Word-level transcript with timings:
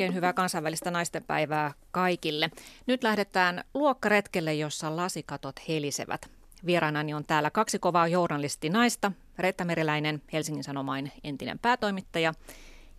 Oikein 0.00 0.14
hyvää 0.14 0.32
kansainvälistä 0.32 0.90
naistenpäivää 0.90 1.72
kaikille. 1.90 2.50
Nyt 2.86 3.02
lähdetään 3.02 3.64
luokkaretkelle, 3.74 4.54
jossa 4.54 4.96
lasikatot 4.96 5.60
helisevät. 5.68 6.30
Vieraanani 6.66 7.14
on 7.14 7.24
täällä 7.24 7.50
kaksi 7.50 7.78
kovaa 7.78 8.08
journalisti 8.08 8.68
naista, 8.68 9.12
Reetta 9.38 9.64
Meriläinen, 9.64 10.22
Helsingin 10.32 10.64
Sanomain 10.64 11.12
entinen 11.24 11.58
päätoimittaja 11.58 12.34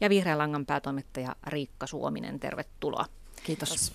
ja 0.02 0.10
Vihreän 0.10 0.38
langan 0.38 0.66
päätoimittaja 0.66 1.36
Riikka 1.48 1.88
Suominen. 1.88 2.40
Tervetuloa. 2.40 3.06
Kiitos. 3.44 3.94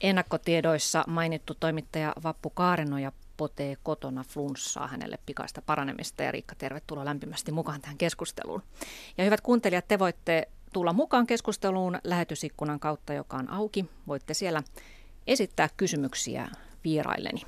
Ennakkotiedoissa 0.00 1.04
mainittu 1.06 1.54
toimittaja 1.60 2.12
Vappu 2.22 2.50
Kaarenoja 2.50 3.12
potee 3.36 3.76
kotona 3.82 4.24
flunssaa 4.24 4.86
hänelle 4.86 5.18
pikaista 5.26 5.62
paranemista 5.62 6.22
ja 6.22 6.32
Riikka, 6.32 6.54
tervetuloa 6.54 7.04
lämpimästi 7.04 7.52
mukaan 7.52 7.80
tähän 7.80 7.98
keskusteluun. 7.98 8.62
Ja 9.18 9.24
hyvät 9.24 9.40
kuuntelijat, 9.40 9.88
te 9.88 9.98
voitte 9.98 10.48
tulla 10.72 10.92
mukaan 10.92 11.26
keskusteluun 11.26 11.98
lähetysikkunan 12.04 12.80
kautta, 12.80 13.12
joka 13.12 13.36
on 13.36 13.50
auki. 13.50 13.84
Voitte 14.06 14.34
siellä 14.34 14.62
esittää 15.26 15.68
kysymyksiä 15.76 16.48
vierailleni. 16.84 17.42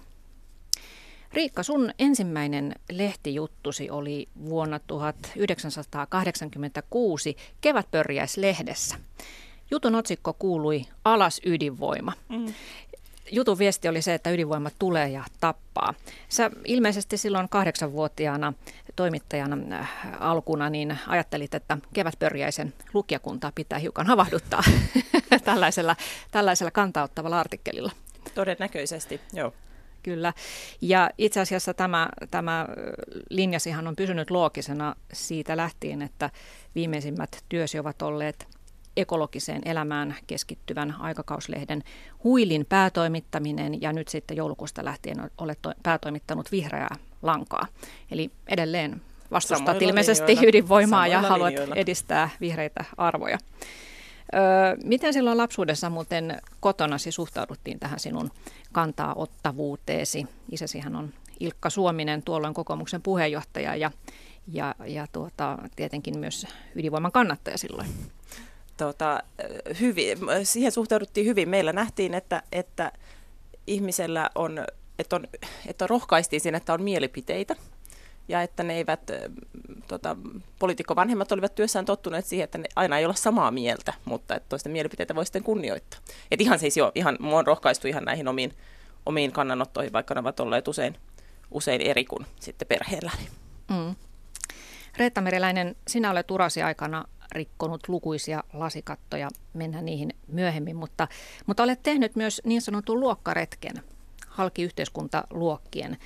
Riikka, 1.32 1.62
sun 1.62 1.92
ensimmäinen 1.98 2.74
lehtijuttusi 2.90 3.90
oli 3.90 4.28
vuonna 4.44 4.78
1986 4.78 7.36
Kevätpörjäislehdessä. 7.60 8.96
Jutun 9.70 9.94
otsikko 9.94 10.32
kuului 10.32 10.84
Alas 11.04 11.40
ydinvoima. 11.44 12.12
Mm 12.28 12.52
jutun 13.30 13.58
viesti 13.58 13.88
oli 13.88 14.02
se, 14.02 14.14
että 14.14 14.30
ydinvoima 14.30 14.70
tulee 14.78 15.08
ja 15.08 15.24
tappaa. 15.40 15.94
Sä 16.28 16.50
ilmeisesti 16.64 17.16
silloin 17.16 17.48
kahdeksanvuotiaana 17.48 18.52
toimittajana 18.96 19.76
äh, 19.78 19.90
alkuna 20.20 20.70
niin 20.70 20.98
ajattelit, 21.06 21.54
että 21.54 21.78
kevätpörjäisen 21.94 22.72
lukijakuntaa 22.94 23.52
pitää 23.54 23.78
hiukan 23.78 24.06
havahduttaa 24.06 24.62
tällaisella, 25.44 25.96
tällaisella 26.30 26.70
kantauttavalla 26.70 27.40
artikkelilla. 27.40 27.92
Todennäköisesti, 28.34 29.20
joo. 29.32 29.52
Kyllä. 30.02 30.32
Ja 30.80 31.10
itse 31.18 31.40
asiassa 31.40 31.74
tämä, 31.74 32.08
tämä 32.30 32.66
linjasihan 33.30 33.86
on 33.86 33.96
pysynyt 33.96 34.30
loogisena 34.30 34.96
siitä 35.12 35.56
lähtien, 35.56 36.02
että 36.02 36.30
viimeisimmät 36.74 37.44
työsi 37.48 37.78
ovat 37.78 38.02
olleet 38.02 38.46
ekologiseen 38.96 39.62
elämään 39.64 40.16
keskittyvän 40.26 40.94
aikakauslehden 40.98 41.82
Huilin 42.24 42.66
päätoimittaminen 42.68 43.82
ja 43.82 43.92
nyt 43.92 44.08
sitten 44.08 44.36
joulukuusta 44.36 44.84
lähtien 44.84 45.30
olet 45.38 45.58
päätoimittanut 45.82 46.52
vihreää 46.52 46.96
lankaa. 47.22 47.66
Eli 48.10 48.30
edelleen 48.48 49.02
vastustat 49.30 49.66
Samoilla 49.66 49.88
ilmeisesti 49.88 50.26
linjoilla. 50.26 50.48
ydinvoimaa 50.48 51.04
Samoilla 51.04 51.26
ja 51.26 51.30
haluat 51.30 51.48
linjoilla. 51.48 51.74
edistää 51.74 52.30
vihreitä 52.40 52.84
arvoja. 52.96 53.38
Öö, 54.34 54.40
miten 54.84 55.12
silloin 55.12 55.38
lapsuudessa 55.38 55.90
muuten 55.90 56.40
kotonasi 56.60 57.12
suhtauduttiin 57.12 57.78
tähän 57.80 58.00
sinun 58.00 58.30
kantaa 58.72 59.14
ottavuuteesi? 59.14 60.26
Isäsihän 60.50 60.96
on 60.96 61.12
Ilkka 61.40 61.70
Suominen, 61.70 62.22
tuolloin 62.22 62.54
kokoomuksen 62.54 63.02
puheenjohtaja 63.02 63.76
ja, 63.76 63.90
ja, 64.48 64.74
ja 64.86 65.06
tuota, 65.12 65.58
tietenkin 65.76 66.18
myös 66.18 66.46
ydinvoiman 66.74 67.12
kannattaja 67.12 67.58
silloin 67.58 67.88
tota, 68.76 69.22
hyvin, 69.80 70.18
siihen 70.42 70.72
suhtauduttiin 70.72 71.26
hyvin. 71.26 71.48
Meillä 71.48 71.72
nähtiin, 71.72 72.14
että, 72.14 72.42
että 72.52 72.92
ihmisellä 73.66 74.30
on, 74.34 74.64
että, 74.98 75.16
on, 75.16 75.26
että 75.66 75.86
rohkaistiin 75.86 76.40
siinä, 76.40 76.56
että 76.56 76.74
on 76.74 76.82
mielipiteitä 76.82 77.56
ja 78.28 78.42
että 78.42 78.62
ne 78.62 78.74
eivät, 78.74 79.10
tota, 79.88 80.16
poliitikkovanhemmat 80.58 81.32
olivat 81.32 81.54
työssään 81.54 81.84
tottuneet 81.84 82.26
siihen, 82.26 82.44
että 82.44 82.58
ne 82.58 82.64
aina 82.76 82.98
ei 82.98 83.04
olla 83.04 83.14
samaa 83.14 83.50
mieltä, 83.50 83.94
mutta 84.04 84.34
että 84.34 84.48
toisten 84.48 84.72
mielipiteitä 84.72 85.14
voi 85.14 85.26
sitten 85.26 85.42
kunnioittaa. 85.42 86.00
Et 86.30 86.40
ihan 86.40 86.58
siis 86.58 86.76
jo, 86.76 86.92
ihan, 86.94 87.16
mua 87.20 87.38
on 87.38 87.46
rohkaistu 87.46 87.88
ihan 87.88 88.04
näihin 88.04 88.28
omiin, 88.28 88.52
omiin 89.06 89.32
kannanottoihin, 89.32 89.92
vaikka 89.92 90.14
ne 90.14 90.20
ovat 90.20 90.40
olleet 90.40 90.68
usein, 90.68 90.96
usein 91.50 91.80
eri 91.80 92.04
kuin 92.04 92.26
sitten 92.40 92.68
perheelläni. 92.68 93.28
Mm. 93.70 93.94
Reetta 94.96 95.20
Meriläinen, 95.20 95.76
sinä 95.88 96.10
olet 96.10 96.30
urasi 96.30 96.62
aikana 96.62 97.04
rikkonut 97.32 97.88
lukuisia 97.88 98.44
lasikattoja, 98.52 99.28
mennään 99.54 99.84
niihin 99.84 100.14
myöhemmin, 100.28 100.76
mutta, 100.76 101.08
mutta 101.46 101.62
olet 101.62 101.82
tehnyt 101.82 102.16
myös 102.16 102.40
niin 102.44 102.62
sanotun 102.62 103.00
luokkaretken, 103.00 103.82
halki 104.28 104.62
yhteiskuntaluokkien. 104.62 105.96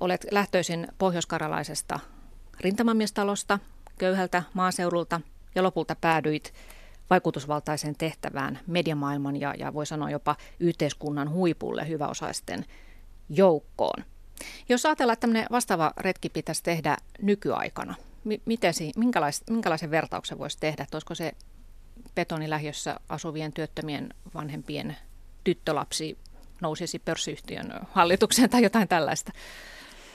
Olet 0.00 0.26
lähtöisin 0.30 0.88
pohjoiskaralaisesta 0.98 2.00
rintamamiestalosta, 2.60 3.58
köyhältä 3.98 4.42
maaseudulta 4.54 5.20
ja 5.54 5.62
lopulta 5.62 5.96
päädyit 6.00 6.54
vaikutusvaltaiseen 7.10 7.94
tehtävään 7.98 8.58
mediamaailman 8.66 9.40
ja, 9.40 9.54
ja 9.58 9.74
voi 9.74 9.86
sanoa 9.86 10.10
jopa 10.10 10.36
yhteiskunnan 10.60 11.30
huipulle 11.30 11.88
hyväosaisten 11.88 12.64
joukkoon. 13.28 14.04
Jos 14.68 14.86
ajatellaan, 14.86 15.12
että 15.12 15.20
tämmöinen 15.20 15.46
vastaava 15.50 15.92
retki 15.96 16.28
pitäisi 16.28 16.62
tehdä 16.62 16.96
nykyaikana, 17.22 17.94
miten, 18.24 18.74
minkälais, 18.96 19.42
minkälaisen 19.50 19.90
vertauksen 19.90 20.38
voisi 20.38 20.58
tehdä? 20.60 20.82
Että 20.82 20.96
olisiko 20.96 21.14
se 21.14 21.32
betonilähiössä 22.14 23.00
asuvien 23.08 23.52
työttömien 23.52 24.08
vanhempien 24.34 24.96
tyttölapsi 25.44 26.18
nousisi 26.60 26.98
pörssiyhtiön 26.98 27.72
hallitukseen 27.92 28.50
tai 28.50 28.62
jotain 28.62 28.88
tällaista? 28.88 29.32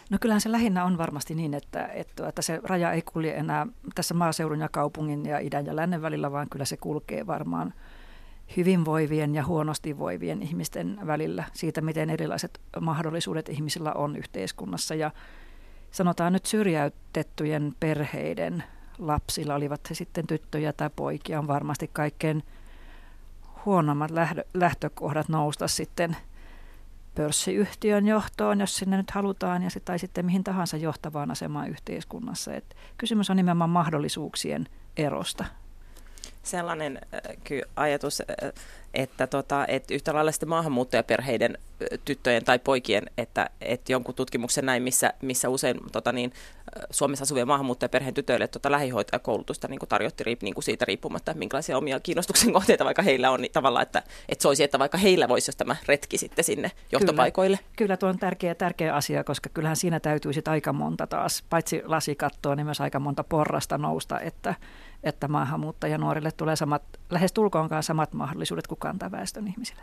No 0.09 0.17
kyllähän 0.21 0.41
se 0.41 0.51
lähinnä 0.51 0.85
on 0.85 0.97
varmasti 0.97 1.35
niin, 1.35 1.53
että, 1.53 1.87
että, 1.87 2.27
että 2.27 2.41
se 2.41 2.59
raja 2.63 2.91
ei 2.91 3.01
kulje 3.01 3.35
enää 3.35 3.67
tässä 3.95 4.13
maaseudun 4.13 4.59
ja 4.59 4.69
kaupungin 4.69 5.25
ja 5.25 5.39
idän 5.39 5.65
ja 5.65 5.75
lännen 5.75 6.01
välillä, 6.01 6.31
vaan 6.31 6.49
kyllä 6.49 6.65
se 6.65 6.77
kulkee 6.77 7.27
varmaan 7.27 7.73
hyvinvoivien 8.57 9.35
ja 9.35 9.45
huonosti 9.45 9.97
voivien 9.97 10.41
ihmisten 10.41 10.99
välillä 11.07 11.43
siitä, 11.53 11.81
miten 11.81 12.09
erilaiset 12.09 12.61
mahdollisuudet 12.81 13.49
ihmisillä 13.49 13.93
on 13.93 14.15
yhteiskunnassa. 14.15 14.95
Ja 14.95 15.11
sanotaan 15.91 16.33
nyt 16.33 16.45
syrjäytettyjen 16.45 17.75
perheiden 17.79 18.63
lapsilla, 18.97 19.55
olivat 19.55 19.89
he 19.89 19.95
sitten 19.95 20.27
tyttöjä 20.27 20.73
tai 20.73 20.89
poikia, 20.95 21.39
on 21.39 21.47
varmasti 21.47 21.89
kaikkein 21.93 22.43
huonommat 23.65 24.11
lähtökohdat 24.53 25.29
nousta 25.29 25.67
sitten 25.67 26.17
pörssiyhtiön 27.15 28.07
johtoon, 28.07 28.59
jos 28.59 28.77
sinne 28.77 28.97
nyt 28.97 29.11
halutaan, 29.11 29.63
ja 29.63 29.69
tai 29.85 29.99
sitten 29.99 30.25
mihin 30.25 30.43
tahansa 30.43 30.77
johtavaan 30.77 31.31
asemaan 31.31 31.69
yhteiskunnassa. 31.69 32.53
Et 32.53 32.75
kysymys 32.97 33.29
on 33.29 33.37
nimenomaan 33.37 33.69
mahdollisuuksien 33.69 34.67
erosta 34.97 35.45
sellainen 36.47 36.99
äh, 37.13 37.61
ajatus, 37.75 38.21
äh, 38.21 38.51
että, 38.93 39.27
tota, 39.27 39.65
että 39.67 39.93
yhtä 39.93 40.13
lailla 40.13 40.31
sitten 40.31 40.49
maahanmuuttajaperheiden 40.49 41.57
tyttöjen 42.05 42.45
tai 42.45 42.59
poikien, 42.59 43.03
että, 43.17 43.49
että 43.61 43.91
jonkun 43.91 44.15
tutkimuksen 44.15 44.65
näin, 44.65 44.83
missä, 44.83 45.13
missä 45.21 45.49
usein 45.49 45.77
tota 45.91 46.11
niin, 46.11 46.33
Suomessa 46.89 47.23
asuvien 47.23 47.47
maahanmuuttajaperheen 47.47 48.13
tytöille 48.13 48.47
tota 48.47 48.71
lähihoitajakoulutusta 48.71 49.67
niin 49.67 49.79
tarjotti 49.89 50.23
niin 50.41 50.53
kuin 50.53 50.63
siitä 50.63 50.85
riippumatta, 50.85 51.33
minkälaisia 51.33 51.77
omia 51.77 51.99
kiinnostuksen 51.99 52.53
kohteita 52.57 52.85
vaikka 52.85 53.01
heillä 53.01 53.31
on, 53.31 53.41
niin 53.41 53.51
tavallaan, 53.51 53.83
että, 53.83 54.03
että 54.29 54.43
soisi, 54.43 54.63
että 54.63 54.79
vaikka 54.79 54.97
heillä 54.97 55.27
voisi 55.27 55.51
tämä 55.57 55.75
retki 55.87 56.17
sitten 56.17 56.45
sinne 56.45 56.71
johtopaikoille. 56.91 57.57
Kyllä, 57.57 57.69
kyllä 57.77 57.97
tuo 57.97 58.09
on 58.09 58.19
tärkeä, 58.19 58.55
tärkeä 58.55 58.95
asia, 58.95 59.23
koska 59.23 59.49
kyllähän 59.53 59.77
siinä 59.77 59.99
täytyy 59.99 60.33
sitten 60.33 60.51
aika 60.51 60.73
monta 60.73 61.07
taas, 61.07 61.43
paitsi 61.49 61.81
lasikattoa, 61.85 62.55
niin 62.55 62.65
myös 62.65 62.81
aika 62.81 62.99
monta 62.99 63.23
porrasta 63.23 63.77
nousta, 63.77 64.19
että 64.19 64.55
että 65.03 65.27
maahanmuuttajanuorille 65.27 66.31
tulee 66.31 66.55
samat, 66.55 66.83
lähes 67.09 67.31
tulkoonkaan 67.31 67.83
samat 67.83 68.13
mahdollisuudet 68.13 68.67
kuin 68.67 68.79
kantaväestön 68.79 69.47
ihmisille. 69.47 69.81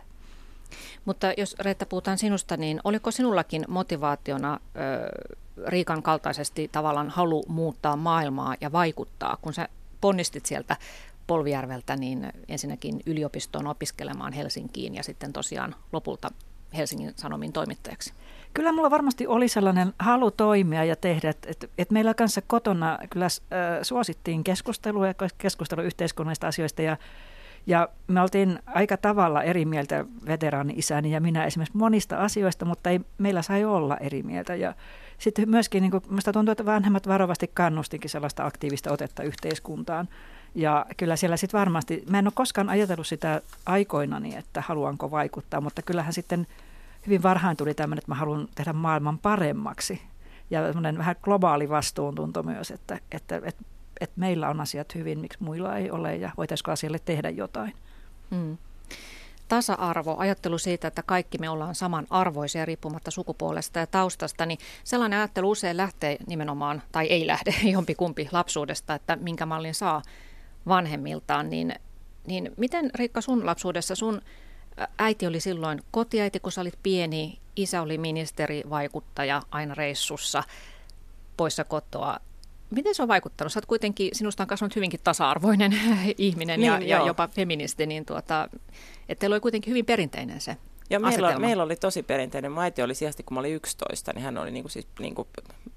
Mutta 1.05 1.33
jos 1.37 1.55
Reetta 1.59 1.85
puhutaan 1.85 2.17
sinusta, 2.17 2.57
niin 2.57 2.81
oliko 2.83 3.11
sinullakin 3.11 3.65
motivaationa 3.67 4.59
ö, 4.75 5.39
Riikan 5.67 6.03
kaltaisesti 6.03 6.67
tavallaan 6.71 7.09
halu 7.09 7.43
muuttaa 7.47 7.95
maailmaa 7.95 8.55
ja 8.61 8.71
vaikuttaa, 8.71 9.37
kun 9.41 9.53
sä 9.53 9.69
ponnistit 10.01 10.45
sieltä 10.45 10.77
Polvijärveltä 11.27 11.95
niin 11.95 12.33
ensinnäkin 12.47 13.01
yliopistoon 13.05 13.67
opiskelemaan 13.67 14.33
Helsinkiin 14.33 14.95
ja 14.95 15.03
sitten 15.03 15.33
tosiaan 15.33 15.75
lopulta 15.91 16.31
Helsingin 16.77 17.13
Sanomin 17.15 17.53
toimittajaksi? 17.53 18.13
Kyllä 18.55 18.71
mulla 18.71 18.91
varmasti 18.91 19.27
oli 19.27 19.47
sellainen 19.47 19.93
halu 19.99 20.31
toimia 20.31 20.83
ja 20.83 20.95
tehdä, 20.95 21.29
että, 21.29 21.49
että, 21.51 21.67
että 21.77 21.93
meillä 21.93 22.13
kanssa 22.13 22.41
kotona 22.47 22.99
kyllä 23.09 23.25
äh, 23.25 23.29
suosittiin 23.81 24.43
keskustelua 24.43 25.07
ja 25.07 25.13
keskustelu 25.37 25.81
yhteiskunnallisista 25.81 26.47
asioista 26.47 26.81
ja 26.81 26.97
ja 27.67 27.89
me 28.07 28.21
oltiin 28.21 28.59
aika 28.65 28.97
tavalla 28.97 29.43
eri 29.43 29.65
mieltä 29.65 30.05
veteraani-isäni 30.27 31.11
ja 31.11 31.21
minä 31.21 31.45
esimerkiksi 31.45 31.77
monista 31.77 32.17
asioista, 32.17 32.65
mutta 32.65 32.89
ei 32.89 32.99
meillä 33.17 33.41
sai 33.41 33.65
olla 33.65 33.97
eri 33.97 34.23
mieltä. 34.23 34.55
Ja 34.55 34.73
sitten 35.17 35.49
myöskin, 35.49 35.81
niin 35.81 35.91
minusta 36.09 36.33
tuntuu, 36.33 36.51
että 36.51 36.65
vanhemmat 36.65 37.07
varovasti 37.07 37.51
kannustinkin 37.53 38.09
sellaista 38.09 38.45
aktiivista 38.45 38.91
otetta 38.91 39.23
yhteiskuntaan. 39.23 40.07
Ja 40.55 40.85
kyllä 40.97 41.15
siellä 41.15 41.37
sitten 41.37 41.59
varmasti, 41.59 42.03
mä 42.09 42.19
en 42.19 42.27
ole 42.27 42.33
koskaan 42.35 42.69
ajatellut 42.69 43.07
sitä 43.07 43.41
aikoinani, 43.65 44.35
että 44.35 44.61
haluanko 44.61 45.11
vaikuttaa, 45.11 45.61
mutta 45.61 45.81
kyllähän 45.81 46.13
sitten 46.13 46.47
hyvin 47.07 47.23
varhain 47.23 47.57
tuli 47.57 47.73
tämmöinen, 47.73 47.99
että 47.99 48.11
mä 48.11 48.15
haluan 48.15 48.47
tehdä 48.55 48.73
maailman 48.73 49.19
paremmaksi. 49.19 50.01
Ja 50.49 50.65
semmoinen 50.65 50.97
vähän 50.97 51.15
globaali 51.21 51.69
vastuuntunto 51.69 52.43
myös, 52.43 52.71
että, 52.71 52.99
että, 53.11 53.41
että 53.43 53.63
että 54.01 54.19
meillä 54.19 54.49
on 54.49 54.61
asiat 54.61 54.95
hyvin, 54.95 55.19
miksi 55.19 55.43
muilla 55.43 55.77
ei 55.77 55.91
ole 55.91 56.15
ja 56.15 56.31
voitaisiko 56.37 56.71
asialle 56.71 56.99
tehdä 56.99 57.29
jotain. 57.29 57.73
Mm. 58.29 58.57
Tasa-arvo, 59.47 60.15
ajattelu 60.17 60.57
siitä, 60.57 60.87
että 60.87 61.03
kaikki 61.03 61.37
me 61.37 61.49
ollaan 61.49 61.75
samanarvoisia 61.75 62.65
riippumatta 62.65 63.11
sukupuolesta 63.11 63.79
ja 63.79 63.87
taustasta, 63.87 64.45
niin 64.45 64.59
sellainen 64.83 65.19
ajattelu 65.19 65.51
usein 65.51 65.77
lähtee 65.77 66.17
nimenomaan, 66.27 66.81
tai 66.91 67.05
ei 67.05 67.27
lähde 67.27 67.53
jompikumpi 67.71 68.29
lapsuudesta, 68.31 68.95
että 68.95 69.15
minkä 69.15 69.45
mallin 69.45 69.73
saa 69.73 70.01
vanhemmiltaan, 70.67 71.49
niin, 71.49 71.75
niin 72.27 72.51
miten 72.57 72.91
Riikka 72.95 73.21
sun 73.21 73.45
lapsuudessa, 73.45 73.95
sun 73.95 74.21
äiti 74.97 75.27
oli 75.27 75.39
silloin 75.39 75.81
kotiäiti, 75.91 76.39
kun 76.39 76.51
sä 76.51 76.61
olit 76.61 76.79
pieni, 76.83 77.39
isä 77.55 77.81
oli 77.81 77.97
ministeri, 77.97 78.63
vaikuttaja 78.69 79.41
aina 79.51 79.75
reissussa 79.75 80.43
poissa 81.37 81.63
kotoa. 81.63 82.17
Miten 82.69 82.95
se 82.95 83.01
on 83.01 83.07
vaikuttanut? 83.07 83.53
Sä 83.53 83.57
oot 83.57 83.65
kuitenkin, 83.65 84.09
sinusta 84.13 84.43
on 84.43 84.47
kasvanut 84.47 84.75
hyvinkin 84.75 84.99
tasa-arvoinen 85.03 85.79
ihminen 86.17 86.59
niin, 86.59 86.71
ja, 86.71 86.79
ja 86.79 87.05
jopa 87.05 87.27
feministi, 87.27 87.85
niin 87.85 88.05
tuota, 88.05 88.49
että 89.09 89.19
teillä 89.19 89.33
oli 89.33 89.41
kuitenkin 89.41 89.71
hyvin 89.71 89.85
perinteinen 89.85 90.41
se 90.41 90.57
ja 90.89 90.99
meillä, 90.99 91.39
meillä 91.39 91.63
oli 91.63 91.75
tosi 91.75 92.03
perinteinen. 92.03 92.51
Mun 92.51 92.63
äiti 92.63 92.81
oli 92.81 92.95
sijasti, 92.95 93.23
kun 93.23 93.35
mä 93.35 93.39
olin 93.39 93.53
11, 93.53 94.11
niin 94.15 94.23
hän 94.23 94.37
oli, 94.37 94.51
niin 94.51 94.63
kuin 94.63 94.71
siis, 94.71 94.87
niin 94.99 95.15
kuin, 95.15 95.27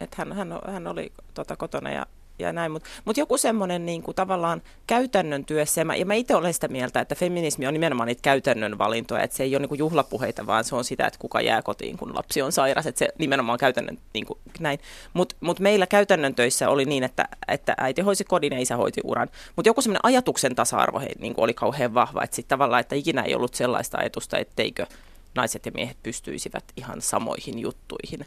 että 0.01 0.17
hän, 0.19 0.33
hän, 0.33 0.59
hän 0.67 0.87
oli 0.87 1.13
tota, 1.35 1.57
kotona 1.57 1.91
ja 1.91 2.07
ja 2.39 2.53
näin, 2.53 2.73
mutta 2.73 2.89
mut 3.05 3.17
joku 3.17 3.39
semmoinen 3.39 3.87
niin 3.87 4.03
tavallaan 4.15 4.63
käytännön 4.87 5.45
työssä, 5.45 5.81
ja 5.81 5.85
mä, 5.85 5.97
ja 5.97 6.07
mä 6.07 6.15
itse 6.15 6.35
olen 6.35 6.55
sitä 6.55 6.69
mieltä, 6.69 7.01
että 7.01 7.15
feminismi 7.15 7.67
on 7.67 7.73
nimenomaan 7.73 8.07
niitä 8.07 8.23
käytännön 8.23 8.79
valintoja, 8.79 9.23
että 9.23 9.37
se 9.37 9.43
ei 9.43 9.57
ole 9.57 9.67
niin 9.67 9.79
juhlapuheita, 9.79 10.47
vaan 10.47 10.65
se 10.65 10.75
on 10.77 10.85
sitä, 10.85 11.07
että 11.07 11.19
kuka 11.19 11.41
jää 11.41 11.63
kotiin, 11.63 11.97
kun 11.97 12.15
lapsi 12.15 12.43
on 12.43 12.53
sairas, 12.53 12.87
että 12.87 12.99
se 12.99 13.09
nimenomaan 13.19 13.59
käytännön 13.59 13.99
niin 14.15 14.27
kuin, 14.27 14.39
näin. 14.61 14.79
Mutta 15.13 15.37
mut 15.41 15.61
meillä 15.61 15.87
käytännön 15.87 16.35
töissä 16.35 16.69
oli 16.69 16.85
niin, 16.85 17.05
että, 17.05 17.29
että 17.49 17.75
äiti 17.77 18.03
hoisi 18.03 18.25
kodin 18.25 18.53
ja 18.53 18.61
isä 18.61 18.77
hoiti 18.77 19.01
uran, 19.05 19.29
mutta 19.57 19.69
joku 19.69 19.83
semmoinen 19.83 20.05
ajatuksen 20.05 20.55
tasa-arvo 20.55 21.01
hei, 21.01 21.15
niin 21.19 21.35
oli 21.37 21.55
kauhean 21.55 21.95
vahva, 21.95 22.23
että 22.23 22.37
sitten 22.37 22.59
tavallaan, 22.59 22.81
että 22.81 22.95
ikinä 22.95 23.23
ei 23.23 23.35
ollut 23.35 23.55
sellaista 23.55 23.99
ajatusta, 23.99 24.39
etteikö 24.39 24.87
naiset 25.35 25.67
ja 25.67 25.73
miehet 25.75 25.97
pystyisivät 26.03 26.65
ihan 26.77 27.01
samoihin 27.01 27.59
juttuihin. 27.59 28.27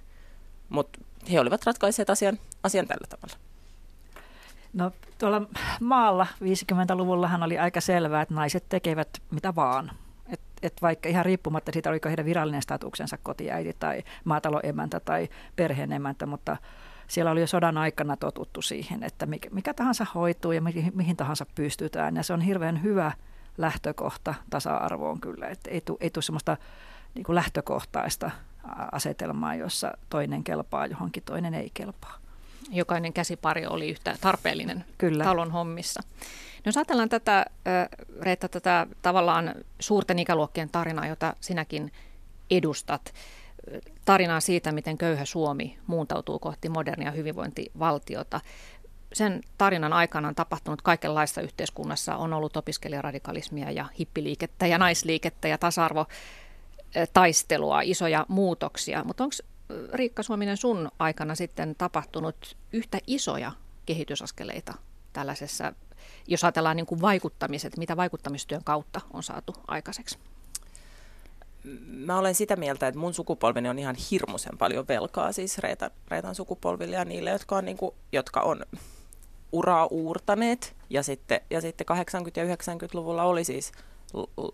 Mutta 0.69 0.99
he 1.31 1.39
olivat 1.39 1.65
ratkaisseet 1.65 2.09
asian, 2.09 2.39
asian 2.63 2.87
tällä 2.87 3.07
tavalla. 3.09 3.50
No 4.73 4.91
tuolla 5.17 5.41
maalla 5.81 6.27
50-luvullahan 6.43 7.43
oli 7.43 7.59
aika 7.59 7.81
selvää, 7.81 8.21
että 8.21 8.33
naiset 8.33 8.65
tekevät 8.69 9.09
mitä 9.31 9.55
vaan. 9.55 9.91
Et, 10.27 10.41
et 10.61 10.73
vaikka 10.81 11.09
ihan 11.09 11.25
riippumatta 11.25 11.71
siitä, 11.71 11.89
oliko 11.89 12.09
heidän 12.09 12.25
virallinen 12.25 12.61
statuksensa 12.61 13.17
kotiäiti 13.23 13.75
tai 13.79 14.03
maataloemäntä 14.23 14.99
tai 14.99 15.29
perheenemäntä, 15.55 16.25
mutta 16.25 16.57
siellä 17.07 17.31
oli 17.31 17.41
jo 17.41 17.47
sodan 17.47 17.77
aikana 17.77 18.17
totuttu 18.17 18.61
siihen, 18.61 19.03
että 19.03 19.25
mikä, 19.25 19.49
mikä 19.49 19.73
tahansa 19.73 20.05
hoituu 20.15 20.51
ja 20.51 20.61
mihin, 20.61 20.91
mihin 20.95 21.17
tahansa 21.17 21.45
pystytään. 21.55 22.15
Ja 22.15 22.23
se 22.23 22.33
on 22.33 22.41
hirveän 22.41 22.83
hyvä 22.83 23.11
lähtökohta 23.57 24.33
tasa-arvoon 24.49 25.21
kyllä, 25.21 25.47
että 25.47 25.69
ei 25.69 25.81
tule 25.81 25.97
ei 26.01 26.11
semmoista 26.19 26.57
niin 27.15 27.25
lähtökohtaista 27.29 28.31
asetelmaa, 28.91 29.55
jossa 29.55 29.91
toinen 30.09 30.43
kelpaa 30.43 30.85
johonkin, 30.85 31.23
toinen 31.23 31.53
ei 31.53 31.71
kelpaa 31.73 32.20
jokainen 32.71 33.13
käsipari 33.13 33.65
oli 33.65 33.89
yhtä 33.89 34.17
tarpeellinen 34.21 34.85
Kyllä. 34.97 35.23
talon 35.23 35.51
hommissa. 35.51 36.01
No 36.57 36.61
jos 36.65 36.77
ajatellaan 36.77 37.09
tätä, 37.09 37.45
Reetta, 38.21 38.49
tätä 38.49 38.87
tavallaan 39.01 39.55
suurten 39.79 40.19
ikäluokkien 40.19 40.69
tarinaa, 40.69 41.07
jota 41.07 41.35
sinäkin 41.39 41.91
edustat, 42.51 43.13
tarinaa 44.05 44.39
siitä, 44.39 44.71
miten 44.71 44.97
köyhä 44.97 45.25
Suomi 45.25 45.77
muuntautuu 45.87 46.39
kohti 46.39 46.69
modernia 46.69 47.11
hyvinvointivaltiota. 47.11 48.41
Sen 49.13 49.41
tarinan 49.57 49.93
aikana 49.93 50.27
on 50.27 50.35
tapahtunut 50.35 50.81
kaikenlaista 50.81 51.41
yhteiskunnassa. 51.41 52.15
On 52.15 52.33
ollut 52.33 52.57
opiskelijaradikalismia 52.57 53.71
ja 53.71 53.85
hippiliikettä 53.99 54.67
ja 54.67 54.77
naisliikettä 54.77 55.47
ja 55.47 55.57
tasa-arvo 55.57 56.05
taistelua, 57.13 57.81
isoja 57.81 58.25
muutoksia. 58.27 59.03
Mutta 59.03 59.23
onko 59.23 59.35
Riikka 59.93 60.23
Suominen 60.23 60.57
sun 60.57 60.91
aikana 60.99 61.35
sitten 61.35 61.75
tapahtunut 61.75 62.57
yhtä 62.73 62.99
isoja 63.07 63.51
kehitysaskeleita 63.85 64.73
tällaisessa, 65.13 65.73
jos 66.27 66.43
ajatellaan 66.43 66.75
niin 66.75 66.85
kuin 66.85 67.01
vaikuttamiset, 67.01 67.77
mitä 67.77 67.97
vaikuttamistyön 67.97 68.63
kautta 68.63 69.01
on 69.13 69.23
saatu 69.23 69.53
aikaiseksi? 69.67 70.17
Mä 71.87 72.19
olen 72.19 72.35
sitä 72.35 72.55
mieltä, 72.55 72.87
että 72.87 72.99
mun 72.99 73.13
sukupolveni 73.13 73.69
on 73.69 73.79
ihan 73.79 73.95
hirmuisen 74.11 74.57
paljon 74.57 74.87
velkaa 74.87 75.31
siis 75.31 75.57
Reetan, 75.57 75.91
Reetan 76.07 76.35
sukupolville 76.35 76.95
ja 76.95 77.05
niille, 77.05 77.29
jotka 77.29 77.57
on, 77.57 77.65
niin 77.65 77.77
kuin, 77.77 77.95
jotka 78.11 78.41
on 78.41 78.65
uraa 79.51 79.85
uurtaneet. 79.85 80.75
Ja 80.89 81.03
sitten, 81.03 81.41
ja 81.49 81.61
sitten 81.61 81.87
80- 81.91 81.95
ja 82.35 82.55
90-luvulla 82.55 83.23
oli 83.23 83.43
siis 83.43 83.71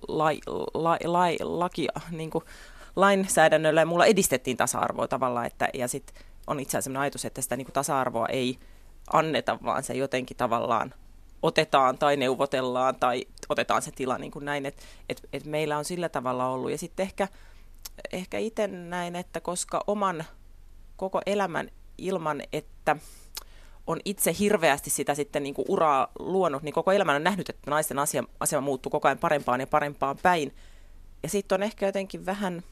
lai, 0.08 0.40
lai, 0.74 0.98
lai, 1.04 1.38
lakia, 1.40 1.92
niin 2.12 2.30
kuin 2.30 2.44
lainsäädännöllä 2.98 3.82
ja 3.82 3.86
mulla 3.86 4.06
edistettiin 4.06 4.58
tasa-arvoa 4.58 5.08
tavallaan, 5.08 5.46
että, 5.46 5.70
ja 5.74 5.88
sitten 5.88 6.24
on 6.48 6.60
itse 6.60 6.78
asiassa 6.78 7.02
ajatus, 7.02 7.26
että 7.26 7.42
sitä 7.42 7.56
niin 7.58 7.66
kuin 7.66 7.74
tasa-arvoa 7.74 8.26
ei 8.28 8.60
anneta, 9.14 9.58
vaan 9.64 9.84
se 9.84 9.94
jotenkin 9.94 10.38
tavallaan 10.38 10.94
otetaan 11.42 11.98
tai 11.98 12.18
neuvotellaan 12.18 12.96
tai 12.96 13.26
otetaan 13.50 13.82
se 13.82 13.92
tila 13.92 14.18
niin 14.18 14.32
kuin 14.32 14.46
näin, 14.46 14.66
että 14.66 14.84
et, 15.10 15.30
et 15.34 15.46
meillä 15.46 15.78
on 15.78 15.86
sillä 15.86 16.10
tavalla 16.10 16.50
ollut. 16.50 16.72
Ja 16.72 16.78
sitten 16.78 17.04
ehkä, 17.04 17.28
ehkä 18.12 18.38
itse 18.38 18.68
näin, 18.68 19.16
että 19.16 19.42
koska 19.42 19.84
oman 19.88 20.24
koko 20.96 21.22
elämän 21.26 21.70
ilman, 21.98 22.42
että 22.54 22.96
on 23.88 24.00
itse 24.06 24.36
hirveästi 24.40 24.90
sitä 24.90 25.16
sitten 25.16 25.44
niin 25.44 25.56
kuin 25.56 25.66
uraa 25.70 26.08
luonut, 26.20 26.64
niin 26.64 26.74
koko 26.74 26.92
elämän 26.92 27.16
on 27.16 27.24
nähnyt, 27.24 27.50
että 27.50 27.72
naisten 27.72 28.00
asema, 28.00 28.28
asema 28.40 28.62
muuttuu 28.62 28.90
koko 28.90 29.08
ajan 29.08 29.18
parempaan 29.18 29.60
ja 29.60 29.68
parempaan 29.68 30.18
päin. 30.24 30.56
Ja 31.24 31.30
sitten 31.30 31.56
on 31.56 31.64
ehkä 31.64 31.86
jotenkin 31.86 32.26
vähän 32.26 32.64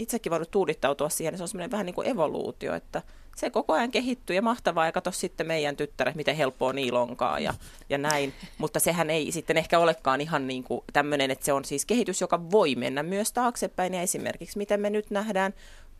itsekin 0.00 0.30
voinut 0.30 0.50
tuudittautua 0.50 1.08
siihen, 1.08 1.36
se 1.36 1.42
on 1.42 1.48
semmoinen 1.48 1.70
vähän 1.70 1.86
niin 1.86 1.94
kuin 1.94 2.08
evoluutio, 2.08 2.74
että 2.74 3.02
se 3.36 3.50
koko 3.50 3.72
ajan 3.72 3.90
kehittyy 3.90 4.36
ja 4.36 4.42
mahtavaa 4.42 4.86
ja 4.86 4.92
katso 4.92 5.10
sitten 5.10 5.46
meidän 5.46 5.76
tyttäret, 5.76 6.14
miten 6.14 6.36
helppoa 6.36 6.72
niillä 6.72 7.00
onkaan 7.00 7.42
ja, 7.42 7.54
ja 7.88 7.98
näin. 7.98 8.34
Mutta 8.58 8.80
sehän 8.80 9.10
ei 9.10 9.32
sitten 9.32 9.56
ehkä 9.56 9.78
olekaan 9.78 10.20
ihan 10.20 10.46
niin 10.46 10.64
kuin 10.64 10.80
tämmöinen, 10.92 11.30
että 11.30 11.44
se 11.44 11.52
on 11.52 11.64
siis 11.64 11.86
kehitys, 11.86 12.20
joka 12.20 12.50
voi 12.50 12.74
mennä 12.74 13.02
myös 13.02 13.32
taaksepäin 13.32 13.94
ja 13.94 14.02
esimerkiksi 14.02 14.58
miten 14.58 14.80
me 14.80 14.90
nyt 14.90 15.10
nähdään 15.10 15.54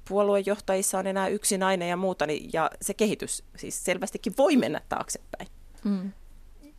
puoluejohtajissa 0.08 0.98
on 0.98 1.06
enää 1.06 1.28
yksi 1.28 1.58
nainen 1.58 1.88
ja 1.88 1.96
muuta, 1.96 2.26
niin, 2.26 2.50
ja 2.52 2.70
se 2.82 2.94
kehitys 2.94 3.44
siis 3.56 3.84
selvästikin 3.84 4.34
voi 4.38 4.56
mennä 4.56 4.80
taaksepäin. 4.88 5.48
Mm. 5.84 6.12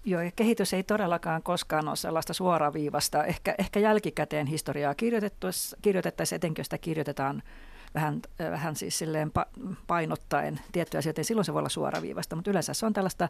Joo, 0.05 0.21
ja 0.21 0.31
kehitys 0.35 0.73
ei 0.73 0.83
todellakaan 0.83 1.43
koskaan 1.43 1.87
ole 1.87 1.95
sellaista 1.95 2.33
suoraviivasta. 2.33 3.25
Ehkä, 3.25 3.55
ehkä 3.57 3.79
jälkikäteen 3.79 4.47
historiaa 4.47 4.95
kirjoitettaisiin, 5.81 6.35
etenkin 6.35 6.59
jos 6.61 6.65
sitä 6.65 6.77
kirjoitetaan 6.77 7.43
vähän, 7.95 8.21
vähän 8.39 8.75
siis 8.75 8.97
silleen 8.97 9.31
painottaen 9.87 10.59
tiettyjä 10.71 10.99
asioita, 10.99 11.19
niin 11.19 11.25
silloin 11.25 11.45
se 11.45 11.53
voi 11.53 11.59
olla 11.59 11.69
suoraviivasta, 11.69 12.35
mutta 12.35 12.51
yleensä 12.51 12.73
se 12.73 12.85
on 12.85 12.93
tällaista 12.93 13.29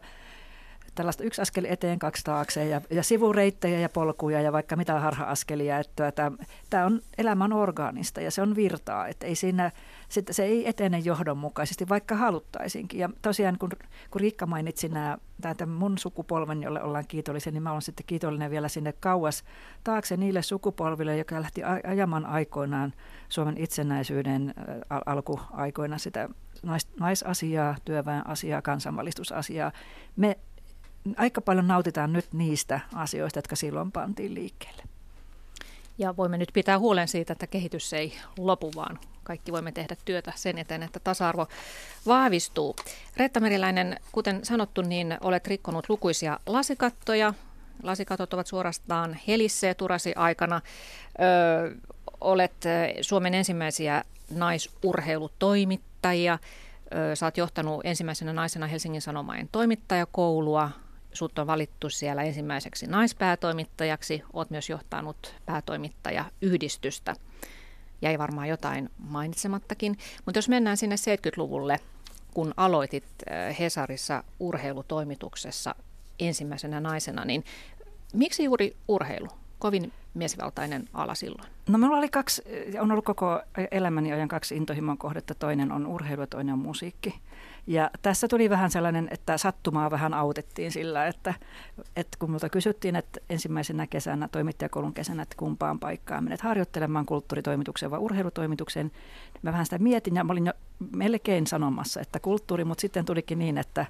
tällaista 0.94 1.24
yksi 1.24 1.42
askel 1.42 1.64
eteen, 1.68 1.98
kaksi 1.98 2.24
taakse 2.24 2.68
ja, 2.68 2.80
ja 2.90 3.02
sivureittejä 3.02 3.80
ja 3.80 3.88
polkuja 3.88 4.40
ja 4.40 4.52
vaikka 4.52 4.76
mitä 4.76 5.00
harha-askelia. 5.00 5.78
Että 5.78 6.12
tämä 6.70 6.86
on 6.86 7.00
elämän 7.18 7.52
orgaanista 7.52 8.20
ja 8.20 8.30
se 8.30 8.42
on 8.42 8.56
virtaa, 8.56 9.08
että 9.08 9.26
ei 9.26 9.34
siinä, 9.34 9.70
se 10.30 10.44
ei 10.44 10.68
etene 10.68 10.98
johdonmukaisesti, 10.98 11.88
vaikka 11.88 12.16
haluttaisinkin. 12.16 13.00
Ja 13.00 13.10
tosiaan 13.22 13.58
kun, 13.58 13.70
kun 14.10 14.20
Riikka 14.20 14.46
mainitsi 14.46 14.88
nämä, 14.88 15.18
tämän 15.56 15.68
mun 15.68 15.98
sukupolven, 15.98 16.62
jolle 16.62 16.82
ollaan 16.82 17.04
kiitollisia, 17.08 17.52
niin 17.52 17.62
mä 17.62 17.70
olen 17.70 17.82
sitten 17.82 18.06
kiitollinen 18.06 18.50
vielä 18.50 18.68
sinne 18.68 18.92
kauas 18.92 19.44
taakse 19.84 20.16
niille 20.16 20.42
sukupolville, 20.42 21.16
joka 21.16 21.40
lähti 21.40 21.62
ajamaan 21.86 22.26
aikoinaan 22.26 22.92
Suomen 23.28 23.56
itsenäisyyden 23.58 24.54
alkuaikoina 25.06 25.98
sitä 25.98 26.28
nais, 26.62 26.88
naisasiaa, 27.00 27.76
työväen 27.84 28.26
asiaa, 28.26 28.62
kansanvalistusasiaa. 28.62 29.72
Me 30.16 30.38
aika 31.16 31.40
paljon 31.40 31.68
nautitaan 31.68 32.12
nyt 32.12 32.32
niistä 32.32 32.80
asioista, 32.94 33.38
jotka 33.38 33.56
silloin 33.56 33.92
pantiin 33.92 34.34
liikkeelle. 34.34 34.82
Ja 35.98 36.16
voimme 36.16 36.38
nyt 36.38 36.50
pitää 36.52 36.78
huolen 36.78 37.08
siitä, 37.08 37.32
että 37.32 37.46
kehitys 37.46 37.92
ei 37.92 38.12
lopu, 38.38 38.72
vaan 38.76 38.98
kaikki 39.24 39.52
voimme 39.52 39.72
tehdä 39.72 39.96
työtä 40.04 40.32
sen 40.36 40.58
eteen, 40.58 40.82
että 40.82 41.00
tasa-arvo 41.00 41.46
vahvistuu. 42.06 42.76
Reetta 43.16 43.40
Meriläinen, 43.40 44.00
kuten 44.12 44.44
sanottu, 44.44 44.82
niin 44.82 45.16
olet 45.20 45.46
rikkonut 45.46 45.88
lukuisia 45.88 46.38
lasikattoja. 46.46 47.34
Lasikatot 47.82 48.34
ovat 48.34 48.46
suorastaan 48.46 49.18
helisseet 49.28 49.82
urasi 49.82 50.14
aikana. 50.14 50.56
Ö, 50.56 50.60
olet 52.20 52.64
Suomen 53.00 53.34
ensimmäisiä 53.34 54.04
naisurheilutoimittajia. 54.30 56.38
Ö, 57.12 57.16
sä 57.16 57.26
oot 57.26 57.36
johtanut 57.36 57.80
ensimmäisenä 57.84 58.32
naisena 58.32 58.66
Helsingin 58.66 59.02
Sanomain 59.02 59.48
toimittajakoulua 59.52 60.70
sut 61.12 61.38
on 61.38 61.46
valittu 61.46 61.90
siellä 61.90 62.22
ensimmäiseksi 62.22 62.86
naispäätoimittajaksi. 62.86 64.22
Olet 64.32 64.50
myös 64.50 64.70
johtanut 64.70 65.34
päätoimittajayhdistystä. 65.46 67.16
Jäi 68.02 68.18
varmaan 68.18 68.48
jotain 68.48 68.90
mainitsemattakin. 68.98 69.98
Mutta 70.26 70.38
jos 70.38 70.48
mennään 70.48 70.76
sinne 70.76 70.96
70-luvulle, 70.96 71.80
kun 72.34 72.54
aloitit 72.56 73.04
äh, 73.30 73.58
Hesarissa 73.58 74.24
urheilutoimituksessa, 74.40 75.74
ensimmäisenä 76.18 76.80
naisena, 76.80 77.24
niin 77.24 77.44
miksi 78.14 78.44
juuri 78.44 78.76
urheilu? 78.88 79.28
Kovin 79.58 79.92
miesvaltainen 80.14 80.88
ala 80.94 81.14
silloin. 81.14 81.48
No 81.68 81.78
minulla 81.78 81.98
oli 81.98 82.08
kaksi, 82.08 82.42
on 82.80 82.92
ollut 82.92 83.04
koko 83.04 83.40
elämäni 83.70 84.12
ajan 84.12 84.28
kaksi 84.28 84.56
intohimon 84.56 84.98
kohdetta. 84.98 85.34
Toinen 85.34 85.72
on 85.72 85.86
urheilu 85.86 86.20
ja 86.20 86.26
toinen 86.26 86.52
on 86.52 86.58
musiikki. 86.58 87.14
Ja 87.66 87.90
tässä 88.02 88.28
tuli 88.28 88.50
vähän 88.50 88.70
sellainen, 88.70 89.08
että 89.10 89.38
sattumaa 89.38 89.90
vähän 89.90 90.14
autettiin 90.14 90.72
sillä, 90.72 91.06
että, 91.06 91.34
että 91.96 92.16
kun 92.18 92.30
minulta 92.30 92.48
kysyttiin, 92.48 92.96
että 92.96 93.20
ensimmäisenä 93.30 93.86
kesänä, 93.86 94.28
toimittajakoulun 94.28 94.94
kesänä, 94.94 95.22
että 95.22 95.36
kumpaan 95.38 95.78
paikkaan 95.78 96.24
menet 96.24 96.40
harjoittelemaan 96.40 97.06
kulttuuritoimitukseen 97.06 97.90
vai 97.90 97.98
urheilutoimitukseen, 97.98 98.86
niin 98.86 99.40
mä 99.42 99.52
vähän 99.52 99.66
sitä 99.66 99.78
mietin 99.78 100.16
ja 100.16 100.24
mä 100.24 100.32
olin 100.32 100.46
jo 100.46 100.52
melkein 100.96 101.46
sanomassa, 101.46 102.00
että 102.00 102.20
kulttuuri, 102.20 102.64
mutta 102.64 102.80
sitten 102.80 103.04
tulikin 103.04 103.38
niin, 103.38 103.58
että, 103.58 103.86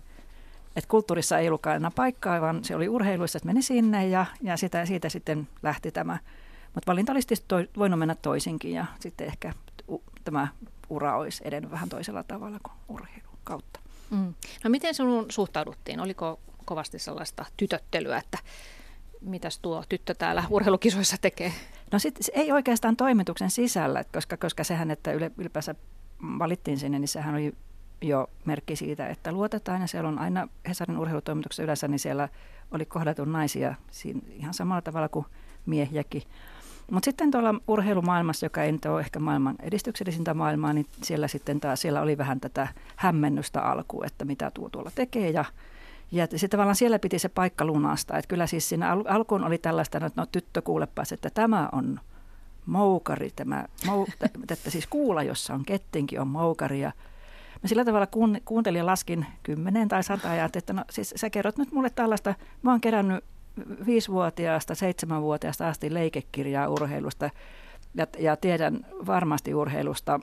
että 0.77 0.89
kulttuurissa 0.89 1.39
ei 1.39 1.49
ollutkaan 1.49 1.77
enää 1.77 1.91
paikkaa, 1.97 2.41
vaan 2.41 2.65
se 2.65 2.77
oli 2.77 2.89
urheiluissa, 2.89 3.37
että 3.37 3.47
meni 3.47 3.63
sinne 3.63 4.09
ja, 4.09 4.27
ja 4.43 4.57
sitä, 4.57 4.87
siitä 4.87 5.09
sitten 5.09 5.49
lähti 5.63 5.91
tämä. 5.91 6.19
Mutta 6.75 6.91
valinta 6.91 7.13
olisi 7.13 7.35
voinut 7.77 7.99
mennä 7.99 8.15
toisinkin 8.15 8.73
ja 8.73 8.87
sitten 9.01 9.27
ehkä 9.27 9.53
tämä 10.25 10.49
ura 10.91 11.17
olisi 11.17 11.43
edennyt 11.47 11.71
vähän 11.71 11.89
toisella 11.89 12.23
tavalla 12.23 12.59
kuin 12.63 12.73
urheilu 12.89 13.32
kautta. 13.45 13.81
Mm. 14.11 14.35
No 14.65 14.71
miten 14.71 14.95
sinun 14.95 15.27
suhtauduttiin? 15.29 16.01
Oliko 16.01 16.41
kovasti 16.65 16.99
sellaista 16.99 17.45
tytöttelyä, 17.57 18.19
että 18.19 18.39
mitäs 19.21 19.59
tuo 19.59 19.85
tyttö 19.89 20.15
täällä 20.15 20.45
urheilukisoissa 20.51 21.17
tekee? 21.21 21.53
No 21.93 21.99
sit, 21.99 22.19
ei 22.33 22.53
oikeastaan 22.53 22.97
toimituksen 22.97 23.51
sisällä, 23.51 24.05
koska, 24.13 24.37
koska 24.37 24.65
sehän, 24.65 24.91
että 24.91 25.13
ylipäänsä 25.13 25.75
valittiin 26.39 26.79
sinne, 26.79 26.99
niin 26.99 27.09
sehän 27.09 27.35
oli 27.35 27.55
jo 28.03 28.31
merkki 28.45 28.77
siitä, 28.77 29.09
että 29.09 29.33
luotetaan 29.33 29.81
ja 29.81 29.87
siellä 29.87 30.09
on 30.09 30.19
aina 30.19 30.49
Hesarin 30.69 30.99
urheilutoimituksessa 30.99 31.63
yleensä, 31.63 31.89
niin 31.89 31.99
siellä 31.99 32.29
oli 32.71 32.87
kohdattu 32.87 33.25
naisia 33.25 33.75
siinä 33.91 34.21
ihan 34.31 34.55
samalla 34.55 34.83
tavalla 34.83 35.09
kuin 35.09 35.27
miehiäkin. 35.67 36.23
Mutta 36.91 37.05
sitten 37.05 37.31
tuolla 37.31 37.55
urheilumaailmassa, 37.69 38.47
joka 38.47 38.63
ei 38.63 38.73
nyt 38.73 38.85
ole 38.85 39.01
ehkä 39.01 39.19
maailman 39.19 39.57
edistyksellisintä 39.63 40.35
maailmaa, 40.35 40.73
niin 40.73 40.87
siellä 41.03 41.29
sitten 41.29 41.61
taas 41.61 41.81
siellä 41.81 42.01
oli 42.01 42.19
vähän 42.19 42.41
tätä 42.41 42.69
hämmennystä 42.97 43.63
alkuun, 43.63 44.07
että 44.07 44.25
mitä 44.25 44.51
tuo 44.51 44.69
tuolla 44.69 44.91
tekee 44.95 45.31
ja 45.31 45.45
ja 46.13 46.27
sitten 46.27 46.51
tavallaan 46.51 46.77
siellä 46.77 46.99
piti 46.99 47.19
se 47.19 47.29
paikka 47.29 47.65
lunasta. 47.65 48.19
Että 48.19 48.29
kyllä 48.29 48.47
siis 48.47 48.69
siinä 48.69 48.93
al- 48.93 49.05
alkuun 49.09 49.45
oli 49.45 49.59
tällaista, 49.59 49.99
että 49.99 50.21
no 50.21 50.27
tyttö 50.27 50.63
kuulepas, 50.63 51.13
että 51.13 51.31
tämä 51.31 51.69
on 51.73 52.01
moukari, 52.67 53.31
tämä, 53.37 53.65
mou, 53.87 54.07
että 54.53 54.71
siis 54.71 54.87
kuula, 54.87 55.23
jossa 55.23 55.55
on 55.55 55.65
kettinkin, 55.65 56.21
on 56.21 56.29
moukari. 56.29 56.81
Ja 56.81 56.93
mä 57.63 57.69
sillä 57.69 57.85
tavalla 57.85 58.07
kuun, 58.07 58.39
kuuntelin 58.45 58.79
ja 58.79 58.87
laskin 58.87 59.27
kymmenen 59.43 59.89
tai 59.89 60.03
sata 60.03 60.35
ja 60.35 60.49
että 60.55 60.73
no 60.73 60.85
siis 60.91 61.15
sä 61.17 61.31
kerrot 61.31 61.59
nyt 61.59 61.73
mulle 61.73 61.91
tällaista, 61.91 62.35
mä 62.63 62.71
oon 62.71 62.81
kerännyt 62.81 63.25
viisivuotiaasta, 63.87 64.75
seitsemänvuotiaasta 64.75 65.69
asti 65.69 65.95
leikekirjaa 65.95 66.69
urheilusta 66.69 67.31
ja, 67.95 68.07
ja 68.19 68.37
tiedän 68.37 68.87
varmasti 69.07 69.55
urheilusta 69.55 70.21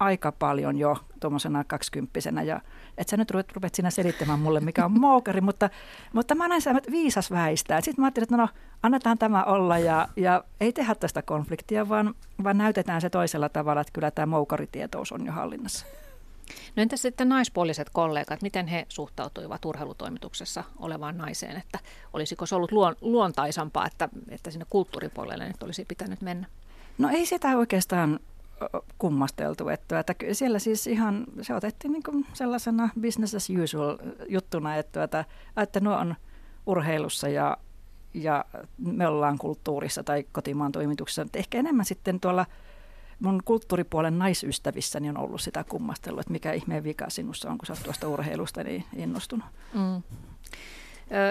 aika 0.00 0.32
paljon 0.32 0.78
jo 0.78 0.96
tuommoisena 1.20 1.64
kaksikymppisenä. 1.64 2.42
Ja 2.42 2.60
et 2.98 3.08
sä 3.08 3.16
nyt 3.16 3.30
ruvet, 3.30 3.52
ruvet 3.52 3.74
siinä 3.74 3.90
selittämään 3.90 4.38
mulle, 4.38 4.60
mikä 4.60 4.84
on 4.84 5.00
moukari, 5.00 5.40
mutta, 5.40 5.70
mutta 6.12 6.34
mä 6.34 6.48
näin 6.48 6.76
että 6.76 6.90
viisas 6.90 7.30
väistää. 7.30 7.80
Sitten 7.80 8.02
mä 8.02 8.06
ajattelin, 8.06 8.24
että 8.24 8.36
no 8.36 8.48
annetaan 8.82 9.18
tämä 9.18 9.44
olla 9.44 9.78
ja, 9.78 10.08
ja 10.16 10.44
ei 10.60 10.72
tehdä 10.72 10.94
tästä 10.94 11.22
konfliktia, 11.22 11.88
vaan, 11.88 12.14
vaan 12.44 12.58
näytetään 12.58 13.00
se 13.00 13.10
toisella 13.10 13.48
tavalla, 13.48 13.80
että 13.80 13.92
kyllä 13.92 14.10
tämä 14.10 14.26
moukaritietous 14.26 15.12
on 15.12 15.26
jo 15.26 15.32
hallinnassa. 15.32 15.86
No 16.76 16.82
entäs 16.82 17.02
sitten 17.02 17.28
naispuoliset 17.28 17.90
kollegat, 17.92 18.42
miten 18.42 18.66
he 18.66 18.86
suhtautuivat 18.88 19.64
urheilutoimituksessa 19.64 20.64
olevaan 20.78 21.18
naiseen, 21.18 21.56
että 21.56 21.78
olisiko 22.12 22.46
se 22.46 22.54
ollut 22.54 22.72
luon, 22.72 22.96
luontaisampaa, 23.00 23.86
että, 23.86 24.08
että 24.28 24.50
sinne 24.50 24.66
kulttuuripuolelle 24.70 25.48
nyt 25.48 25.62
olisi 25.62 25.84
pitänyt 25.84 26.20
mennä? 26.20 26.46
No 26.98 27.08
ei 27.08 27.26
sitä 27.26 27.56
oikeastaan 27.56 28.20
kummasteltu, 28.98 29.68
että, 29.68 30.00
että 30.00 30.14
siellä 30.32 30.58
siis 30.58 30.86
ihan 30.86 31.24
se 31.42 31.54
otettiin 31.54 31.92
niin 31.92 32.26
sellaisena 32.32 32.88
business 33.00 33.34
as 33.34 33.48
usual 33.64 33.98
juttuna, 34.28 34.76
että, 34.76 35.02
että, 35.02 35.24
että 35.56 35.80
nuo 35.80 35.96
on 35.96 36.14
urheilussa 36.66 37.28
ja, 37.28 37.56
ja 38.14 38.44
me 38.78 39.06
ollaan 39.06 39.38
kulttuurissa 39.38 40.04
tai 40.04 40.24
kotimaan 40.32 40.72
toimituksessa, 40.72 41.26
ehkä 41.34 41.58
enemmän 41.58 41.84
sitten 41.84 42.20
tuolla– 42.20 42.46
mun 43.20 43.42
kulttuuripuolen 43.44 44.18
naisystävissäni 44.18 45.08
on 45.08 45.16
ollut 45.16 45.40
sitä 45.40 45.64
kummastelua, 45.64 46.20
että 46.20 46.32
mikä 46.32 46.52
ihmeen 46.52 46.84
vika 46.84 47.10
sinussa 47.10 47.50
on, 47.50 47.58
kun 47.58 47.66
sä 47.66 47.72
oot 47.72 47.82
tuosta 47.82 48.08
urheilusta 48.08 48.64
niin 48.64 48.84
innostunut. 48.96 49.46
Mm. 49.74 50.02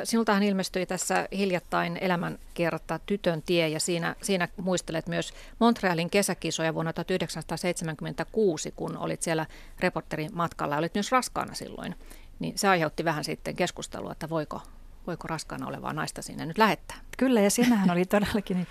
Sinultahan 0.03 0.44
ilmestyi 0.44 0.86
tässä 0.86 1.27
hiljattain 1.32 1.98
elämänkerta 2.01 3.00
Tytön 3.06 3.41
tie 3.41 3.70
ja 3.70 3.79
siinä, 3.79 4.15
siinä 4.22 4.48
muistelet 4.58 5.08
myös 5.08 5.34
Montrealin 5.60 6.10
kesäkisoja 6.10 6.74
vuonna 6.74 6.94
1976, 6.94 8.72
kun 8.75 8.98
olit 8.98 9.22
siellä 9.22 9.46
reporterin 9.79 10.29
matkalla 10.34 10.75
ja 10.75 10.79
olit 10.79 10.94
myös 10.94 11.12
raskaana 11.12 11.53
silloin. 11.53 11.96
Niin 12.39 12.58
se 12.58 12.67
aiheutti 12.67 13.06
vähän 13.06 13.24
sitten 13.24 13.56
keskustelua, 13.56 14.12
että 14.12 14.29
voiko, 14.29 14.62
voiko 15.08 15.27
raskaana 15.27 15.67
olevaa 15.67 15.94
naista 15.94 16.22
sinne 16.22 16.46
nyt 16.46 16.58
lähettää. 16.58 16.98
Kyllä 17.17 17.41
ja 17.41 17.50
siinähän 17.50 17.91
oli 17.91 18.06
todellakin 18.06 18.58
niin 18.58 18.67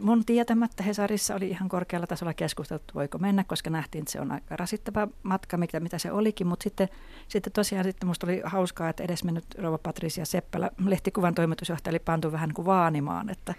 mun 0.00 0.24
tietämättä 0.24 0.82
Hesarissa 0.82 1.34
oli 1.34 1.48
ihan 1.48 1.68
korkealla 1.68 2.06
tasolla 2.06 2.34
keskusteltu, 2.34 2.84
voiko 2.94 3.18
mennä, 3.18 3.44
koska 3.44 3.70
nähtiin, 3.70 4.02
että 4.02 4.12
se 4.12 4.20
on 4.20 4.32
aika 4.32 4.56
rasittava 4.56 5.08
matka, 5.22 5.56
mitä, 5.56 5.80
mitä 5.80 5.98
se 5.98 6.12
olikin. 6.12 6.46
Mutta 6.46 6.62
sitten, 6.62 6.88
sitten 7.28 7.52
tosiaan 7.52 7.84
sitten 7.84 8.06
musta 8.06 8.26
oli 8.26 8.40
hauskaa, 8.44 8.88
että 8.88 9.02
edesmennyt 9.02 9.44
rouva 9.58 9.78
Patricia 9.78 10.24
Seppälä, 10.24 10.70
lehtikuvan 10.84 11.34
toimitusjohtaja, 11.34 11.92
oli 11.92 11.98
pantu 11.98 12.32
vähän 12.32 12.48
niin 12.48 12.54
kuin 12.54 12.66
vaanimaan, 12.66 13.30
että 13.30 13.54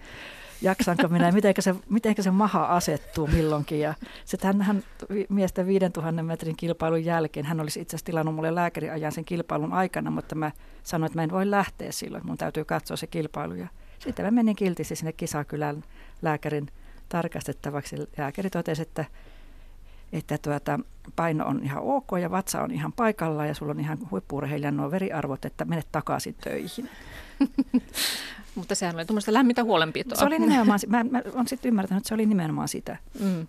jaksanko 0.61 1.07
minä 1.07 1.25
ja 1.25 1.31
miten 1.31 1.53
se, 1.59 1.75
mitenkä 1.89 2.21
se 2.21 2.31
maha 2.31 2.65
asettuu 2.65 3.27
milloinkin. 3.27 3.79
Ja 3.79 3.93
sitten 4.25 4.61
hän 4.61 4.83
miesten 5.29 5.67
5000 5.67 6.23
metrin 6.23 6.55
kilpailun 6.55 7.05
jälkeen, 7.05 7.45
hän 7.45 7.59
olisi 7.59 7.81
itse 7.81 7.95
asiassa 7.95 8.05
tilannut 8.05 8.35
mulle 8.35 8.55
lääkäriajan 8.55 9.11
sen 9.11 9.25
kilpailun 9.25 9.73
aikana, 9.73 10.11
mutta 10.11 10.35
mä 10.35 10.51
sanoin, 10.83 11.05
että 11.05 11.19
mä 11.19 11.23
en 11.23 11.31
voi 11.31 11.51
lähteä 11.51 11.91
silloin, 11.91 12.25
mun 12.25 12.37
täytyy 12.37 12.65
katsoa 12.65 12.97
se 12.97 13.07
kilpailu. 13.07 13.53
Ja 13.53 13.67
sitten 13.99 14.25
mä 14.25 14.31
menin 14.31 14.55
kiltisti 14.55 14.95
sinne 14.95 15.13
Kisakylän 15.13 15.83
lääkärin 16.21 16.67
tarkastettavaksi. 17.09 17.95
Lääkäri 18.17 18.49
totesi, 18.49 18.81
että, 18.81 19.05
että 20.13 20.37
tuota, 20.37 20.79
paino 21.15 21.45
on 21.45 21.63
ihan 21.63 21.83
ok 21.83 22.07
ja 22.21 22.31
vatsa 22.31 22.61
on 22.61 22.71
ihan 22.71 22.93
paikallaan 22.93 23.47
ja 23.47 23.53
sulla 23.53 23.71
on 23.71 23.79
ihan 23.79 23.97
huippuurheilijan 24.11 24.77
nuo 24.77 24.91
veriarvot, 24.91 25.45
että 25.45 25.65
menet 25.65 25.87
takaisin 25.91 26.35
töihin. 26.43 26.89
Mutta 28.55 28.75
sehän 28.75 28.95
oli 28.95 29.05
tuommoista 29.05 29.33
lämmintä 29.33 29.63
huolenpitoa. 29.63 30.17
Se 30.17 30.25
oli 30.25 30.39
nimenomaan, 30.39 30.79
mä, 30.87 31.03
mä 31.03 31.21
olen 31.33 31.47
sitten 31.47 31.69
ymmärtänyt, 31.69 32.01
että 32.01 32.07
se 32.07 32.13
oli 32.13 32.25
nimenomaan 32.25 32.67
sitä. 32.67 32.97
Mm. 33.19 33.47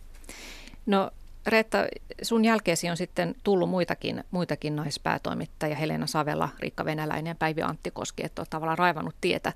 No 0.87 1.11
Reetta, 1.47 1.79
sun 2.23 2.45
jälkeesi 2.45 2.91
on 2.91 2.97
sitten 2.97 3.35
tullut 3.45 3.71
muitakin, 3.71 4.25
muitakin 4.31 4.77
naispäätoimittajia, 4.77 5.77
Helena 5.77 6.07
Savela, 6.07 6.49
Riikka 6.59 6.85
Venäläinen 6.85 7.31
ja 7.31 7.35
Päivi 7.35 7.63
Anttikoski, 7.63 8.25
että 8.25 8.43
on 8.43 8.47
tavallaan 8.51 8.79
raivannut 8.79 9.15
tietä 9.21 9.53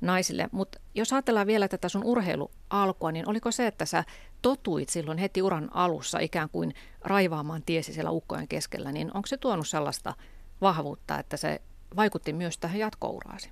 naisille. 0.00 0.48
Mutta 0.52 0.80
jos 0.94 1.12
ajatellaan 1.12 1.46
vielä 1.46 1.68
tätä 1.68 1.88
sun 1.88 2.04
urheilualkua, 2.04 3.12
niin 3.12 3.28
oliko 3.28 3.50
se, 3.50 3.66
että 3.66 3.86
sä 3.86 4.04
totuit 4.42 4.88
silloin 4.88 5.18
heti 5.18 5.42
uran 5.42 5.68
alussa 5.74 6.18
ikään 6.18 6.48
kuin 6.48 6.74
raivaamaan 7.00 7.62
tiesi 7.66 7.92
siellä 7.92 8.10
ukkojen 8.10 8.48
keskellä, 8.48 8.92
niin 8.92 9.10
onko 9.14 9.26
se 9.26 9.36
tuonut 9.36 9.68
sellaista 9.68 10.14
vahvuutta, 10.60 11.18
että 11.18 11.36
se 11.36 11.60
vaikutti 11.96 12.32
myös 12.32 12.58
tähän 12.58 12.78
jatkouraasi? 12.78 13.50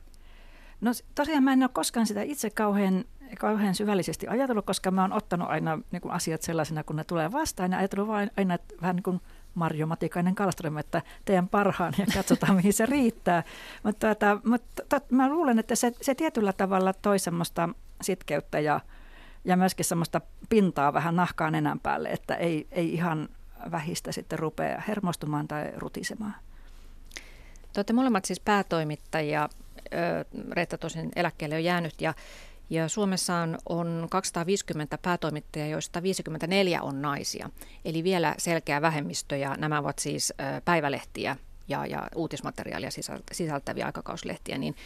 No 0.80 0.90
tosiaan 1.14 1.44
mä 1.44 1.52
en 1.52 1.62
ole 1.62 1.70
koskaan 1.72 2.06
sitä 2.06 2.22
itse 2.22 2.50
kauhean, 2.50 3.04
kauhean 3.38 3.74
syvällisesti 3.74 4.28
ajatellut, 4.28 4.66
koska 4.66 4.90
mä 4.90 5.02
oon 5.02 5.12
ottanut 5.12 5.48
aina 5.50 5.78
niin 5.92 6.10
asiat 6.10 6.42
sellaisena, 6.42 6.84
kun 6.84 6.96
ne 6.96 7.04
tulee 7.04 7.32
vastaan 7.32 7.72
ja 7.72 7.78
ajatellut 7.78 8.08
vain 8.08 8.30
aina, 8.36 8.54
että 8.54 8.74
vähän 8.82 8.96
niin 8.96 9.02
kuin 9.02 9.20
Marjo 9.58 9.86
Matikainen 9.86 10.34
Kalström, 10.34 10.78
että 10.78 11.02
teen 11.24 11.48
parhaan 11.48 11.94
ja 11.98 12.06
katsotaan 12.14 12.56
mihin 12.56 12.72
se 12.72 12.86
riittää. 12.86 13.42
Mutta, 13.82 14.06
tuota, 14.14 14.40
mutta 14.44 15.00
mä 15.10 15.28
luulen, 15.28 15.58
että 15.58 15.74
se, 15.74 15.92
se 16.00 16.14
tietyllä 16.14 16.52
tavalla 16.52 16.92
toi 16.92 17.18
semmoista 17.18 17.68
sitkeyttä 18.02 18.60
ja, 18.60 18.80
ja 19.44 19.56
myöskin 19.56 19.84
semmoista 19.84 20.20
pintaa 20.48 20.92
vähän 20.92 21.16
nahkaan 21.16 21.54
enän 21.54 21.80
päälle, 21.80 22.08
että 22.08 22.34
ei, 22.34 22.66
ei 22.70 22.94
ihan 22.94 23.28
vähistä 23.70 24.12
sitten 24.12 24.38
rupea 24.38 24.82
hermostumaan 24.88 25.48
tai 25.48 25.72
rutisemaan. 25.76 26.34
Te 27.72 27.78
olette 27.78 27.92
molemmat 27.92 28.24
siis 28.24 28.40
päätoimittajia. 28.40 29.48
Reetta 30.52 30.78
tosin 30.78 31.10
eläkkeelle 31.16 31.54
on 31.54 31.64
jäänyt 31.64 32.00
ja 32.00 32.14
ja 32.70 32.88
Suomessa 32.88 33.34
on, 33.34 33.58
on 33.68 34.06
250 34.10 34.98
päätoimittajaa, 34.98 35.68
joista 35.68 36.02
54 36.02 36.82
on 36.82 37.02
naisia. 37.02 37.50
Eli 37.84 38.04
vielä 38.04 38.34
selkeä 38.38 38.82
vähemmistö 38.82 39.36
ja 39.36 39.56
nämä 39.56 39.78
ovat 39.78 39.98
siis 39.98 40.32
päivälehtiä 40.64 41.36
ja, 41.68 41.86
ja 41.86 42.08
uutismateriaalia 42.14 42.90
sisältäviä 43.32 43.86
aikakauslehtiä. 43.86 44.58
Niin 44.58 44.76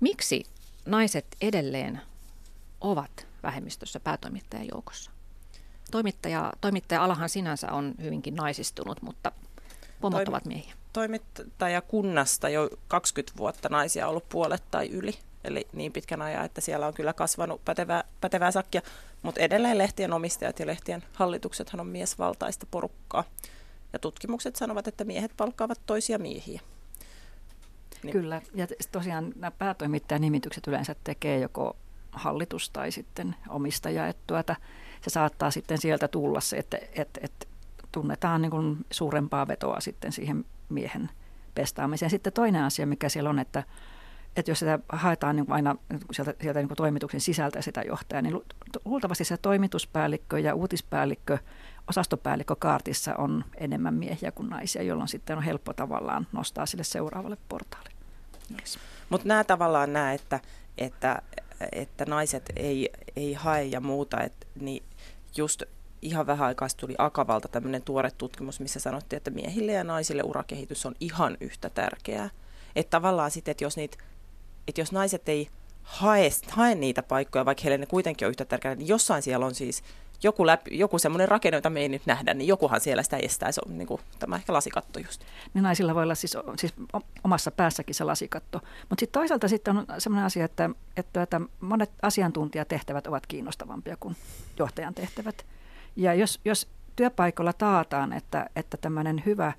miksi 0.00 0.44
naiset 0.86 1.26
edelleen 1.40 2.00
ovat 2.80 3.26
vähemmistössä 3.42 4.00
päätoimittajan 4.00 4.68
joukossa? 4.72 5.10
Toimittaja, 5.90 6.52
toimittaja-alahan 6.60 7.28
sinänsä 7.28 7.72
on 7.72 7.94
hyvinkin 8.02 8.34
naisistunut, 8.34 9.02
mutta 9.02 9.32
pomot 10.00 10.22
Toim- 10.22 10.28
ovat 10.28 10.44
miehiä. 10.44 10.74
päätoimittajakunnasta 10.92 12.48
jo 12.48 12.70
20 12.88 13.38
vuotta 13.38 13.68
naisia 13.68 14.08
ollut 14.08 14.28
puolet 14.28 14.62
tai 14.70 14.88
yli. 14.88 15.18
Eli 15.44 15.66
niin 15.72 15.92
pitkän 15.92 16.22
ajan, 16.22 16.44
että 16.44 16.60
siellä 16.60 16.86
on 16.86 16.94
kyllä 16.94 17.12
kasvanut 17.12 17.64
pätevää, 17.64 18.04
pätevää 18.20 18.50
sakkia. 18.50 18.82
Mutta 19.22 19.40
edelleen 19.40 19.78
lehtien 19.78 20.12
omistajat 20.12 20.58
ja 20.58 20.66
lehtien 20.66 21.04
hallituksethan 21.14 21.80
on 21.80 21.86
miesvaltaista 21.86 22.66
porukkaa. 22.70 23.24
Ja 23.92 23.98
tutkimukset 23.98 24.56
sanovat, 24.56 24.88
että 24.88 25.04
miehet 25.04 25.32
palkkaavat 25.36 25.80
toisia 25.86 26.18
miehiä. 26.18 26.60
Niin. 28.02 28.12
Kyllä, 28.12 28.42
ja 28.54 28.66
tosiaan 28.92 29.32
nämä 29.36 29.50
päätoimittajan 29.50 30.20
nimitykset 30.20 30.66
yleensä 30.66 30.96
tekee 31.04 31.38
joko 31.38 31.76
hallitus 32.12 32.70
tai 32.70 32.92
sitten 32.92 33.36
omistaja, 33.48 34.06
että 34.08 34.22
tuota, 34.26 34.56
se 35.00 35.10
saattaa 35.10 35.50
sitten 35.50 35.78
sieltä 35.78 36.08
tulla 36.08 36.40
se, 36.40 36.56
että, 36.56 36.78
että, 36.92 37.20
että 37.22 37.46
tunnetaan 37.92 38.42
niin 38.42 38.50
kuin 38.50 38.76
suurempaa 38.90 39.48
vetoa 39.48 39.80
sitten 39.80 40.12
siihen 40.12 40.44
miehen 40.68 41.10
pestaamiseen. 41.54 42.10
Sitten 42.10 42.32
toinen 42.32 42.64
asia, 42.64 42.86
mikä 42.86 43.08
siellä 43.08 43.30
on, 43.30 43.38
että, 43.38 43.62
että 44.36 44.50
jos 44.50 44.58
sitä 44.58 44.78
haetaan 44.88 45.36
niin 45.36 45.52
aina 45.52 45.76
sieltä, 46.12 46.34
sieltä 46.42 46.60
niin 46.60 46.76
toimituksen 46.76 47.20
sisältä 47.20 47.62
sitä 47.62 47.82
johtajaa, 47.82 48.22
niin 48.22 48.40
luultavasti 48.84 49.24
se 49.24 49.36
toimituspäällikkö 49.36 50.38
ja 50.38 50.54
uutispäällikkö, 50.54 51.38
osastopäällikkö 51.88 52.56
kaartissa 52.56 53.14
on 53.16 53.44
enemmän 53.56 53.94
miehiä 53.94 54.32
kuin 54.32 54.50
naisia, 54.50 54.82
jolloin 54.82 55.08
sitten 55.08 55.36
on 55.36 55.42
helppo 55.42 55.72
tavallaan 55.72 56.26
nostaa 56.32 56.66
sille 56.66 56.84
seuraavalle 56.84 57.36
portaalle. 57.48 57.90
Yes. 58.60 58.78
Mutta 59.10 59.28
nämä 59.28 59.44
tavallaan 59.44 59.92
nämä, 59.92 60.12
että, 60.12 60.40
että, 60.78 61.22
että 61.72 62.04
naiset 62.04 62.52
ei, 62.56 62.90
ei 63.16 63.34
hae 63.34 63.64
ja 63.64 63.80
muuta, 63.80 64.20
että, 64.20 64.46
niin 64.60 64.82
just 65.36 65.62
ihan 66.02 66.26
vähän 66.26 66.48
aikaa 66.48 66.68
tuli 66.76 66.94
Akavalta 66.98 67.48
tämmöinen 67.48 67.82
tuore 67.82 68.10
tutkimus, 68.10 68.60
missä 68.60 68.80
sanottiin, 68.80 69.16
että 69.16 69.30
miehille 69.30 69.72
ja 69.72 69.84
naisille 69.84 70.22
urakehitys 70.22 70.86
on 70.86 70.94
ihan 71.00 71.36
yhtä 71.40 71.70
tärkeää. 71.70 72.30
Että 72.76 72.90
tavallaan 72.90 73.30
sitten, 73.30 73.52
että 73.52 73.64
jos, 73.64 73.76
niitä, 73.76 73.98
että 74.68 74.80
jos 74.80 74.92
naiset 74.92 75.28
ei 75.28 75.48
hae, 75.82 76.30
hae 76.48 76.74
niitä 76.74 77.02
paikkoja, 77.02 77.44
vaikka 77.44 77.62
heille 77.62 77.78
ne 77.78 77.86
kuitenkin 77.86 78.26
on 78.26 78.30
yhtä 78.30 78.44
tärkeää, 78.44 78.74
niin 78.74 78.88
jossain 78.88 79.22
siellä 79.22 79.46
on 79.46 79.54
siis 79.54 79.82
joku, 80.22 80.46
läpi, 80.46 80.78
joku 80.78 80.98
semmoinen 80.98 81.28
rakenne, 81.28 81.56
jota 81.56 81.70
me 81.70 81.80
ei 81.80 81.88
nyt 81.88 82.02
nähdä, 82.06 82.34
niin 82.34 82.48
jokuhan 82.48 82.80
siellä 82.80 83.02
sitä 83.02 83.16
estää. 83.16 83.52
Se 83.52 83.60
on 83.66 83.78
niin 83.78 83.88
kuin, 83.88 84.00
tämä 84.18 84.36
ehkä 84.36 84.52
lasikatto 84.52 84.98
just. 84.98 85.24
Niin 85.54 85.62
naisilla 85.62 85.94
voi 85.94 86.02
olla 86.02 86.14
siis, 86.14 86.36
siis 86.58 86.74
omassa 87.24 87.50
päässäkin 87.50 87.94
se 87.94 88.04
lasikatto. 88.04 88.60
Mutta 88.88 89.00
sitten 89.02 89.20
toisaalta 89.20 89.48
sitten 89.48 89.76
on 89.76 89.86
semmoinen 89.98 90.26
asia, 90.26 90.44
että, 90.44 90.70
että, 90.96 91.22
että 91.22 91.40
monet 91.60 91.90
asiantuntijatehtävät 92.02 93.06
ovat 93.06 93.26
kiinnostavampia 93.26 93.96
kuin 94.00 94.16
johtajan 94.58 94.94
tehtävät. 94.94 95.46
Ja 95.96 96.14
jos, 96.14 96.40
jos 96.44 96.68
työpaikalla 96.96 97.52
taataan, 97.52 98.12
että, 98.12 98.50
että 98.56 98.76
tämmöinen 98.76 99.22
hyvä 99.26 99.52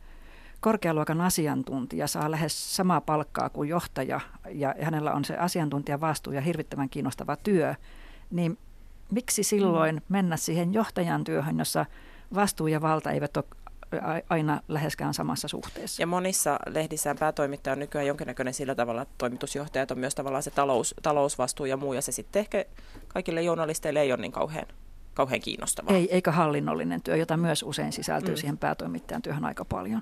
korkealuokan 0.63 1.21
asiantuntija 1.21 2.07
saa 2.07 2.31
lähes 2.31 2.75
samaa 2.75 3.01
palkkaa 3.01 3.49
kuin 3.49 3.69
johtaja 3.69 4.19
ja 4.51 4.75
hänellä 4.81 5.13
on 5.13 5.25
se 5.25 5.37
asiantuntijan 5.37 6.01
vastuu 6.01 6.33
ja 6.33 6.41
hirvittävän 6.41 6.89
kiinnostava 6.89 7.35
työ, 7.35 7.75
niin 8.31 8.57
miksi 9.11 9.43
silloin 9.43 10.01
mennä 10.09 10.37
siihen 10.37 10.73
johtajan 10.73 11.23
työhön, 11.23 11.59
jossa 11.59 11.85
vastuu 12.35 12.67
ja 12.67 12.81
valta 12.81 13.11
eivät 13.11 13.37
ole 13.37 13.45
aina 14.29 14.61
läheskään 14.67 15.13
samassa 15.13 15.47
suhteessa. 15.47 16.01
Ja 16.01 16.07
monissa 16.07 16.59
lehdissä 16.67 17.15
päätoimittaja 17.19 17.73
on 17.73 17.79
nykyään 17.79 18.07
jonkinnäköinen 18.07 18.53
sillä 18.53 18.75
tavalla, 18.75 19.01
että 19.01 19.15
toimitusjohtajat 19.17 19.91
on 19.91 19.99
myös 19.99 20.15
tavallaan 20.15 20.43
se 20.43 20.51
talous, 20.51 20.95
talousvastuu 21.01 21.65
ja 21.65 21.77
muu, 21.77 21.93
ja 21.93 22.01
se 22.01 22.11
sitten 22.11 22.39
ehkä 22.39 22.65
kaikille 23.07 23.41
journalisteille 23.41 24.01
ei 24.01 24.11
ole 24.11 24.21
niin 24.21 24.31
kauhean 24.31 24.65
kauhean 25.13 25.41
kiinnostavaa. 25.41 25.95
Ei, 25.95 26.07
eikä 26.11 26.31
hallinnollinen 26.31 27.01
työ, 27.01 27.15
jota 27.15 27.37
myös 27.37 27.63
usein 27.63 27.93
sisältyy 27.93 28.33
mm. 28.33 28.37
siihen 28.37 28.57
päätoimittajan 28.57 29.21
työhön 29.21 29.45
aika 29.45 29.65
paljon. 29.65 30.01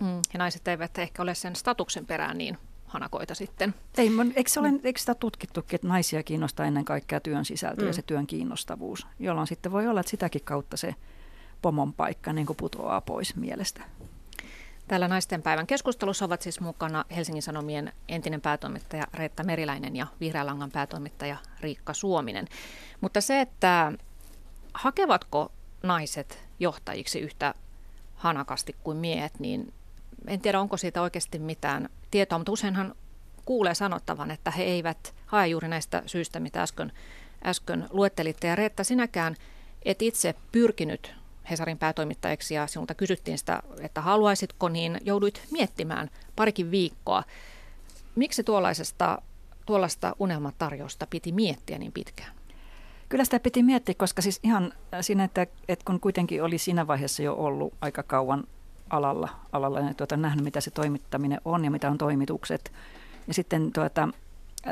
Mm. 0.00 0.16
Ja 0.32 0.38
naiset 0.38 0.68
eivät 0.68 0.98
ehkä 0.98 1.22
ole 1.22 1.34
sen 1.34 1.56
statuksen 1.56 2.06
perään 2.06 2.38
niin 2.38 2.58
hanakoita 2.86 3.34
sitten. 3.34 3.74
Ei, 3.98 4.10
eikö, 4.34 4.50
se 4.50 4.60
ole, 4.60 4.70
mm. 4.70 4.80
eikö 4.84 5.00
sitä 5.00 5.14
tutkittukin, 5.14 5.74
että 5.74 5.88
naisia 5.88 6.22
kiinnostaa 6.22 6.66
ennen 6.66 6.84
kaikkea 6.84 7.20
työn 7.20 7.44
sisältö 7.44 7.82
mm. 7.82 7.86
ja 7.86 7.92
se 7.92 8.02
työn 8.02 8.26
kiinnostavuus, 8.26 9.06
jolloin 9.18 9.46
sitten 9.46 9.72
voi 9.72 9.88
olla, 9.88 10.00
että 10.00 10.10
sitäkin 10.10 10.44
kautta 10.44 10.76
se 10.76 10.94
pomon 11.62 11.92
paikka 11.92 12.32
niin 12.32 12.46
kuin 12.46 12.56
putoaa 12.56 13.00
pois 13.00 13.36
mielestä. 13.36 13.82
Täällä 14.88 15.08
naisten 15.08 15.42
päivän 15.42 15.66
keskustelussa 15.66 16.24
ovat 16.24 16.42
siis 16.42 16.60
mukana 16.60 17.04
Helsingin 17.16 17.42
Sanomien 17.42 17.92
entinen 18.08 18.40
päätoimittaja 18.40 19.06
Reetta 19.14 19.44
Meriläinen 19.44 19.96
ja 19.96 20.06
Vihreälangan 20.20 20.70
päätoimittaja 20.70 21.36
Riikka 21.60 21.94
Suominen. 21.94 22.48
Mutta 23.00 23.20
se, 23.20 23.40
että 23.40 23.92
hakevatko 24.74 25.52
naiset 25.82 26.44
johtajiksi 26.60 27.20
yhtä 27.20 27.54
hanakasti 28.14 28.76
kuin 28.82 28.98
miehet, 28.98 29.40
niin 29.40 29.72
en 30.26 30.40
tiedä, 30.40 30.60
onko 30.60 30.76
siitä 30.76 31.02
oikeasti 31.02 31.38
mitään 31.38 31.88
tietoa, 32.10 32.38
mutta 32.38 32.52
useinhan 32.52 32.94
kuulee 33.44 33.74
sanottavan, 33.74 34.30
että 34.30 34.50
he 34.50 34.62
eivät 34.62 35.14
hae 35.26 35.46
juuri 35.46 35.68
näistä 35.68 36.02
syistä, 36.06 36.40
mitä 36.40 36.62
äsken, 36.62 36.92
äsken 37.44 37.86
luettelitte. 37.90 38.46
Ja 38.46 38.54
Reetta, 38.54 38.84
sinäkään 38.84 39.36
et 39.84 40.02
itse 40.02 40.34
pyrkinyt 40.52 41.14
Hesarin 41.50 41.78
päätoimittajaksi 41.78 42.54
ja 42.54 42.66
sinulta 42.66 42.94
kysyttiin 42.94 43.38
sitä, 43.38 43.62
että 43.80 44.00
haluaisitko, 44.00 44.68
niin 44.68 45.00
jouduit 45.04 45.42
miettimään 45.50 46.10
parikin 46.36 46.70
viikkoa. 46.70 47.22
Miksi 48.14 48.44
tuollaisesta, 48.44 49.22
tuollaista 49.66 50.16
unelmatarjousta 50.18 51.06
piti 51.06 51.32
miettiä 51.32 51.78
niin 51.78 51.92
pitkään? 51.92 52.36
Kyllä 53.08 53.24
sitä 53.24 53.40
piti 53.40 53.62
miettiä, 53.62 53.94
koska 53.98 54.22
siis 54.22 54.40
ihan 54.42 54.72
siinä, 55.00 55.24
että, 55.24 55.46
että 55.68 55.84
kun 55.84 56.00
kuitenkin 56.00 56.42
oli 56.42 56.58
siinä 56.58 56.86
vaiheessa 56.86 57.22
jo 57.22 57.34
ollut 57.34 57.74
aika 57.80 58.02
kauan 58.02 58.44
alalla, 58.90 59.28
alalla 59.52 59.80
ja 59.80 59.94
tuota, 59.94 60.16
nähnyt, 60.16 60.44
mitä 60.44 60.60
se 60.60 60.70
toimittaminen 60.70 61.40
on 61.44 61.64
ja 61.64 61.70
mitä 61.70 61.90
on 61.90 61.98
toimitukset. 61.98 62.72
Ja 63.28 63.34
sitten 63.34 63.72
tuota, 63.72 64.08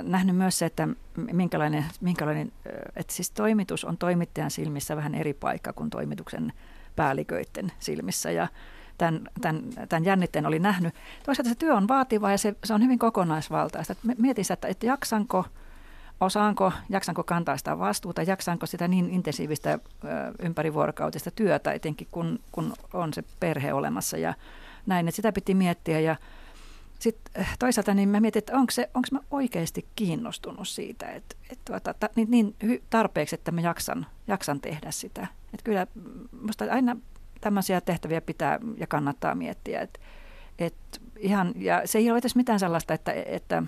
nähnyt 0.03 0.37
myös 0.37 0.59
se, 0.59 0.67
että 0.67 0.89
minkälainen, 1.33 1.85
minkälainen, 2.01 2.53
että 2.97 3.13
siis 3.13 3.31
toimitus 3.31 3.85
on 3.85 3.99
toimittajan 3.99 4.51
silmissä 4.51 4.97
vähän 4.97 5.15
eri 5.15 5.35
paikka 5.35 5.73
kuin 5.73 5.91
toimituksen 5.91 6.53
päälliköiden 6.97 7.73
silmissä. 7.79 8.31
Ja 8.31 8.49
tämän, 8.99 9.29
tämän, 9.41 9.63
tämän 9.89 10.05
jännitteen 10.05 10.47
oli 10.47 10.59
nähnyt. 10.59 10.95
Toisaalta 11.25 11.49
se 11.49 11.55
työ 11.55 11.75
on 11.75 11.89
vaativaa 11.89 12.31
ja 12.31 12.39
se, 12.39 12.55
se 12.65 12.75
on 12.75 12.83
hyvin 12.83 12.99
kokonaisvaltaista. 12.99 13.95
Mietin 14.19 14.45
sitä, 14.45 14.55
että, 14.55 14.69
että 14.69 14.87
jaksanko– 14.87 15.45
osaanko, 16.21 16.73
jaksanko 16.91 17.25
kantaa 17.25 17.57
sitä 17.57 17.79
vastuuta, 17.79 18.23
jaksanko 18.23 18.67
sitä 18.67 18.89
niin 18.89 19.11
intensiivistä 19.11 19.79
ympärivuorokautista 20.43 21.31
työtä, 21.31 21.73
etenkin 21.73 22.09
kun, 22.11 22.41
kun 22.53 22.73
on 22.93 23.15
se 23.15 23.25
perhe 23.41 23.73
olemassa 23.73 24.17
ja 24.17 24.35
näin, 24.87 25.09
että 25.09 25.17
sitä 25.17 25.33
piti 25.33 25.55
miettiä 25.55 26.01
ja 26.01 26.17
sitten 26.99 27.47
toisaalta 27.59 27.95
niin 27.95 28.09
mä 28.09 28.21
mietin, 28.21 28.39
että 28.39 28.57
onko, 28.57 28.71
se, 28.71 28.91
onko 28.95 29.09
mä 29.13 29.21
oikeasti 29.31 29.87
kiinnostunut 29.97 30.69
siitä, 30.69 31.07
että, 31.07 31.37
että 31.51 31.63
tuota, 31.65 31.95
ta, 31.95 32.09
niin, 32.17 32.31
niin 32.31 32.83
tarpeeksi, 32.91 33.35
että 33.35 33.53
mä 33.53 33.61
jaksan, 33.61 34.07
jaksan 34.27 34.61
tehdä 34.61 34.91
sitä. 34.91 35.27
Että 35.55 35.65
kyllä 35.65 35.87
musta 36.43 36.65
aina 36.71 36.97
tämmöisiä 37.41 37.81
tehtäviä 37.81 38.21
pitää 38.21 38.59
ja 38.77 38.87
kannattaa 38.87 39.35
miettiä. 39.35 39.81
Että, 39.81 40.01
että 40.59 40.99
ihan, 41.19 41.53
ja 41.57 41.83
se 41.85 41.99
ei 41.99 42.11
ole 42.11 42.19
edes 42.19 42.37
mitään 42.37 42.61
sellaista, 42.61 42.95
että, 42.95 43.13
että 43.13 43.63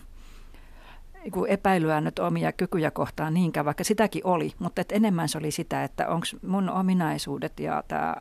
epäilyä 1.48 2.00
nyt 2.00 2.18
omia 2.18 2.52
kykyjä 2.52 2.90
kohtaan 2.90 3.34
niinkään, 3.34 3.66
vaikka 3.66 3.84
sitäkin 3.84 4.26
oli, 4.26 4.52
mutta 4.58 4.80
et 4.80 4.92
enemmän 4.92 5.28
se 5.28 5.38
oli 5.38 5.50
sitä, 5.50 5.84
että 5.84 6.08
onko 6.08 6.26
mun 6.46 6.70
ominaisuudet 6.70 7.60
ja 7.60 7.84
tämä 7.88 8.14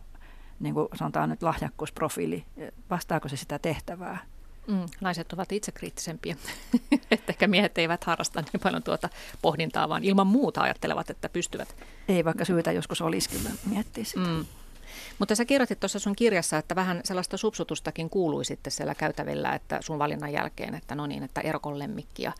niin 0.60 0.74
kuin 0.74 0.88
sanotaan 0.94 1.30
nyt 1.30 1.44
lahjakkuusprofiili, 1.44 2.46
vastaako 2.90 3.30
se 3.30 3.38
sitä 3.38 3.60
tehtävää? 3.60 4.18
Mm, 4.68 4.86
naiset 5.02 5.34
ovat 5.34 5.52
itse 5.52 5.72
kriittisempiä, 5.72 6.36
että 7.12 7.32
ehkä 7.32 7.48
miehet 7.48 7.78
eivät 7.78 8.04
harrasta 8.04 8.42
niin 8.42 8.62
paljon 8.64 8.84
tuota 8.84 9.10
pohdintaa, 9.42 9.90
vaan 9.90 10.04
ilman 10.04 10.28
muuta 10.28 10.62
ajattelevat, 10.62 11.10
että 11.10 11.30
pystyvät. 11.30 11.76
Ei, 12.08 12.26
vaikka 12.26 12.46
syytä 12.46 12.72
joskus 12.72 13.02
olisikin 13.02 13.40
miettiä 13.70 14.04
sitä. 14.04 14.20
Mm. 14.20 14.46
Mutta 15.20 15.36
sä 15.36 15.46
kirjoitit 15.46 15.80
tuossa 15.80 16.00
sun 16.00 16.16
kirjassa, 16.16 16.58
että 16.58 16.76
vähän 16.76 17.02
sellaista 17.04 17.38
supsutustakin 17.38 18.10
kuului 18.10 18.46
sitten 18.46 18.72
siellä 18.72 18.96
käytävillä, 18.96 19.54
että 19.54 19.78
sun 19.82 20.00
valinnan 20.00 20.34
jälkeen, 20.34 20.76
että 20.76 20.96
no 20.96 21.08
niin, 21.08 21.24
että 21.24 21.42
Erkon 21.42 21.80
lemmikki 21.80 22.24
ja 22.24 22.32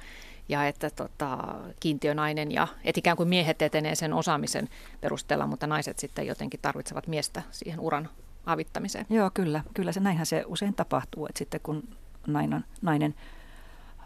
ja 0.50 0.68
että 0.68 0.90
tota, 0.90 1.38
kiintiönainen 1.80 2.52
ja 2.52 2.68
et 2.84 2.98
ikään 2.98 3.18
kuin 3.18 3.30
miehet 3.30 3.62
etenee 3.62 3.96
sen 3.96 4.14
osaamisen 4.14 4.70
perusteella, 5.02 5.48
mutta 5.48 5.68
naiset 5.68 6.00
sitten 6.00 6.28
jotenkin 6.28 6.60
tarvitsevat 6.60 7.08
miestä 7.08 7.42
siihen 7.52 7.80
uran 7.80 8.10
avittamiseen. 8.46 9.06
Joo, 9.10 9.32
kyllä. 9.34 9.64
Kyllä 9.74 9.92
se 9.92 10.00
näinhän 10.00 10.26
se 10.26 10.44
usein 10.48 10.74
tapahtuu, 10.74 11.26
että 11.26 11.40
sitten 11.40 11.60
kun 11.64 11.84
nainen, 12.28 12.66
nainen 12.82 13.16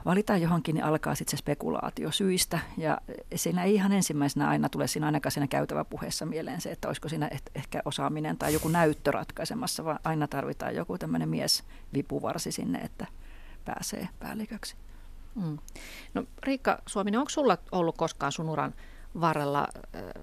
valitaan 0.06 0.42
johonkin, 0.42 0.76
niin 0.76 0.86
alkaa 0.86 1.16
sitten 1.16 1.32
se 1.32 1.38
spekulaatio 1.38 2.12
syistä. 2.12 2.60
Ja 2.78 2.98
siinä 3.36 3.64
ei 3.64 3.76
ihan 3.76 3.92
ensimmäisenä 3.92 4.50
aina 4.50 4.70
tule 4.70 4.88
siinä 4.88 5.06
ainakaan 5.06 5.32
siinä 5.32 5.48
käytävä 5.48 5.84
puheessa 5.86 6.26
mieleen 6.26 6.62
se, 6.62 6.72
että 6.72 6.88
olisiko 6.88 7.10
siinä 7.10 7.30
ehkä 7.56 7.82
osaaminen 7.86 8.38
tai 8.38 8.54
joku 8.54 8.68
näyttö 8.68 9.12
ratkaisemassa, 9.12 9.86
vaan 9.86 10.00
aina 10.04 10.28
tarvitaan 10.28 10.76
joku 10.76 10.98
tämmöinen 10.98 11.30
mies 11.30 11.64
vipuvarsi 11.94 12.52
sinne, 12.52 12.80
että 12.80 13.06
pääsee 13.66 14.10
päälliköksi. 14.20 14.76
Mm. 15.40 15.58
No 16.14 16.24
Riikka 16.44 16.82
Suominen, 16.86 17.20
onko 17.20 17.30
sulla 17.30 17.58
ollut 17.72 17.98
koskaan 17.98 18.32
sun 18.32 18.50
uran 18.50 18.74
varrella, 19.22 19.68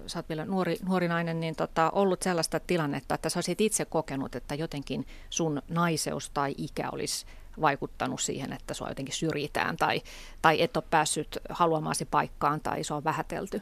sä 0.07 0.19
oot 0.19 0.29
vielä 0.29 0.45
nuori, 0.45 0.77
nuori 0.85 1.07
nainen, 1.07 1.39
niin 1.39 1.55
tota, 1.55 1.89
ollut 1.89 2.21
sellaista 2.21 2.59
tilannetta, 2.59 3.15
että 3.15 3.29
sä 3.29 3.37
olisit 3.37 3.61
itse 3.61 3.85
kokenut, 3.85 4.35
että 4.35 4.55
jotenkin 4.55 5.07
sun 5.29 5.61
naiseus 5.69 6.29
tai 6.29 6.55
ikä 6.57 6.89
olisi 6.91 7.25
vaikuttanut 7.61 8.21
siihen, 8.21 8.53
että 8.53 8.73
sua 8.73 8.89
jotenkin 8.89 9.15
syrjitään 9.15 9.77
tai, 9.77 10.01
tai 10.41 10.61
et 10.61 10.77
ole 10.77 10.83
päässyt 10.89 11.37
haluamaasi 11.49 12.05
paikkaan 12.05 12.61
tai 12.61 12.83
se 12.83 12.93
on 12.93 13.03
vähätelty? 13.03 13.61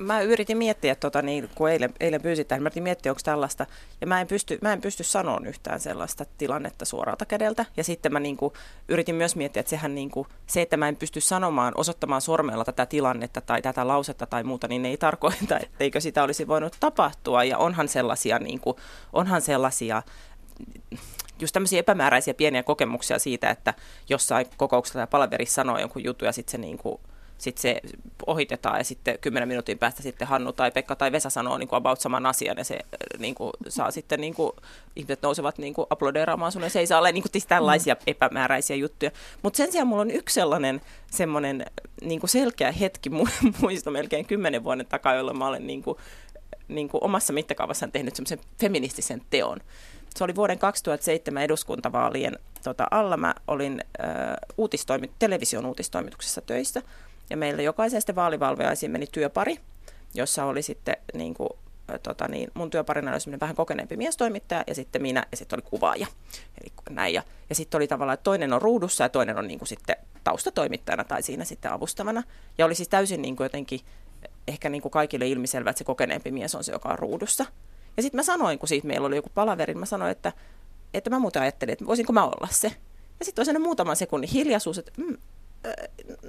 Mä 0.00 0.20
yritin 0.20 0.58
miettiä, 0.58 0.94
tota, 0.94 1.22
niin, 1.22 1.50
kun 1.54 1.70
eilen, 1.70 1.94
eilen 2.00 2.22
pyysit 2.22 2.48
tähän, 2.48 2.62
mä 2.62 2.66
yritin 2.66 2.82
miettiä, 2.82 3.12
onko 3.12 3.20
tällaista, 3.24 3.66
ja 4.00 4.06
mä 4.06 4.20
en 4.20 4.26
pysty, 4.26 4.58
mä 4.62 4.72
en 4.72 4.80
pysty 4.80 5.04
sanoa 5.04 5.40
yhtään 5.46 5.80
sellaista 5.80 6.24
tilannetta 6.38 6.84
suoralta 6.84 7.26
kädeltä. 7.26 7.66
Ja 7.76 7.84
sitten 7.84 8.12
mä 8.12 8.20
niin 8.20 8.36
kuin, 8.36 8.52
yritin 8.88 9.14
myös 9.14 9.36
miettiä, 9.36 9.60
että 9.60 9.70
sehän 9.70 9.94
niin 9.94 10.10
kuin, 10.10 10.28
se, 10.46 10.62
että 10.62 10.76
mä 10.76 10.88
en 10.88 10.96
pysty 10.96 11.20
sanomaan, 11.20 11.72
osoittamaan 11.76 12.20
sormella 12.20 12.64
tätä 12.64 12.86
tilannetta 12.86 13.40
tai 13.40 13.62
tätä 13.62 13.88
lausetta 13.88 14.26
tai 14.26 14.44
muuta, 14.44 14.68
niin 14.68 14.86
ei 14.86 14.96
tarkoita, 14.96 15.58
etteikö 15.62 16.00
sitä 16.00 16.22
olisi 16.22 16.48
voinut 16.48 16.76
tapahtua. 16.80 17.44
Ja 17.44 17.58
onhan 17.58 17.88
sellaisia, 17.88 18.38
niin 18.38 18.60
kuin, 18.60 18.76
onhan 19.12 19.42
sellaisia 19.42 20.02
just 21.40 21.52
tämmöisiä 21.52 21.80
epämääräisiä 21.80 22.34
pieniä 22.34 22.62
kokemuksia 22.62 23.18
siitä, 23.18 23.50
että 23.50 23.74
jossain 24.08 24.46
kokouksessa 24.56 24.98
tai 24.98 25.06
palaverissa 25.06 25.54
sanoo 25.54 25.78
jonkun 25.78 26.04
jutun 26.04 26.26
ja 26.26 26.32
sitten 26.32 26.52
se 26.52 26.58
niin 26.58 26.78
kuin, 26.78 27.00
sitten 27.40 27.62
se 27.62 27.80
ohitetaan 28.26 28.78
ja 28.78 28.84
sitten 28.84 29.18
kymmenen 29.18 29.48
minuutin 29.48 29.78
päästä 29.78 30.02
sitten 30.02 30.28
Hannu 30.28 30.52
tai 30.52 30.70
Pekka 30.70 30.96
tai 30.96 31.12
Vesa 31.12 31.30
sanoo 31.30 31.58
niin 31.58 31.68
kuin 31.68 31.76
about 31.76 32.00
saman 32.00 32.26
asian 32.26 32.58
ja 32.58 32.64
se 32.64 32.74
äh, 32.74 33.20
niin 33.20 33.34
kuin, 33.34 33.52
saa 33.68 33.90
sitten 33.90 34.20
niin 34.20 34.34
kuin, 34.34 34.52
ihmiset 34.96 35.22
nousevat 35.22 35.58
niin 35.58 35.74
kuin 35.74 35.86
aplodeeraamaan 35.90 36.52
sun 36.52 36.62
ja 36.62 36.70
se 36.70 36.78
ei 36.78 36.86
saa 36.86 36.98
olla 36.98 37.12
niin 37.12 37.22
kuin, 37.22 37.42
tällaisia 37.48 37.94
mm. 37.94 38.00
epämääräisiä 38.06 38.76
juttuja. 38.76 39.10
Mutta 39.42 39.56
sen 39.56 39.72
sijaan 39.72 39.88
mulla 39.88 40.02
on 40.02 40.10
yksi 40.10 40.34
sellainen 40.34 40.80
semmoinen 41.10 41.66
niin 42.00 42.20
kuin 42.20 42.30
selkeä 42.30 42.72
hetki 42.72 43.10
muista 43.60 43.90
melkein 43.90 44.26
kymmenen 44.26 44.64
vuoden 44.64 44.86
takaa, 44.86 45.14
jolloin 45.14 45.38
mä 45.38 45.46
olen 45.46 45.66
niin 45.66 45.82
kuin, 45.82 45.98
niin 46.68 46.88
kuin 46.88 47.04
omassa 47.04 47.32
mittakaavassaan 47.32 47.92
tehnyt 47.92 48.16
semmoisen 48.16 48.40
feministisen 48.60 49.22
teon. 49.30 49.60
Se 50.16 50.24
oli 50.24 50.34
vuoden 50.34 50.58
2007 50.58 51.42
eduskuntavaalien 51.42 52.38
tota, 52.64 52.86
alla. 52.90 53.16
Mä 53.16 53.34
olin 53.48 53.84
äh, 54.00 54.08
uutistoimi- 54.58 55.10
television 55.18 55.66
uutistoimituksessa 55.66 56.40
töissä 56.40 56.82
ja 57.30 57.36
meillä 57.36 57.62
jokaisesta 57.62 58.14
vaalivalveaisiin 58.14 58.92
meni 58.92 59.06
työpari, 59.12 59.56
jossa 60.14 60.44
oli 60.44 60.62
sitten 60.62 60.96
niin 61.14 61.34
kuin, 61.34 61.48
tota 62.02 62.28
niin, 62.28 62.50
mun 62.54 62.70
työparina 62.70 63.10
oli 63.10 63.40
vähän 63.40 63.56
kokeneempi 63.56 63.96
miestoimittaja 63.96 64.64
ja 64.66 64.74
sitten 64.74 65.02
minä 65.02 65.26
ja 65.30 65.36
sitten 65.36 65.56
oli 65.56 65.70
kuvaaja. 65.70 66.06
Eli 66.62 66.72
näin. 66.90 67.14
Ja, 67.14 67.22
ja 67.48 67.54
sitten 67.54 67.78
oli 67.78 67.88
tavallaan, 67.88 68.14
että 68.14 68.24
toinen 68.24 68.52
on 68.52 68.62
ruudussa 68.62 69.04
ja 69.04 69.08
toinen 69.08 69.38
on 69.38 69.48
niin 69.48 69.58
kuin 69.58 69.68
sitten 69.68 69.96
taustatoimittajana 70.24 71.04
tai 71.04 71.22
siinä 71.22 71.44
sitten 71.44 71.72
avustavana. 71.72 72.22
Ja 72.58 72.66
oli 72.66 72.74
siis 72.74 72.88
täysin 72.88 73.22
niin 73.22 73.36
kuin 73.36 73.44
jotenkin 73.44 73.80
ehkä 74.48 74.68
niin 74.68 74.82
kuin 74.82 74.92
kaikille 74.92 75.28
ilmiselvä, 75.28 75.70
että 75.70 75.78
se 75.78 75.84
kokeneempi 75.84 76.30
mies 76.30 76.54
on 76.54 76.64
se, 76.64 76.72
joka 76.72 76.88
on 76.88 76.98
ruudussa. 76.98 77.46
Ja 77.96 78.02
sitten 78.02 78.18
mä 78.18 78.22
sanoin, 78.22 78.58
kun 78.58 78.68
siitä 78.68 78.86
meillä 78.86 79.06
oli 79.06 79.16
joku 79.16 79.30
palaveri, 79.34 79.74
mä 79.74 79.86
sanoin, 79.86 80.10
että, 80.10 80.32
että 80.94 81.10
mä 81.10 81.18
muuten 81.18 81.42
ajattelin, 81.42 81.72
että 81.72 81.86
voisinko 81.86 82.12
mä 82.12 82.24
olla 82.24 82.48
se. 82.50 82.72
Ja 83.18 83.24
sitten 83.24 83.42
oli 83.42 83.46
sellainen 83.46 83.66
muutaman 83.66 83.96
sekunnin 83.96 84.30
hiljaisuus, 84.30 84.78
että 84.78 84.92
mm, 84.96 85.16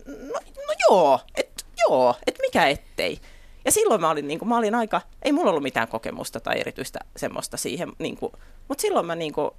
no, 0.06 0.40
no 0.68 0.74
joo, 0.90 1.20
että 1.36 1.64
joo, 1.90 2.16
että 2.28 2.42
mikä 2.42 2.68
ettei. 2.68 3.20
Ja 3.66 3.72
silloin 3.72 4.02
mä 4.02 4.10
olin, 4.10 4.28
niin 4.28 4.40
kuin, 4.40 4.50
mä 4.50 4.58
olin 4.58 4.76
aika, 4.76 5.02
ei 5.22 5.32
mulla 5.32 5.50
ollut 5.50 5.64
mitään 5.64 5.88
kokemusta 5.88 6.40
tai 6.40 6.60
erityistä 6.60 7.00
semmoista 7.18 7.58
siihen, 7.58 7.92
niin 8.00 8.18
kuin, 8.18 8.32
mutta 8.68 8.82
silloin 8.82 9.06
mä 9.06 9.16
niin 9.16 9.34
kuin, 9.34 9.52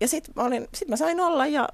ja 0.00 0.08
sitten 0.08 0.34
mä, 0.36 0.66
sit 0.74 0.88
mä 0.88 0.96
sain 0.96 1.20
olla 1.20 1.46
ja 1.46 1.68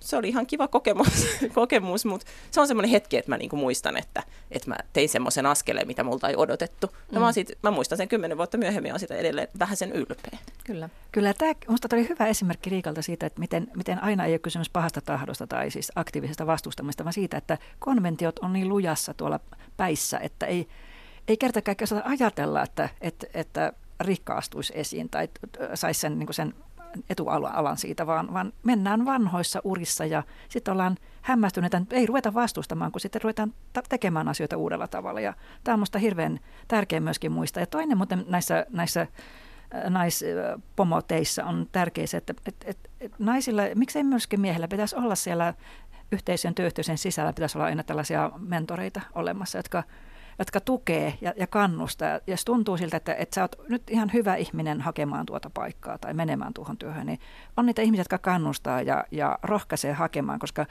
se 0.00 0.16
oli 0.16 0.28
ihan 0.28 0.46
kiva 0.46 0.68
kokemus, 0.68 1.26
kokemus 1.54 2.04
mutta 2.04 2.26
se 2.50 2.60
on 2.60 2.66
semmoinen 2.66 2.90
hetki, 2.90 3.16
että 3.16 3.30
mä 3.30 3.36
niinku 3.36 3.56
muistan, 3.56 3.96
että, 3.96 4.22
että 4.50 4.68
mä 4.68 4.76
tein 4.92 5.08
semmoisen 5.08 5.46
askeleen, 5.46 5.86
mitä 5.86 6.04
multa 6.04 6.28
ei 6.28 6.36
odotettu. 6.36 6.90
Ja 7.12 7.18
mm. 7.18 7.24
mä, 7.24 7.32
sit, 7.32 7.52
mä 7.62 7.70
muistan 7.70 7.98
sen 7.98 8.08
kymmenen 8.08 8.36
vuotta 8.36 8.58
myöhemmin, 8.58 8.92
on 8.92 9.00
sitä 9.00 9.14
edelleen 9.14 9.48
vähän 9.58 9.76
sen 9.76 9.92
ylpeä. 9.92 10.38
Kyllä. 10.64 10.88
Kyllä 11.12 11.34
tämä 11.34 11.52
minusta 11.66 11.88
oli 11.92 12.08
hyvä 12.08 12.26
esimerkki 12.26 12.70
Riikalta 12.70 13.02
siitä, 13.02 13.26
että 13.26 13.40
miten, 13.40 13.68
miten 13.76 14.02
aina 14.02 14.24
ei 14.24 14.32
ole 14.32 14.38
kysymys 14.38 14.70
pahasta 14.70 15.00
tahdosta 15.00 15.46
tai 15.46 15.70
siis 15.70 15.92
aktiivisesta 15.94 16.46
vastustamista, 16.46 17.04
vaan 17.04 17.12
siitä, 17.12 17.36
että 17.36 17.58
konventiot 17.78 18.38
on 18.38 18.52
niin 18.52 18.68
lujassa 18.68 19.14
tuolla 19.14 19.40
päissä, 19.76 20.18
että 20.18 20.46
ei, 20.46 20.68
ei 21.28 21.36
kerta 21.36 21.62
kaikkiaan 21.62 22.02
ajatella, 22.04 22.62
että, 22.62 22.88
että, 23.00 23.26
että 23.34 23.72
rikkaastuisi 24.00 24.72
esiin 24.76 25.08
tai 25.08 25.28
saisi 25.74 26.00
sen, 26.00 26.18
niin 26.18 26.34
sen 26.34 26.54
etualan 27.10 27.76
siitä, 27.76 28.06
vaan, 28.06 28.34
vaan 28.34 28.52
mennään 28.62 29.04
vanhoissa 29.04 29.60
urissa 29.64 30.04
ja 30.04 30.22
sitten 30.48 30.72
ollaan 30.72 30.96
hämmästyneitä, 31.22 31.76
että 31.76 31.96
ei 31.96 32.06
ruveta 32.06 32.34
vastustamaan, 32.34 32.92
kun 32.92 33.00
sitten 33.00 33.22
ruvetaan 33.22 33.54
tekemään 33.88 34.28
asioita 34.28 34.56
uudella 34.56 34.88
tavalla. 34.88 35.20
Ja 35.20 35.34
tämä 35.64 35.74
on 35.74 35.78
minusta 35.78 35.98
hirveän 35.98 36.40
tärkeä 36.68 37.00
myöskin 37.00 37.32
muistaa. 37.32 37.62
Ja 37.62 37.66
toinen 37.66 37.96
muuten 37.96 38.24
näissä, 38.28 38.66
näissä 38.70 39.00
äh, 39.00 39.90
naispomoteissa 39.90 41.44
on 41.44 41.66
tärkeä 41.72 42.06
se, 42.06 42.16
että 42.16 42.34
et, 42.46 42.54
et, 42.64 42.90
et 43.00 43.12
naisilla, 43.18 43.62
miksei 43.74 44.04
myöskin 44.04 44.40
miehillä 44.40 44.68
pitäisi 44.68 44.96
olla 44.96 45.14
siellä 45.14 45.54
yhteisön 46.12 46.54
työyhteisön 46.54 46.98
sisällä, 46.98 47.32
pitäisi 47.32 47.58
olla 47.58 47.66
aina 47.66 47.82
tällaisia 47.82 48.30
mentoreita 48.38 49.00
olemassa, 49.14 49.58
jotka 49.58 49.82
jotka 50.38 50.60
tukee 50.60 51.18
ja, 51.20 51.32
ja 51.36 51.46
kannustaa. 51.46 52.08
Ja 52.08 52.20
jos 52.26 52.44
tuntuu 52.44 52.76
siltä, 52.76 52.96
että, 52.96 53.14
että 53.14 53.34
sä 53.34 53.42
oot 53.42 53.56
nyt 53.68 53.90
ihan 53.90 54.12
hyvä 54.12 54.34
ihminen 54.34 54.80
hakemaan 54.80 55.26
tuota 55.26 55.50
paikkaa 55.50 55.98
tai 55.98 56.14
menemään 56.14 56.54
tuohon 56.54 56.76
työhön, 56.76 57.06
niin 57.06 57.20
on 57.56 57.66
niitä 57.66 57.82
ihmisiä, 57.82 58.00
jotka 58.00 58.18
kannustaa 58.18 58.82
ja, 58.82 59.04
ja 59.10 59.38
rohkaisee 59.42 59.92
hakemaan, 59.92 60.38
koska, 60.38 60.66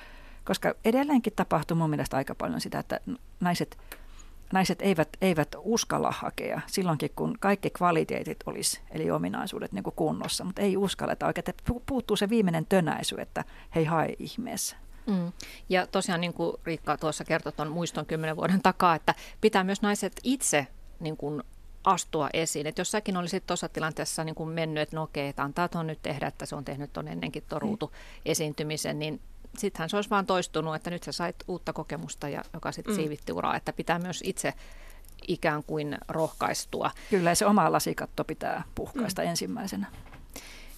koska 0.45 0.73
edelleenkin 0.85 1.33
tapahtuu 1.35 1.77
mun 1.77 1.89
mielestä 1.89 2.17
aika 2.17 2.35
paljon 2.35 2.61
sitä, 2.61 2.79
että 2.79 2.99
naiset, 3.39 3.77
naiset 4.53 4.81
eivät, 4.81 5.09
eivät 5.21 5.55
uskalla 5.57 6.11
hakea 6.11 6.61
silloinkin, 6.67 7.11
kun 7.15 7.35
kaikki 7.39 7.69
kvaliteetit 7.69 8.37
olisi, 8.45 8.81
eli 8.91 9.11
ominaisuudet 9.11 9.71
niin 9.71 9.83
kunnossa, 9.95 10.43
mutta 10.43 10.61
ei 10.61 10.77
uskalleta 10.77 11.27
oikein, 11.27 11.45
puuttuu 11.85 12.17
se 12.17 12.29
viimeinen 12.29 12.65
tönäisy, 12.65 13.15
että 13.21 13.43
hei 13.75 13.85
hae 13.85 14.15
ihmeessä. 14.19 14.75
Mm. 15.07 15.31
Ja 15.69 15.87
tosiaan 15.87 16.21
niin 16.21 16.33
kuin 16.33 16.57
Riikka 16.63 16.97
tuossa 16.97 17.23
kertoi 17.23 17.51
tuon 17.51 17.71
muiston 17.71 18.05
kymmenen 18.05 18.35
vuoden 18.35 18.61
takaa, 18.61 18.95
että 18.95 19.15
pitää 19.41 19.63
myös 19.63 19.81
naiset 19.81 20.13
itse 20.23 20.67
niin 20.99 21.17
kuin 21.17 21.43
astua 21.83 22.29
esiin. 22.33 22.67
Että 22.67 22.81
jos 22.81 22.91
säkin 22.91 23.17
olisit 23.17 23.45
tuossa 23.45 23.69
tilanteessa 23.69 24.23
niin 24.23 24.35
kuin 24.35 24.49
mennyt, 24.49 24.81
että 24.81 24.95
no 24.95 25.03
okei, 25.03 25.27
että 25.27 25.43
antaa 25.43 25.67
tuon 25.67 25.87
nyt 25.87 26.01
tehdä, 26.01 26.27
että 26.27 26.45
se 26.45 26.55
on 26.55 26.65
tehnyt 26.65 26.93
tuon 26.93 27.07
ennenkin 27.07 27.43
tuon 27.49 27.61
mm. 27.63 27.87
esiintymisen, 28.25 28.99
niin 28.99 29.21
sittenhän 29.57 29.89
se 29.89 29.95
olisi 29.95 30.09
vaan 30.09 30.25
toistunut, 30.25 30.75
että 30.75 30.89
nyt 30.89 31.03
sä 31.03 31.11
sait 31.11 31.35
uutta 31.47 31.73
kokemusta, 31.73 32.29
ja, 32.29 32.41
joka 32.53 32.71
sitten 32.71 32.93
mm. 32.93 32.95
siivitti 32.95 33.31
uraa, 33.31 33.55
että 33.55 33.73
pitää 33.73 33.99
myös 33.99 34.21
itse 34.25 34.53
ikään 35.27 35.63
kuin 35.63 35.97
rohkaistua. 36.07 36.91
Kyllä, 37.09 37.35
se 37.35 37.45
oma 37.45 37.71
lasikatto 37.71 38.23
pitää 38.23 38.63
puhkaista 38.75 39.21
mm. 39.21 39.27
ensimmäisenä. 39.27 39.87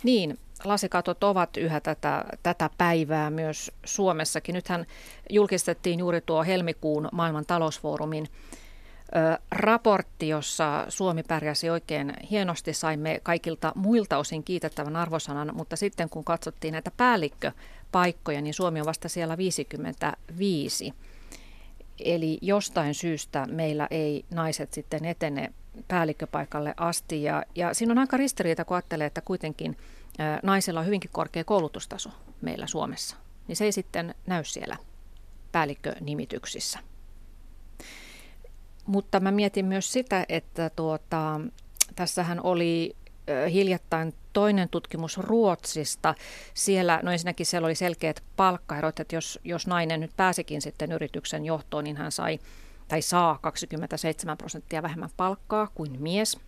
Niin, 0.03 0.39
lasikatot 0.63 1.23
ovat 1.23 1.57
yhä 1.57 1.79
tätä, 1.79 2.25
tätä 2.43 2.69
päivää 2.77 3.29
myös 3.29 3.71
Suomessakin. 3.85 4.53
Nythän 4.53 4.85
julkistettiin 5.29 5.99
juuri 5.99 6.21
tuo 6.21 6.43
helmikuun 6.43 7.09
maailman 7.11 7.45
talousfoorumin 7.45 8.27
raportti, 9.51 10.27
jossa 10.27 10.85
Suomi 10.89 11.23
pärjäsi 11.23 11.69
oikein 11.69 12.13
hienosti. 12.31 12.73
Saimme 12.73 13.19
kaikilta 13.23 13.71
muilta 13.75 14.17
osin 14.17 14.43
kiitettävän 14.43 14.95
arvosanan, 14.95 15.51
mutta 15.53 15.75
sitten 15.75 16.09
kun 16.09 16.23
katsottiin 16.23 16.71
näitä 16.71 16.91
päällikköpaikkoja, 16.97 18.41
niin 18.41 18.53
Suomi 18.53 18.79
on 18.79 18.85
vasta 18.85 19.09
siellä 19.09 19.37
55. 19.37 20.93
Eli 22.05 22.37
jostain 22.41 22.93
syystä 22.93 23.45
meillä 23.45 23.87
ei 23.91 24.25
naiset 24.31 24.73
sitten 24.73 25.05
etene 25.05 25.53
päällikköpaikalle 25.87 26.73
asti. 26.77 27.23
Ja, 27.23 27.43
ja 27.55 27.73
siinä 27.73 27.91
on 27.91 27.97
aika 27.97 28.17
ristiriita, 28.17 28.65
kun 28.65 28.77
ajattelee, 28.77 29.07
että 29.07 29.21
kuitenkin– 29.21 29.77
naisella 30.43 30.79
on 30.79 30.85
hyvinkin 30.85 31.11
korkea 31.13 31.43
koulutustaso 31.43 32.09
meillä 32.41 32.67
Suomessa, 32.67 33.15
niin 33.47 33.55
se 33.55 33.65
ei 33.65 33.71
sitten 33.71 34.15
näy 34.25 34.43
siellä 34.43 34.77
päällikkönimityksissä. 35.51 36.79
Mutta 38.85 39.19
mä 39.19 39.31
mietin 39.31 39.65
myös 39.65 39.93
sitä, 39.93 40.25
että 40.29 40.69
tuota, 40.69 41.41
tässähän 41.95 42.39
oli 42.43 42.95
hiljattain 43.51 44.13
toinen 44.33 44.69
tutkimus 44.69 45.17
Ruotsista. 45.17 46.15
Siellä, 46.53 46.99
no 47.03 47.11
ensinnäkin 47.11 47.45
siellä 47.45 47.65
oli 47.65 47.75
selkeät 47.75 48.23
palkkaerot, 48.35 48.99
että 48.99 49.15
jos, 49.15 49.39
jos 49.43 49.67
nainen 49.67 49.99
nyt 49.99 50.11
pääsikin 50.17 50.61
sitten 50.61 50.91
yrityksen 50.91 51.45
johtoon, 51.45 51.83
niin 51.83 51.97
hän 51.97 52.11
sai 52.11 52.39
tai 52.89 53.01
saa 53.01 53.39
27 53.41 54.37
prosenttia 54.37 54.83
vähemmän 54.83 55.09
palkkaa 55.17 55.67
kuin 55.75 56.01
mies. 56.01 56.39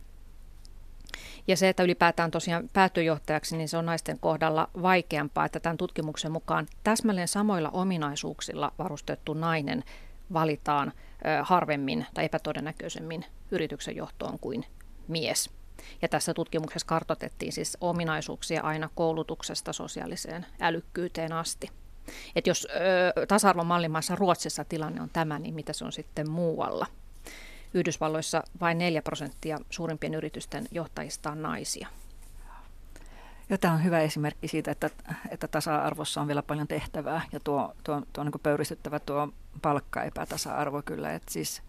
Ja 1.47 1.57
se, 1.57 1.69
että 1.69 1.83
ylipäätään 1.83 2.31
tosiaan 2.31 2.69
päätyjohtajaksi, 2.73 3.57
niin 3.57 3.69
se 3.69 3.77
on 3.77 3.85
naisten 3.85 4.19
kohdalla 4.19 4.69
vaikeampaa, 4.81 5.45
että 5.45 5.59
tämän 5.59 5.77
tutkimuksen 5.77 6.31
mukaan 6.31 6.67
täsmälleen 6.83 7.27
samoilla 7.27 7.69
ominaisuuksilla 7.69 8.71
varustettu 8.77 9.33
nainen 9.33 9.83
valitaan 10.33 10.93
harvemmin 11.43 12.05
tai 12.13 12.25
epätodennäköisemmin 12.25 13.25
yrityksen 13.51 13.95
johtoon 13.95 14.39
kuin 14.39 14.65
mies. 15.07 15.49
Ja 16.01 16.07
tässä 16.07 16.33
tutkimuksessa 16.33 16.87
kartotettiin 16.87 17.51
siis 17.51 17.77
ominaisuuksia 17.81 18.61
aina 18.61 18.89
koulutuksesta 18.95 19.73
sosiaaliseen 19.73 20.45
älykkyyteen 20.59 21.33
asti. 21.33 21.80
Että 22.35 22.49
jos 22.49 22.67
ö, 23.15 23.25
tasa-arvon 23.25 23.67
mallimaassa 23.67 24.15
Ruotsissa 24.15 24.65
tilanne 24.65 25.01
on 25.01 25.09
tämä, 25.13 25.39
niin 25.39 25.55
mitä 25.55 25.73
se 25.73 25.85
on 25.85 25.91
sitten 25.91 26.29
muualla? 26.29 26.87
Yhdysvalloissa 27.73 28.43
vain 28.61 28.77
4 28.77 29.01
prosenttia 29.01 29.59
suurimpien 29.69 30.13
yritysten 30.13 30.67
johtajista 30.71 31.31
on 31.31 31.41
naisia. 31.41 31.87
Ja 33.49 33.57
tämä 33.57 33.73
on 33.73 33.83
hyvä 33.83 33.99
esimerkki 33.99 34.47
siitä, 34.47 34.71
että, 34.71 34.89
että 35.29 35.47
tasa-arvossa 35.47 36.21
on 36.21 36.27
vielä 36.27 36.43
paljon 36.43 36.67
tehtävää 36.67 37.21
ja 37.31 37.39
tuo, 37.39 37.73
tuo, 37.83 38.01
tuo 38.13 38.23
niin 38.23 38.33
pöyristyttävä 38.43 38.99
tuo 38.99 39.29
palkkaepätasa-arvo 39.61 40.81
kyllä. 40.81 41.13
Että 41.13 41.33
siis 41.33 41.61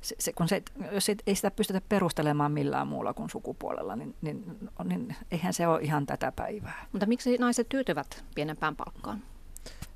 se, 0.00 0.16
se, 0.18 0.32
kun 0.32 0.48
se, 0.48 0.62
jos 0.92 1.08
ei 1.26 1.34
sitä 1.34 1.50
pystytä 1.50 1.80
perustelemaan 1.88 2.52
millään 2.52 2.88
muulla 2.88 3.14
kuin 3.14 3.30
sukupuolella, 3.30 3.96
niin, 3.96 4.14
niin, 4.22 4.58
niin 4.84 5.16
eihän 5.30 5.52
se 5.52 5.66
ole 5.66 5.82
ihan 5.82 6.06
tätä 6.06 6.32
päivää. 6.32 6.86
Mutta 6.92 7.06
miksi 7.06 7.38
naiset 7.38 7.68
tyytyvät 7.68 8.24
pienempään 8.34 8.76
palkkaan? 8.76 9.22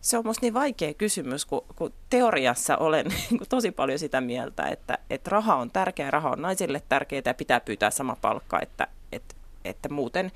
Se 0.00 0.18
on 0.18 0.24
minusta 0.24 0.46
niin 0.46 0.54
vaikea 0.54 0.94
kysymys, 0.94 1.44
kun, 1.44 1.64
kun 1.76 1.92
teoriassa 2.10 2.76
olen 2.76 3.06
niin 3.30 3.40
tosi 3.48 3.70
paljon 3.70 3.98
sitä 3.98 4.20
mieltä, 4.20 4.62
että, 4.66 4.98
että 5.10 5.30
raha 5.30 5.56
on 5.56 5.70
tärkeä, 5.70 6.10
raha 6.10 6.30
on 6.30 6.42
naisille 6.42 6.82
tärkeää 6.88 7.22
ja 7.24 7.34
pitää 7.34 7.60
pyytää 7.60 7.90
sama 7.90 8.16
palkka, 8.20 8.60
että, 8.62 8.86
että, 9.12 9.34
että 9.64 9.88
muuten 9.88 10.32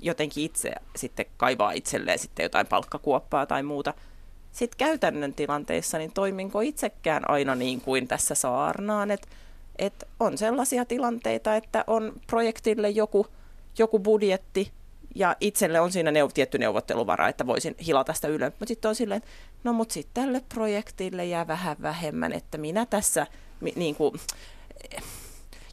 jotenkin 0.00 0.44
itse 0.44 0.72
sitten 0.96 1.26
kaivaa 1.36 1.72
itselleen 1.72 2.18
sitten 2.18 2.42
jotain 2.42 2.66
palkkakuoppaa 2.66 3.46
tai 3.46 3.62
muuta– 3.62 3.94
sitten 4.54 4.78
käytännön 4.78 5.34
tilanteissa, 5.34 5.98
niin 5.98 6.12
toiminko 6.12 6.60
itsekään 6.60 7.30
aina 7.30 7.54
niin 7.54 7.80
kuin 7.80 8.08
tässä 8.08 8.34
saarnaan, 8.34 9.10
että 9.10 9.28
et 9.78 10.08
on 10.20 10.38
sellaisia 10.38 10.84
tilanteita, 10.84 11.56
että 11.56 11.84
on 11.86 12.12
projektille 12.26 12.90
joku, 12.90 13.26
joku 13.78 13.98
budjetti 13.98 14.72
ja 15.14 15.36
itselle 15.40 15.80
on 15.80 15.92
siinä 15.92 16.10
neu- 16.10 16.32
tietty 16.34 16.58
neuvotteluvara, 16.58 17.28
että 17.28 17.46
voisin 17.46 17.74
hilata 17.86 18.12
sitä 18.14 18.28
ylös. 18.28 18.52
Mutta 18.52 18.66
sitten 18.66 18.88
on 18.88 18.94
silleen, 18.94 19.22
no 19.64 19.72
mutta 19.72 19.92
sitten 19.92 20.24
tälle 20.24 20.42
projektille 20.54 21.24
jää 21.24 21.46
vähän 21.46 21.76
vähemmän, 21.82 22.32
että 22.32 22.58
minä 22.58 22.86
tässä 22.86 23.26
niin 23.76 23.94
kuin, 23.94 24.14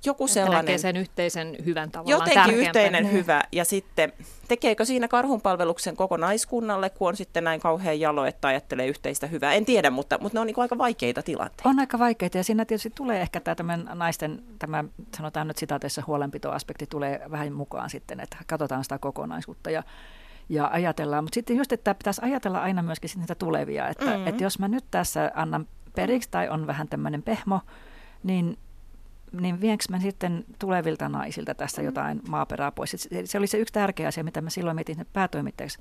joku 0.06 0.26
että 0.26 0.34
sellainen... 0.34 0.80
sen 0.80 0.98
yhteisen 0.98 1.58
hyvän 1.66 1.92
tavallaan 1.92 2.30
Jotenkin 2.30 2.56
yhteinen 2.56 3.04
niin. 3.04 3.14
hyvä. 3.14 3.44
Ja 3.52 3.66
sitten 3.66 4.14
tekeekö 4.48 4.86
siinä 4.86 5.08
karhunpalveluksen 5.08 5.96
koko 5.96 6.18
naiskunnalle, 6.18 6.90
kun 6.90 7.08
on 7.08 7.18
sitten 7.18 7.44
näin 7.44 7.60
kauhean 7.60 8.00
jalo, 8.00 8.26
että 8.26 8.48
ajattelee 8.48 8.88
yhteistä 8.88 9.28
hyvää. 9.28 9.54
En 9.54 9.66
tiedä, 9.66 9.90
mutta, 9.90 10.18
mutta 10.22 10.36
ne 10.36 10.40
on 10.40 10.48
niin 10.48 10.60
aika 10.60 10.78
vaikeita 10.78 11.24
tilanteita. 11.24 11.70
On 11.70 11.80
aika 11.80 12.00
vaikeita 12.00 12.38
ja 12.38 12.44
siinä 12.44 12.66
tietysti 12.66 12.92
tulee 12.96 13.22
ehkä 13.22 13.40
tämä 13.40 13.78
naisten, 13.78 14.44
tämä 14.60 14.84
sanotaan 15.18 15.48
nyt 15.48 15.58
sitaateissa 15.58 16.04
huolenpitoaspekti 16.08 16.86
tulee 16.88 17.22
vähän 17.32 17.54
mukaan 17.54 17.90
sitten, 17.90 18.20
että 18.20 18.38
katsotaan 18.48 18.84
sitä 18.84 19.00
kokonaisuutta 19.00 19.72
ja 19.72 19.84
ja 20.50 20.70
ajatellaan. 20.74 21.24
Mutta 21.24 21.36
sitten 21.36 21.58
just, 21.58 21.72
että 21.72 21.96
pitäisi 21.96 22.22
ajatella 22.24 22.62
aina 22.62 22.82
myöskin 22.82 23.10
niitä 23.16 23.36
tulevia, 23.36 23.88
että, 23.88 24.06
mm-hmm. 24.06 24.28
että 24.28 24.44
jos 24.44 24.60
mä 24.60 24.68
nyt 24.68 24.86
tässä 24.92 25.32
annan 25.36 25.68
periksi 25.96 26.30
tai 26.32 26.50
on 26.50 26.68
vähän 26.68 26.88
tämmöinen 26.88 27.24
pehmo, 27.24 27.60
niin 28.24 28.58
niin 29.32 29.62
vienkö 29.62 29.84
mä 29.90 30.00
sitten 30.00 30.46
tulevilta 30.60 31.10
naisilta 31.10 31.56
tästä 31.56 31.82
mm. 31.82 31.86
jotain 31.86 32.22
maaperää 32.30 32.72
pois. 32.72 32.92
Se, 32.92 33.26
se 33.26 33.38
oli 33.38 33.48
se 33.48 33.58
yksi 33.58 33.74
tärkeä 33.74 34.08
asia, 34.08 34.24
mitä 34.24 34.42
mä 34.42 34.50
silloin 34.50 34.76
mietin 34.76 35.08
päätoimittajaksi 35.14 35.80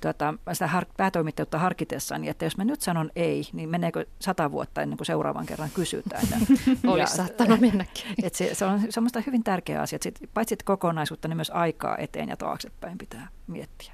tuota, 0.00 0.34
sitä 0.52 0.66
har, 0.66 0.86
päätoimittajuutta 0.96 1.58
harkitessaan, 1.58 2.20
niin 2.20 2.30
että 2.30 2.44
jos 2.44 2.56
mä 2.56 2.64
nyt 2.64 2.80
sanon 2.80 3.10
ei, 3.16 3.44
niin 3.52 3.68
meneekö 3.68 4.06
sata 4.18 4.50
vuotta 4.50 4.82
ennen 4.82 4.96
kuin 4.96 5.06
seuraavan 5.06 5.46
kerran 5.46 5.70
kysytään. 5.74 6.26
Olisi 6.86 7.16
saattanut 7.16 7.60
mennäkin. 7.60 8.04
Et 8.24 8.34
se, 8.34 8.54
se 8.54 8.64
on 8.64 8.80
semmoista 8.90 9.22
hyvin 9.26 9.44
tärkeä 9.44 9.80
asia, 9.80 9.96
että 9.96 10.20
sit, 10.20 10.30
paitsi 10.34 10.56
kokonaisuutta, 10.64 11.28
niin 11.28 11.36
myös 11.36 11.50
aikaa 11.50 11.98
eteen 11.98 12.28
ja 12.28 12.36
taaksepäin 12.36 12.98
pitää 12.98 13.28
miettiä. 13.46 13.92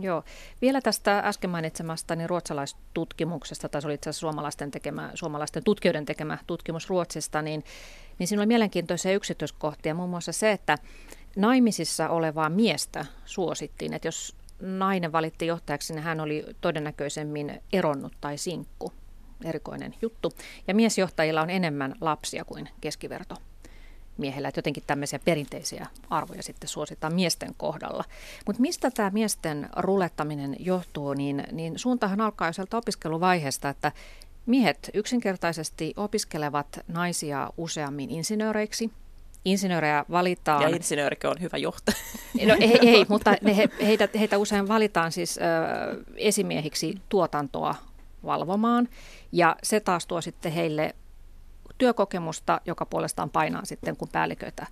Joo. 0.00 0.22
Vielä 0.62 0.80
tästä 0.80 1.18
äsken 1.18 1.50
niin 2.16 2.30
ruotsalaistutkimuksesta, 2.30 3.68
tai 3.68 3.82
se 3.82 3.88
oli 3.88 3.94
itse 3.94 4.10
asiassa 4.10 4.20
suomalaisten, 4.20 4.70
tekemä, 4.70 5.10
suomalaisten 5.14 5.64
tutkijoiden 5.64 6.06
tekemä 6.06 6.38
tutkimus 6.46 6.88
Ruotsista, 6.88 7.42
niin, 7.42 7.64
niin 8.18 8.26
siinä 8.28 8.40
oli 8.40 8.46
mielenkiintoisia 8.46 9.12
yksityiskohtia, 9.12 9.94
muun 9.94 10.10
muassa 10.10 10.32
se, 10.32 10.52
että 10.52 10.78
naimisissa 11.36 12.08
olevaa 12.08 12.48
miestä 12.48 13.06
suosittiin, 13.24 13.94
että 13.94 14.08
jos 14.08 14.36
nainen 14.60 15.12
valitti 15.12 15.46
johtajaksi, 15.46 15.94
niin 15.94 16.02
hän 16.02 16.20
oli 16.20 16.44
todennäköisemmin 16.60 17.60
eronnut 17.72 18.12
tai 18.20 18.38
sinkku. 18.38 18.92
Erikoinen 19.44 19.94
juttu. 20.02 20.32
Ja 20.68 20.74
miesjohtajilla 20.74 21.42
on 21.42 21.50
enemmän 21.50 21.94
lapsia 22.00 22.44
kuin 22.44 22.68
keskiverto 22.80 23.34
miehellä, 24.20 24.48
että 24.48 24.58
jotenkin 24.58 24.82
tämmöisiä 24.86 25.18
perinteisiä 25.24 25.86
arvoja 26.10 26.42
sitten 26.42 26.68
suositaan 26.68 27.14
miesten 27.14 27.54
kohdalla. 27.56 28.04
Mutta 28.46 28.62
mistä 28.62 28.90
tämä 28.90 29.10
miesten 29.10 29.68
rulettaminen 29.76 30.56
johtuu, 30.58 31.14
niin, 31.14 31.44
niin 31.52 31.78
suuntahan 31.78 32.20
alkaa 32.20 32.48
jo 32.48 32.52
sieltä 32.52 32.76
opiskeluvaiheesta, 32.76 33.68
että 33.68 33.92
miehet 34.46 34.90
yksinkertaisesti 34.94 35.94
opiskelevat 35.96 36.80
naisia 36.88 37.50
useammin 37.56 38.10
insinööreiksi, 38.10 38.90
Insinöörejä 39.44 40.04
valitaan... 40.10 40.62
Ja 40.62 40.68
insinöörikö 40.68 41.30
on 41.30 41.40
hyvä 41.40 41.56
johtaja. 41.56 41.96
No 42.48 42.56
ei, 42.60 42.78
ei 42.88 43.06
mutta 43.08 43.34
ne, 43.42 43.56
he, 43.56 43.68
heitä, 43.82 44.08
heitä 44.18 44.38
usein 44.38 44.68
valitaan 44.68 45.12
siis 45.12 45.38
ö, 45.38 45.40
esimiehiksi 46.16 46.94
tuotantoa 47.08 47.74
valvomaan. 48.24 48.88
Ja 49.32 49.56
se 49.62 49.80
taas 49.80 50.06
tuo 50.06 50.20
sitten 50.20 50.52
heille 50.52 50.94
työkokemusta, 51.80 52.60
joka 52.66 52.86
puolestaan 52.86 53.30
painaa 53.30 53.64
sitten, 53.64 53.96
kun 53.96 54.08
päälliköitä 54.12 54.66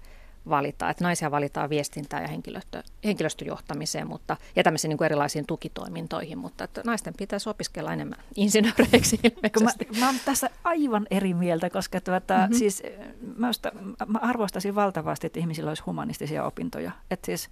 valitaan. 0.49 0.91
Että 0.91 1.05
naisia 1.05 1.31
valitaan 1.31 1.71
viestintään 1.71 2.23
ja 2.23 2.29
henkilöstö, 2.29 2.83
henkilöstöjohtamiseen 3.05 4.09
mutta, 4.09 4.37
ja 4.57 4.63
tämmöisiin 4.63 4.89
niin 4.89 4.99
kuin 4.99 5.07
erilaisiin 5.07 5.47
tukitoimintoihin, 5.47 6.39
mutta 6.39 6.65
että 6.65 6.83
naisten 6.85 7.15
pitäisi 7.19 7.49
opiskella 7.49 7.93
enemmän 7.93 8.19
insinööreiksi 8.37 9.21
Mä, 9.43 10.01
mä 10.01 10.09
olen 10.09 10.21
tässä 10.25 10.51
aivan 10.65 11.07
eri 11.11 11.35
mieltä, 11.35 11.71
koska 11.71 12.01
tuota, 12.01 12.37
mm-hmm. 12.37 12.55
siis, 12.55 12.83
mä, 13.37 13.51
mä 14.07 14.19
arvostaisin 14.23 14.75
valtavasti, 14.75 15.27
että 15.27 15.41
ihmisillä 15.41 15.71
olisi 15.71 15.83
humanistisia 15.87 16.45
opintoja. 16.45 16.93
Että 17.11 17.27
siis, 17.27 17.49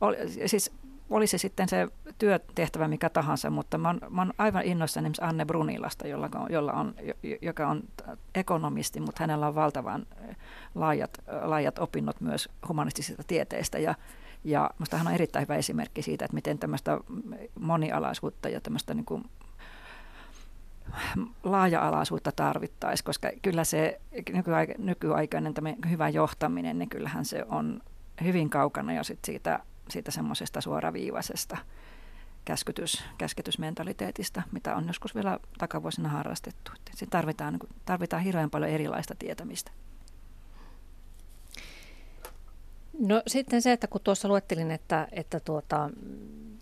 oli, 0.00 0.16
siis 0.46 0.72
oli 1.10 1.26
se 1.26 1.38
sitten 1.38 1.68
se 1.68 1.88
työtehtävä 2.18 2.88
mikä 2.88 3.08
tahansa, 3.08 3.50
mutta 3.50 3.78
mä 3.78 3.88
oon, 3.88 4.00
mä 4.10 4.20
oon 4.20 4.32
aivan 4.38 4.64
innoissani 4.64 5.04
esimerkiksi 5.04 5.24
Anne 5.24 5.44
Brunilasta, 5.44 6.06
jolla 6.06 6.28
on, 6.34 6.46
jolla 6.52 6.72
on, 6.72 6.94
joka 7.42 7.68
on 7.68 7.82
ekonomisti, 8.34 9.00
mutta 9.00 9.22
hänellä 9.22 9.46
on 9.46 9.54
valtavan 9.54 10.06
laajat, 10.74 11.18
laajat 11.42 11.78
opinnot 11.78 12.20
myös 12.20 12.48
humanistisista 12.68 13.22
tieteistä. 13.26 13.78
Ja 13.78 13.94
ja 14.44 14.70
minusta 14.78 14.96
hän 14.96 15.06
on 15.06 15.14
erittäin 15.14 15.42
hyvä 15.42 15.56
esimerkki 15.56 16.02
siitä, 16.02 16.24
että 16.24 16.34
miten 16.34 16.58
tämmöistä 16.58 16.98
monialaisuutta 17.60 18.48
ja 18.48 18.60
tämmöistä 18.60 18.94
niin 18.94 19.04
kuin 19.04 19.24
laaja-alaisuutta 21.42 22.32
tarvittaisiin, 22.32 23.04
koska 23.04 23.30
kyllä 23.42 23.64
se 23.64 24.00
nykyaikainen 24.78 25.54
hyvä 25.90 26.08
johtaminen, 26.08 26.78
niin 26.78 26.88
kyllähän 26.88 27.24
se 27.24 27.44
on 27.48 27.80
hyvin 28.24 28.50
kaukana 28.50 28.92
jo 28.92 29.04
sit 29.04 29.18
siitä 29.24 29.60
siitä 29.90 30.10
semmoisesta 30.10 30.60
suoraviivaisesta 30.60 31.56
käskytys, 32.44 33.04
käsketysmentaliteetista, 33.18 34.42
mitä 34.52 34.76
on 34.76 34.86
joskus 34.86 35.14
vielä 35.14 35.38
takavuosina 35.58 36.08
harrastettu. 36.08 36.72
Siinä 36.94 37.10
tarvitaan, 37.10 37.52
niin 37.52 37.74
tarvitaan 37.84 38.22
hirveän 38.22 38.50
paljon 38.50 38.70
erilaista 38.70 39.14
tietämistä. 39.18 39.70
No 42.98 43.22
sitten 43.26 43.62
se, 43.62 43.72
että 43.72 43.86
kun 43.86 44.00
tuossa 44.04 44.28
luettelin, 44.28 44.70
että, 44.70 45.08
että 45.12 45.40
tuota, 45.40 45.90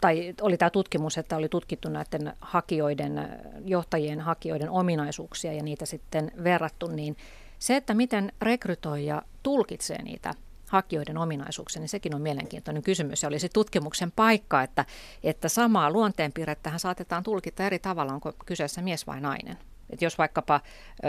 tai 0.01 0.35
oli 0.41 0.57
tämä 0.57 0.71
tutkimus, 0.71 1.19
että 1.19 1.37
oli 1.37 1.49
tutkittu 1.49 1.89
näiden 1.89 2.33
hakijoiden, 2.41 3.29
johtajien 3.65 4.21
hakijoiden 4.21 4.71
ominaisuuksia 4.71 5.53
ja 5.53 5.63
niitä 5.63 5.87
sitten 5.87 6.33
verrattu, 6.45 6.87
niin 6.87 7.17
se, 7.59 7.77
että 7.77 7.95
miten 7.95 8.33
rekrytoija 8.43 9.23
tulkitsee 9.43 10.03
niitä 10.03 10.35
hakijoiden 10.69 11.19
ominaisuuksia, 11.19 11.81
niin 11.81 11.89
sekin 11.89 12.15
on 12.15 12.23
mielenkiintoinen 12.23 12.83
kysymys. 12.83 13.23
Ja 13.23 13.29
olisi 13.29 13.49
tutkimuksen 13.49 14.13
paikka, 14.13 14.63
että, 14.63 14.85
että 15.23 15.49
samaa 15.49 15.91
luonteenpiirrettähän 15.91 16.81
saatetaan 16.81 17.23
tulkita 17.23 17.63
eri 17.63 17.79
tavalla, 17.79 18.13
onko 18.13 18.33
kyseessä 18.47 18.83
mies 18.83 19.07
vai 19.07 19.21
nainen. 19.21 19.59
Et 19.91 20.03
jos 20.03 20.19
vaikkapa 20.19 20.61
ö, 20.65 21.09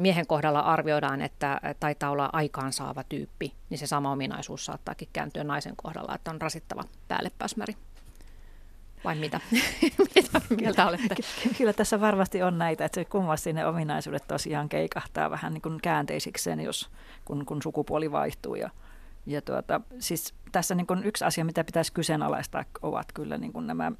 miehen 0.00 0.26
kohdalla 0.26 0.60
arvioidaan, 0.60 1.20
että 1.20 1.60
taitaa 1.80 2.10
olla 2.10 2.30
aikaansaava 2.32 3.04
tyyppi, 3.04 3.52
niin 3.70 3.78
se 3.78 3.86
sama 3.86 4.12
ominaisuus 4.12 4.64
saattaakin 4.64 5.08
kääntyä 5.12 5.44
naisen 5.44 5.76
kohdalla, 5.76 6.14
että 6.14 6.30
on 6.30 6.40
rasittava 6.40 6.84
päällepäsmäri. 7.08 7.76
Vai 9.04 9.14
mitä? 9.14 9.40
mitä 10.14 10.40
mieltä 10.60 10.86
olette? 10.86 11.16
Kyllä 11.58 11.72
tässä 11.72 12.00
varmasti 12.00 12.42
on 12.42 12.58
näitä, 12.58 12.84
että 12.84 13.04
kummasti 13.04 13.52
ne 13.52 13.66
ominaisuudet 13.66 14.28
tosiaan 14.28 14.68
keikahtaa 14.68 15.30
vähän 15.30 15.54
niin 15.54 15.62
kuin 15.62 15.80
käänteisikseen, 15.82 16.60
jos, 16.60 16.90
kun, 17.24 17.46
kun 17.46 17.62
sukupuoli 17.62 18.12
vaihtuu. 18.12 18.54
Ja, 18.54 18.70
ja 19.26 19.42
tuota, 19.42 19.80
siis 19.98 20.34
tässä 20.52 20.74
niin 20.74 20.86
kuin 20.86 21.04
yksi 21.04 21.24
asia, 21.24 21.44
mitä 21.44 21.64
pitäisi 21.64 21.92
kyseenalaistaa, 21.92 22.64
ovat 22.82 23.12
kyllä 23.12 23.38
niin 23.38 23.52
kuin 23.52 23.66
nämä, 23.66 23.92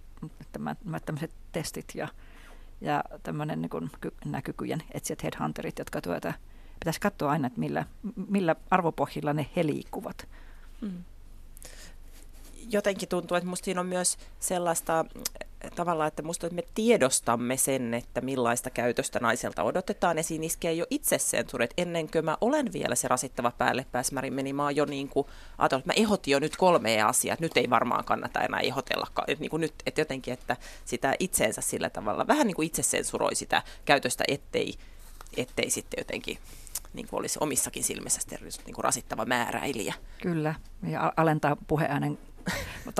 nämä, 0.58 0.76
nämä 0.84 0.98
testit 1.52 1.92
ja, 1.94 2.08
ja 2.80 3.04
tämmöinen 3.22 3.62
niin 3.62 3.70
kuin 3.70 3.90
nämä 4.24 4.42
kykyjen 4.42 4.82
etsijät 4.94 5.22
headhunterit, 5.22 5.78
jotka 5.78 6.00
tuota, 6.00 6.32
pitäisi 6.80 7.00
katsoa 7.00 7.30
aina, 7.30 7.46
että 7.46 7.60
millä, 7.60 7.84
millä 8.28 8.56
arvopohjilla 8.70 9.32
ne 9.32 9.46
he 9.56 9.66
liikkuvat. 9.66 10.28
Mm. 10.80 11.04
Jotenkin 12.70 13.08
tuntuu, 13.08 13.36
että 13.36 13.44
minusta 13.44 13.64
siinä 13.64 13.80
on 13.80 13.86
myös 13.86 14.18
sellaista 14.40 15.04
tavallaan, 15.74 16.08
että 16.08 16.22
musta 16.22 16.46
että 16.46 16.54
me 16.54 16.62
tiedostamme 16.74 17.56
sen, 17.56 17.94
että 17.94 18.20
millaista 18.20 18.70
käytöstä 18.70 19.20
naiselta 19.20 19.62
odotetaan, 19.62 20.16
ja 20.16 20.22
siinä 20.22 20.44
iskee 20.44 20.72
jo 20.72 20.86
itsesensuuri, 20.90 21.64
että 21.64 21.82
ennen 21.82 22.10
kuin 22.10 22.24
mä 22.24 22.36
olen 22.40 22.72
vielä 22.72 22.94
se 22.94 23.08
rasittava 23.08 23.50
päälle 23.50 23.86
pääsmäri, 23.92 24.30
meni. 24.30 24.52
Mä 24.52 24.70
jo 24.70 24.84
niin 24.84 25.08
kuin, 25.08 25.26
että 25.64 25.80
mä 25.84 25.92
ehotin 25.96 26.32
jo 26.32 26.38
nyt 26.38 26.56
kolmea 26.56 27.08
asiaa, 27.08 27.32
että 27.32 27.44
nyt 27.44 27.56
ei 27.56 27.70
varmaan 27.70 28.04
kannata 28.04 28.40
enää 28.40 28.60
ehotella, 28.60 29.06
että 29.28 29.40
niin 29.40 29.50
kuin 29.50 29.60
nyt, 29.60 29.74
että 29.86 30.00
jotenkin, 30.00 30.34
että 30.34 30.56
sitä 30.84 31.14
itseensä 31.18 31.60
sillä 31.60 31.90
tavalla, 31.90 32.26
vähän 32.26 32.46
niin 32.46 32.56
kuin 32.56 32.66
itsesensuroi 32.66 33.34
sitä 33.34 33.62
käytöstä, 33.84 34.24
ettei, 34.28 34.74
ettei 35.36 35.70
sitten 35.70 36.00
jotenkin 36.00 36.38
niin 36.94 37.08
kuin 37.08 37.20
olisi 37.20 37.38
omissakin 37.42 37.84
silmissä 37.84 38.20
niin 38.66 38.74
kuin 38.74 38.84
rasittava 38.84 39.24
määräilijä. 39.24 39.94
Kyllä, 40.22 40.54
ja 40.88 41.12
alentaa 41.16 41.56
puheäänen 41.68 42.18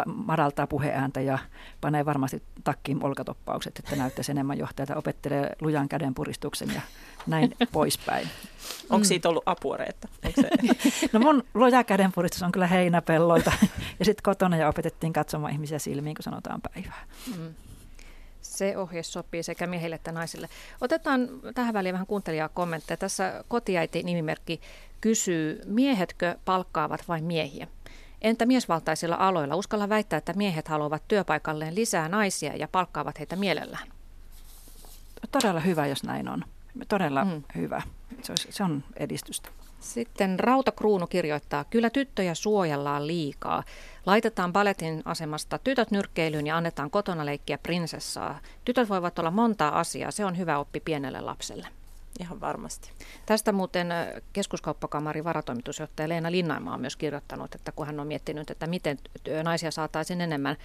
madaltaa 0.07 0.67
puheääntä 0.67 1.21
ja 1.21 1.39
panee 1.81 2.05
varmasti 2.05 2.43
takkiin 2.65 3.05
olkatoppaukset, 3.05 3.79
että 3.79 3.97
näyttäisi 3.97 4.33
enemmän 4.33 4.59
johtajalta, 4.59 4.97
opettelee 4.97 5.51
lujan 5.61 5.89
käden 5.89 6.15
puristuksen 6.15 6.69
ja 6.75 6.81
näin 7.27 7.55
poispäin. 7.73 8.29
Onko 8.91 9.05
siitä 9.05 9.29
ollut 9.29 9.43
apua, 9.47 9.77
Reetta? 9.77 10.09
Se? 10.35 10.51
no 11.13 11.21
mun 11.21 11.45
luja 11.55 11.85
käden 11.85 12.13
puristus 12.13 12.43
on 12.43 12.53
kyllä 12.53 12.67
heinäpelloilta 12.67 13.53
ja 13.99 14.05
sitten 14.05 14.23
kotona 14.23 14.57
ja 14.57 14.69
opetettiin 14.69 15.13
katsomaan 15.13 15.53
ihmisiä 15.53 15.79
silmiin, 15.79 16.17
kun 16.17 16.23
sanotaan 16.23 16.61
päivää. 16.61 17.05
Mm. 17.37 17.55
Se 18.41 18.77
ohje 18.77 19.03
sopii 19.03 19.43
sekä 19.43 19.67
miehille 19.67 19.95
että 19.95 20.13
naisille. 20.13 20.49
Otetaan 20.81 21.29
tähän 21.55 21.75
väliin 21.75 21.93
vähän 21.93 22.07
kuuntelijaa 22.07 22.49
kommentteja. 22.49 22.97
Tässä 22.97 23.45
kotiäiti 23.49 24.03
nimimerkki 24.03 24.61
kysyy, 25.01 25.61
miehetkö 25.65 26.37
palkkaavat 26.45 27.09
vai 27.09 27.21
miehiä? 27.23 27.67
Entä 28.23 28.47
miesvaltaisilla 28.47 29.17
aloilla? 29.19 29.57
Uskalla 29.57 29.89
väittää, 29.89 30.17
että 30.17 30.33
miehet 30.33 30.69
haluavat 30.69 31.03
työpaikalleen 31.09 31.75
lisää 31.75 32.09
naisia 32.09 32.57
ja 32.57 32.69
palkkaavat 32.69 33.19
heitä 33.19 33.37
mielellään. 33.37 33.89
Todella 35.33 35.61
hyvä, 35.61 35.87
jos 35.87 36.03
näin 36.03 36.29
on. 36.29 36.45
Todella 36.89 37.25
mm. 37.25 37.43
hyvä. 37.55 37.83
Se, 38.23 38.33
on, 38.33 38.37
se 38.51 38.65
on 38.65 38.85
edistystä. 38.97 39.49
Sitten 39.81 40.41
Rautakruunu 40.41 41.07
kirjoittaa, 41.07 41.65
kyllä 41.65 41.91
tyttöjä 41.91 42.35
suojellaan 42.35 43.07
liikaa. 43.07 43.63
Laitetaan 44.07 44.53
baletin 44.53 45.03
asemasta 45.05 45.59
tytöt 45.59 45.91
nyrkkeilyyn 45.91 46.47
ja 46.47 46.57
annetaan 46.57 46.91
kotona 46.91 47.27
leikkiä 47.27 47.59
prinsessaa. 47.59 48.41
Tytöt 48.65 48.89
voivat 48.89 49.19
olla 49.19 49.31
montaa 49.31 49.79
asiaa, 49.79 50.11
se 50.11 50.25
on 50.25 50.39
hyvä 50.39 50.59
oppi 50.59 50.81
pienelle 50.81 51.21
lapselle. 51.21 51.69
Ihan 52.21 52.41
varmasti. 52.41 52.91
Tästä 53.27 53.53
muuten 53.53 53.89
keskuskauppakamarin 54.33 55.25
varatoimitusjohtaja 55.25 56.09
Leena 56.09 56.31
Linnaimaa 56.31 56.75
on 56.75 56.81
myös 56.81 56.97
kirjoittanut, 56.97 57.55
että 57.55 57.73
kun 57.73 57.87
hän 57.87 58.01
on 58.01 58.07
miettinyt, 58.07 58.51
että 58.51 58.67
miten 58.67 58.99
naisia 59.45 59.71
saataisiin 59.71 60.21
enemmän 60.21 60.57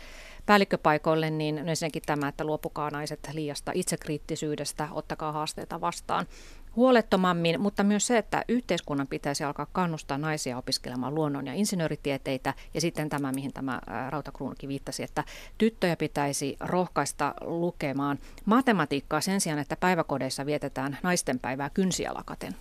päällikköpaikoille, 0.46 1.30
niin 1.30 1.58
ensinnäkin 1.58 2.02
tämä, 2.06 2.28
että 2.28 2.44
luopukaa 2.44 2.90
naiset 2.90 3.30
liiasta 3.34 3.72
itsekriittisyydestä, 3.76 4.88
ottakaa 4.92 5.32
haasteita 5.32 5.82
vastaan 5.82 6.28
huolettomammin, 6.76 7.62
mutta 7.62 7.84
myös 7.84 8.08
se, 8.08 8.18
että 8.18 8.46
yhteiskunnan 8.48 9.08
pitäisi 9.08 9.44
alkaa 9.44 9.68
kannustaa 9.72 10.18
naisia 10.18 10.58
opiskelemaan 10.58 11.16
luonnon- 11.16 11.48
ja 11.48 11.54
insinööritieteitä. 11.54 12.54
Ja 12.74 12.82
sitten 12.82 13.10
tämä, 13.10 13.32
mihin 13.32 13.54
tämä 13.54 13.82
Rautakruunkin 14.10 14.70
viittasi, 14.70 15.04
että 15.04 15.24
tyttöjä 15.58 15.96
pitäisi 15.96 16.58
rohkaista 16.60 17.34
lukemaan 17.42 18.20
matematiikkaa 18.46 19.22
sen 19.22 19.42
sijaan, 19.42 19.60
että 19.60 19.76
päiväkodeissa 19.76 20.46
vietetään 20.46 20.98
naistenpäivää 21.04 21.70
kynsiä 21.70 22.14
lakaten. 22.14 22.56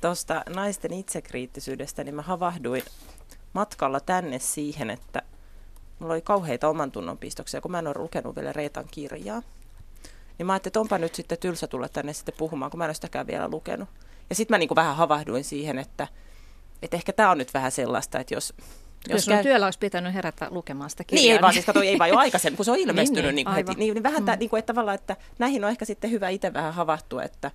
Tuosta 0.00 0.42
naisten 0.48 0.92
itsekriittisyydestä, 0.92 2.04
niin 2.04 2.14
mä 2.14 2.22
havahduin 2.22 2.82
matkalla 3.52 4.00
tänne 4.00 4.38
siihen, 4.38 4.90
että 4.90 5.22
mulla 5.98 6.14
oli 6.14 6.22
kauheita 6.22 6.68
oman 6.68 6.92
tunnon 6.92 7.18
pistoksia, 7.18 7.60
kun 7.60 7.70
mä 7.70 7.78
en 7.78 7.86
ole 7.86 7.98
lukenut 7.98 8.36
vielä 8.36 8.52
Reetan 8.52 8.86
kirjaa. 8.90 9.42
Niin 10.40 10.46
mä 10.46 10.52
ajattelin, 10.52 10.70
että 10.70 10.80
onpa 10.80 10.98
nyt 10.98 11.14
sitten 11.14 11.38
tylsä 11.38 11.66
tulla 11.66 11.88
tänne 11.88 12.12
sitten 12.12 12.34
puhumaan, 12.38 12.70
kun 12.70 12.78
mä 12.78 12.84
en 12.84 12.88
ole 12.88 12.94
sitäkään 12.94 13.26
vielä 13.26 13.48
lukenut. 13.48 13.88
Ja 14.30 14.34
sitten 14.34 14.54
mä 14.54 14.58
niin 14.58 14.68
kuin 14.68 14.76
vähän 14.76 14.96
havahduin 14.96 15.44
siihen, 15.44 15.78
että, 15.78 16.08
että 16.82 16.96
ehkä 16.96 17.12
tämä 17.12 17.30
on 17.30 17.38
nyt 17.38 17.54
vähän 17.54 17.72
sellaista, 17.72 18.18
että 18.18 18.34
jos... 18.34 18.54
Jos 19.08 19.24
sun 19.24 19.34
käy... 19.34 19.42
työllä 19.42 19.66
olisi 19.66 19.78
pitänyt 19.78 20.14
herätä 20.14 20.48
lukemaan 20.50 20.90
sitä 20.90 21.04
kirjaa. 21.04 21.22
Niin, 21.22 21.32
ei 21.32 21.42
vaan, 21.42 21.52
siis 21.52 21.64
kato, 21.64 21.82
ei 21.82 21.98
vaan 21.98 22.10
jo 22.10 22.16
aikaisemmin, 22.16 22.56
kun 22.56 22.64
se 22.64 22.70
on 22.70 22.78
ilmestynyt 22.86 23.24
niin, 23.24 23.34
niin, 23.34 23.46
niin, 23.46 23.54
heti. 23.54 23.74
Niin, 23.74 23.94
niin 23.94 24.02
vähän 24.02 24.22
mm. 24.22 24.26
tämä, 24.26 24.36
niin 24.36 24.50
kuin, 24.50 24.58
että 24.58 24.72
tavallaan, 24.72 24.94
että 24.94 25.16
näihin 25.38 25.64
on 25.64 25.70
ehkä 25.70 25.84
sitten 25.84 26.10
hyvä 26.10 26.28
itse 26.28 26.52
vähän 26.52 26.74
havahtua, 26.74 27.22
että, 27.22 27.50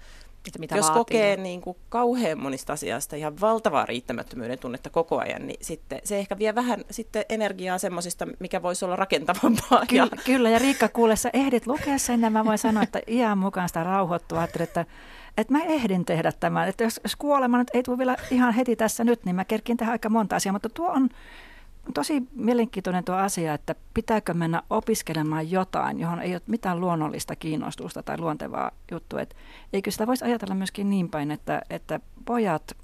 että 0.49 0.59
mitä 0.59 0.75
jos 0.75 0.85
vaatii. 0.85 0.99
kokee 0.99 1.37
niin 1.37 1.61
kuin 1.61 1.77
kauhean 1.89 2.39
monista 2.39 2.73
asiasta 2.73 3.15
ihan 3.15 3.41
valtavaa 3.41 3.85
riittämättömyyden 3.85 4.59
tunnetta 4.59 4.89
koko 4.89 5.19
ajan, 5.19 5.47
niin 5.47 5.57
sitten 5.61 6.01
se 6.03 6.17
ehkä 6.17 6.37
vie 6.37 6.55
vähän 6.55 6.83
sitten 6.91 7.25
energiaa 7.29 7.77
semmoisista, 7.77 8.27
mikä 8.39 8.61
voisi 8.61 8.85
olla 8.85 8.95
rakentavampaa. 8.95 9.85
Ky- 9.87 9.95
ja... 9.95 10.07
Kyllä, 10.25 10.49
ja 10.49 10.59
Riikka, 10.59 10.89
kuule, 10.89 11.15
sä 11.15 11.29
ehdit 11.33 11.67
lukea 11.67 11.97
sen, 11.97 12.21
ja 12.21 12.29
mä 12.29 12.45
voin 12.45 12.57
sanoa, 12.57 12.83
että 12.83 13.01
iän 13.07 13.37
mukaan 13.37 13.69
sitä 13.69 13.83
rauhoittua. 13.83 14.43
Että, 14.43 14.85
että 15.37 15.53
mä 15.53 15.63
ehdin 15.63 16.05
tehdä 16.05 16.31
tämän. 16.31 16.67
Että 16.67 16.83
jos 16.83 17.15
kuolema 17.17 17.57
nyt 17.57 17.71
ei 17.73 17.83
tule 17.83 17.97
vielä 17.97 18.17
ihan 18.31 18.53
heti 18.53 18.75
tässä 18.75 19.03
nyt, 19.03 19.25
niin 19.25 19.35
mä 19.35 19.45
kerkin 19.45 19.77
tehdä 19.77 19.91
aika 19.91 20.09
monta 20.09 20.35
asiaa, 20.35 20.53
mutta 20.53 20.69
tuo 20.69 20.89
on 20.89 21.09
tosi 21.93 22.23
mielenkiintoinen 22.35 23.03
tuo 23.03 23.15
asia, 23.15 23.53
että 23.53 23.75
pitääkö 23.93 24.33
mennä 24.33 24.63
opiskelemaan 24.69 25.51
jotain, 25.51 25.99
johon 25.99 26.21
ei 26.21 26.33
ole 26.33 26.41
mitään 26.47 26.81
luonnollista 26.81 27.35
kiinnostusta 27.35 28.03
tai 28.03 28.17
luontevaa 28.17 28.71
juttua. 28.91 29.21
Et 29.21 29.35
eikö 29.73 29.91
sitä 29.91 30.07
voisi 30.07 30.25
ajatella 30.25 30.55
myöskin 30.55 30.89
niin 30.89 31.09
päin, 31.09 31.31
että, 31.31 31.61
että 31.69 31.99
pojat 32.25 32.77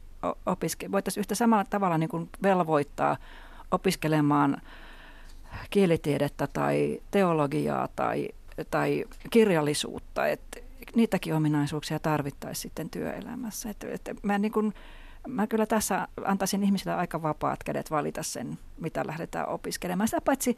opiske- 0.46 0.92
voitaisiin 0.92 1.22
yhtä 1.22 1.36
samalla 1.36 1.66
tavalla 1.70 1.98
niin 1.98 2.10
kuin 2.10 2.30
velvoittaa 2.44 3.18
opiskelemaan 3.72 4.62
kielitiedettä 5.70 6.48
tai 6.48 7.02
teologiaa 7.12 7.88
tai, 7.96 8.30
tai 8.72 9.06
kirjallisuutta, 9.30 10.28
että 10.28 10.60
niitäkin 10.96 11.36
ominaisuuksia 11.36 12.00
tarvittaisiin 12.00 12.62
sitten 12.62 12.90
työelämässä. 12.90 13.70
Että, 13.70 13.88
että 13.92 14.16
mä 14.24 14.38
niin 14.38 14.52
kuin, 14.52 14.74
mä 15.28 15.48
kyllä 15.48 15.66
tässä 15.66 16.08
antaisin 16.26 16.64
ihmisille 16.64 16.94
aika 16.94 17.22
vapaat 17.22 17.64
kädet 17.64 17.92
valita 17.92 18.24
sen, 18.24 18.60
mitä 18.80 19.08
lähdetään 19.08 19.48
opiskelemaan. 19.48 20.08
Sitä 20.08 20.22
paitsi 20.22 20.58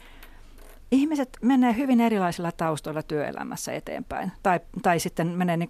ihmiset 0.90 1.28
menee 1.42 1.76
hyvin 1.76 2.00
erilaisilla 2.00 2.52
taustoilla 2.52 3.02
työelämässä 3.02 3.72
eteenpäin 3.72 4.32
tai, 4.42 4.60
tai 4.82 5.00
sitten 5.00 5.28
menee 5.28 5.56
niin 5.56 5.68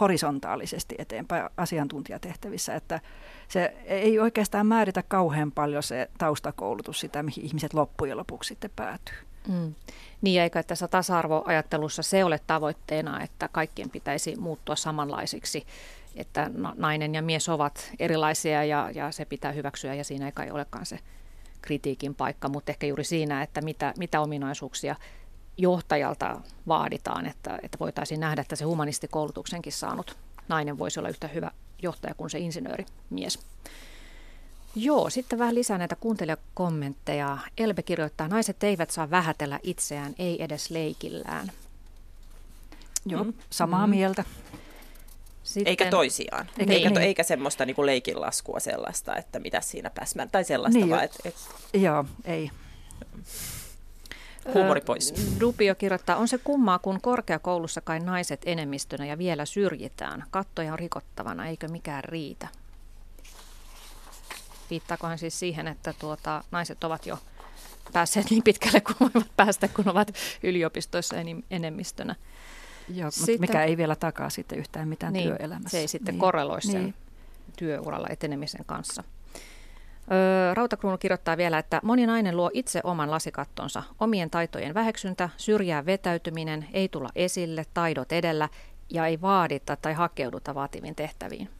horisontaalisesti 0.00 0.94
eteenpäin 0.98 1.48
asiantuntijatehtävissä, 1.56 2.74
että 2.74 3.00
se 3.48 3.76
ei 3.84 4.18
oikeastaan 4.18 4.66
määritä 4.66 5.02
kauhean 5.08 5.52
paljon 5.52 5.82
se 5.82 6.10
taustakoulutus 6.18 7.00
sitä, 7.00 7.22
mihin 7.22 7.44
ihmiset 7.44 7.74
loppujen 7.74 8.16
lopuksi 8.16 8.48
sitten 8.48 8.70
päätyy. 8.76 9.16
Mm. 9.48 9.74
Niin, 10.22 10.42
eikä 10.42 10.62
tässä 10.62 10.88
tasa-arvoajattelussa 10.88 12.02
se 12.02 12.24
ole 12.24 12.40
tavoitteena, 12.46 13.22
että 13.22 13.48
kaikkien 13.48 13.90
pitäisi 13.90 14.36
muuttua 14.36 14.76
samanlaisiksi 14.76 15.66
että 16.16 16.50
nainen 16.74 17.14
ja 17.14 17.22
mies 17.22 17.48
ovat 17.48 17.92
erilaisia 17.98 18.64
ja, 18.64 18.90
ja 18.94 19.12
se 19.12 19.24
pitää 19.24 19.52
hyväksyä 19.52 19.94
ja 19.94 20.04
siinä 20.04 20.26
ei 20.26 20.32
kai 20.32 20.50
olekaan 20.50 20.86
se 20.86 20.98
kritiikin 21.62 22.14
paikka, 22.14 22.48
mutta 22.48 22.72
ehkä 22.72 22.86
juuri 22.86 23.04
siinä, 23.04 23.42
että 23.42 23.60
mitä, 23.60 23.94
mitä 23.98 24.20
ominaisuuksia 24.20 24.96
johtajalta 25.56 26.40
vaaditaan, 26.68 27.26
että, 27.26 27.58
että 27.62 27.78
voitaisiin 27.78 28.20
nähdä, 28.20 28.40
että 28.40 28.56
se 28.56 28.64
humanistikoulutuksenkin 28.64 29.72
saanut 29.72 30.16
nainen 30.48 30.78
voisi 30.78 31.00
olla 31.00 31.08
yhtä 31.08 31.28
hyvä 31.28 31.50
johtaja 31.82 32.14
kuin 32.14 32.30
se 32.30 32.38
insinöörimies. 32.38 33.38
Joo, 34.74 35.10
sitten 35.10 35.38
vähän 35.38 35.54
lisää 35.54 35.78
näitä 35.78 35.96
kuuntelijakommentteja. 35.96 37.38
Elbe 37.58 37.82
kirjoittaa, 37.82 38.28
naiset 38.28 38.64
eivät 38.64 38.90
saa 38.90 39.10
vähätellä 39.10 39.60
itseään, 39.62 40.14
ei 40.18 40.42
edes 40.42 40.70
leikillään. 40.70 41.52
Joo, 43.06 43.24
mm. 43.24 43.34
samaa 43.50 43.86
mm. 43.86 43.90
mieltä. 43.90 44.24
Sitten, 45.46 45.70
eikä 45.70 45.90
toisiaan. 45.90 46.46
Eikä, 46.46 46.64
niin, 46.64 46.70
eikä, 46.72 46.90
niin. 46.90 47.02
eikä 47.02 47.22
semmoista 47.22 47.66
niin 47.66 47.76
kuin 47.76 47.86
leikinlaskua 47.86 48.60
sellaista, 48.60 49.16
että 49.16 49.38
mitä 49.38 49.60
siinä 49.60 49.90
pääsmään, 49.90 50.30
tai 50.30 50.44
sellaista 50.44 50.78
niin, 50.78 50.90
vaan. 50.90 51.04
Et, 51.04 51.16
et... 51.24 51.34
Joo, 51.74 52.04
ei. 52.24 52.50
Huumori 54.54 54.80
pois. 54.80 55.14
Dupio 55.40 55.74
kirjoittaa, 55.74 56.16
on 56.16 56.28
se 56.28 56.38
kummaa, 56.38 56.78
kun 56.78 57.00
korkeakoulussa 57.00 57.80
kai 57.80 58.00
naiset 58.00 58.42
enemmistönä 58.46 59.06
ja 59.06 59.18
vielä 59.18 59.44
syrjitään. 59.44 60.24
Kattoja 60.30 60.72
on 60.72 60.78
rikottavana, 60.78 61.46
eikö 61.46 61.68
mikään 61.68 62.04
riitä? 62.04 62.48
Viittaakohan 64.70 65.18
siis 65.18 65.38
siihen, 65.38 65.68
että 65.68 65.94
tuota, 65.98 66.44
naiset 66.50 66.84
ovat 66.84 67.06
jo 67.06 67.18
päässeet 67.92 68.30
niin 68.30 68.42
pitkälle 68.42 68.80
kuin 68.80 68.96
voivat 69.00 69.30
päästä, 69.36 69.68
kun 69.68 69.88
ovat 69.88 70.14
yliopistoissa 70.42 71.16
enemmistönä. 71.50 72.14
Joo, 72.88 73.10
sitten, 73.10 73.34
mutta 73.34 73.40
mikä 73.40 73.64
ei 73.64 73.76
vielä 73.76 73.96
takaa 73.96 74.30
sitten 74.30 74.58
yhtään 74.58 74.88
mitään 74.88 75.12
niin, 75.12 75.28
työelämässä. 75.28 75.68
Se 75.68 75.78
ei 75.78 75.88
sitten 75.88 76.12
niin. 76.12 76.20
korreloi 76.20 76.62
sen 76.62 76.82
niin. 76.82 76.94
työuralla 77.56 78.06
etenemisen 78.10 78.64
kanssa. 78.66 79.04
Öö, 80.12 80.54
Rautakruunu 80.54 80.98
kirjoittaa 80.98 81.36
vielä, 81.36 81.58
että 81.58 81.80
moni 81.82 82.06
nainen 82.06 82.36
luo 82.36 82.50
itse 82.54 82.80
oman 82.84 83.10
lasikattonsa. 83.10 83.82
Omien 84.00 84.30
taitojen 84.30 84.74
väheksyntä, 84.74 85.28
syrjää 85.36 85.86
vetäytyminen, 85.86 86.68
ei 86.72 86.88
tulla 86.88 87.08
esille, 87.14 87.64
taidot 87.74 88.12
edellä 88.12 88.48
ja 88.90 89.06
ei 89.06 89.20
vaadita 89.20 89.76
tai 89.76 89.92
hakeuduta 89.92 90.54
vaativiin 90.54 90.94
tehtäviin. 90.94 91.50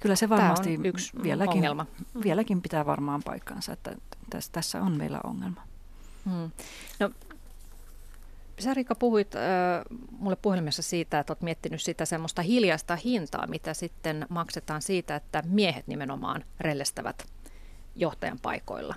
Kyllä 0.00 0.16
se 0.16 0.28
varmasti 0.28 0.76
on 0.76 0.86
yksi 0.86 1.12
vieläkin, 1.22 1.56
ongelma. 1.56 1.86
vieläkin 2.24 2.62
pitää 2.62 2.86
varmaan 2.86 3.22
paikkansa, 3.22 3.72
että 3.72 3.94
tässä, 4.30 4.52
tässä 4.52 4.80
on 4.80 4.92
meillä 4.92 5.20
ongelma. 5.24 5.62
Hmm. 6.24 6.50
No, 7.00 7.10
Sä 8.58 8.74
Riikka 8.74 8.94
puhuit 8.94 9.34
äh, 9.34 9.42
mulle 10.10 10.36
puhelimessa 10.36 10.82
siitä, 10.82 11.18
että 11.18 11.32
olet 11.32 11.42
miettinyt 11.42 11.82
sitä 11.82 12.04
semmoista 12.04 12.42
hiljaista 12.42 12.96
hintaa, 12.96 13.46
mitä 13.46 13.74
sitten 13.74 14.26
maksetaan 14.28 14.82
siitä, 14.82 15.16
että 15.16 15.42
miehet 15.46 15.86
nimenomaan 15.86 16.44
rellestävät 16.60 17.26
johtajan 17.96 18.38
paikoilla. 18.42 18.94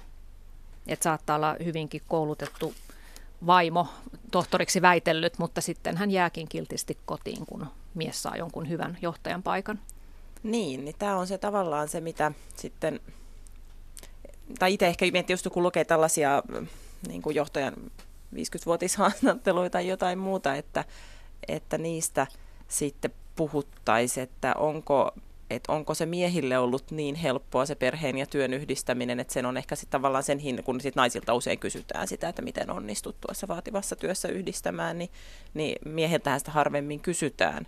Että 0.88 1.04
saattaa 1.04 1.36
olla 1.36 1.56
hyvinkin 1.66 2.02
koulutettu 2.08 2.74
vaimo 3.46 3.88
tohtoriksi 4.32 4.82
väitellyt, 4.82 5.40
mutta 5.40 5.62
sitten 5.62 5.98
hän 5.98 6.12
jääkin 6.12 6.48
kiltisti 6.48 6.98
kotiin, 7.06 7.46
kun 7.46 7.68
mies 7.94 8.24
saa 8.24 8.38
jonkun 8.38 8.70
hyvän 8.70 8.98
johtajan 9.02 9.44
paikan. 9.44 9.80
Niin, 10.44 10.86
niin 10.86 10.96
tämä 11.00 11.18
on 11.18 11.28
se 11.28 11.38
tavallaan 11.38 11.88
se, 11.88 12.02
mitä 12.02 12.32
sitten, 12.56 13.00
tai 14.60 14.74
itse 14.74 14.88
ehkä 14.88 15.06
miettii 15.12 15.34
just 15.34 15.48
kun 15.52 15.64
lukee 15.64 15.86
tällaisia 15.86 16.44
niin 17.08 17.22
kuin 17.22 17.36
johtajan 17.36 17.74
50-vuotishaastatteluita 18.36 19.72
tai 19.72 19.88
jotain 19.88 20.20
muuta, 20.20 20.56
että, 20.56 20.86
että 21.48 21.78
niistä 21.78 22.28
sitten 22.68 23.12
puhuttaisiin, 23.36 24.24
että 24.24 24.54
onko, 24.54 25.12
että 25.50 25.72
onko 25.72 25.94
se 25.94 26.06
miehille 26.06 26.58
ollut 26.58 26.92
niin 26.92 27.16
helppoa 27.16 27.66
se 27.66 27.76
perheen 27.76 28.18
ja 28.18 28.26
työn 28.26 28.54
yhdistäminen, 28.54 29.20
että 29.20 29.34
sen 29.34 29.46
on 29.46 29.58
ehkä 29.58 29.76
sitten 29.76 29.92
tavallaan 29.92 30.24
sen 30.24 30.40
hinta, 30.40 30.64
kun 30.64 30.82
sit 30.82 30.96
naisilta 30.96 31.34
usein 31.34 31.60
kysytään 31.60 32.08
sitä, 32.08 32.30
että 32.30 32.42
miten 32.42 32.72
onnistut 32.72 33.16
tuossa 33.22 33.48
vaativassa 33.48 33.96
työssä 33.96 34.28
yhdistämään, 34.28 34.98
niin, 34.98 35.10
niin 35.54 35.76
miehiltähän 35.86 36.40
sitä 36.40 36.52
harvemmin 36.52 37.00
kysytään. 37.00 37.68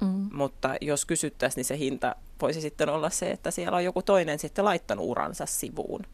Mm. 0.00 0.28
Mutta 0.32 0.74
jos 0.80 1.04
kysyttäisiin, 1.04 1.56
niin 1.56 1.64
se 1.64 1.78
hinta 1.78 2.16
voisi 2.40 2.60
sitten 2.60 2.88
olla 2.88 3.10
se, 3.10 3.30
että 3.30 3.50
siellä 3.50 3.76
on 3.76 3.84
joku 3.84 4.02
toinen 4.02 4.38
sitten 4.38 4.64
laittanut 4.64 5.06
uransa 5.06 5.46
sivuun. 5.46 6.06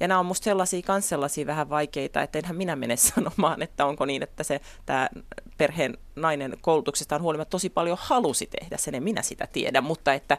Ja 0.00 0.08
nämä 0.08 0.20
on 0.20 0.26
musta 0.26 0.44
sellaisia, 0.44 0.82
kans 0.82 1.08
sellaisia 1.08 1.46
vähän 1.46 1.70
vaikeita, 1.70 2.22
että 2.22 2.38
enhän 2.38 2.56
minä 2.56 2.76
mene 2.76 2.96
sanomaan, 2.96 3.62
että 3.62 3.86
onko 3.86 4.04
niin, 4.04 4.22
että 4.22 4.42
se 4.42 4.60
tämä 4.86 5.08
perheen 5.58 5.98
nainen 6.16 6.56
koulutuksestaan 6.60 7.22
huolimatta 7.22 7.50
tosi 7.50 7.70
paljon 7.70 7.98
halusi 8.00 8.46
tehdä 8.46 8.76
sen, 8.76 8.94
en 8.94 9.02
minä 9.02 9.22
sitä 9.22 9.46
tiedä, 9.52 9.80
mutta 9.80 10.14
että, 10.14 10.38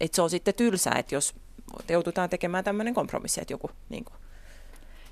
että 0.00 0.16
se 0.16 0.22
on 0.22 0.30
sitten 0.30 0.54
tylsää, 0.54 0.94
että 0.98 1.14
jos 1.14 1.34
joudutaan 1.88 2.30
tekemään 2.30 2.64
tämmöinen 2.64 2.94
kompromissi, 2.94 3.40
että 3.40 3.52
joku 3.52 3.70
niin 3.88 4.04
kuin, 4.04 4.16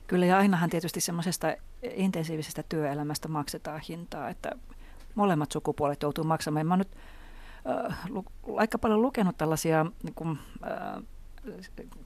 Kyllä 0.07 0.27
ja 0.27 0.39
ainahan 0.39 0.71
tietysti 0.71 1.01
semmoisesta 1.01 1.57
intensiivisestä 1.83 2.63
työelämästä 2.69 3.29
maksetaan 3.29 3.81
hintaa, 3.89 4.29
että 4.29 4.53
molemmat 5.15 5.53
sukupuolet 5.53 6.03
joutuu 6.03 6.25
maksamaan. 6.25 6.67
Mä 6.67 6.75
oon 6.75 6.79
nyt 6.79 6.97
äh, 7.89 7.99
lu, 8.09 8.25
aika 8.57 8.79
paljon 8.79 9.03
lukenut 9.03 9.37
tällaisia 9.37 9.87
niin 10.03 10.15
kuin, 10.15 10.39
äh, 10.65 11.03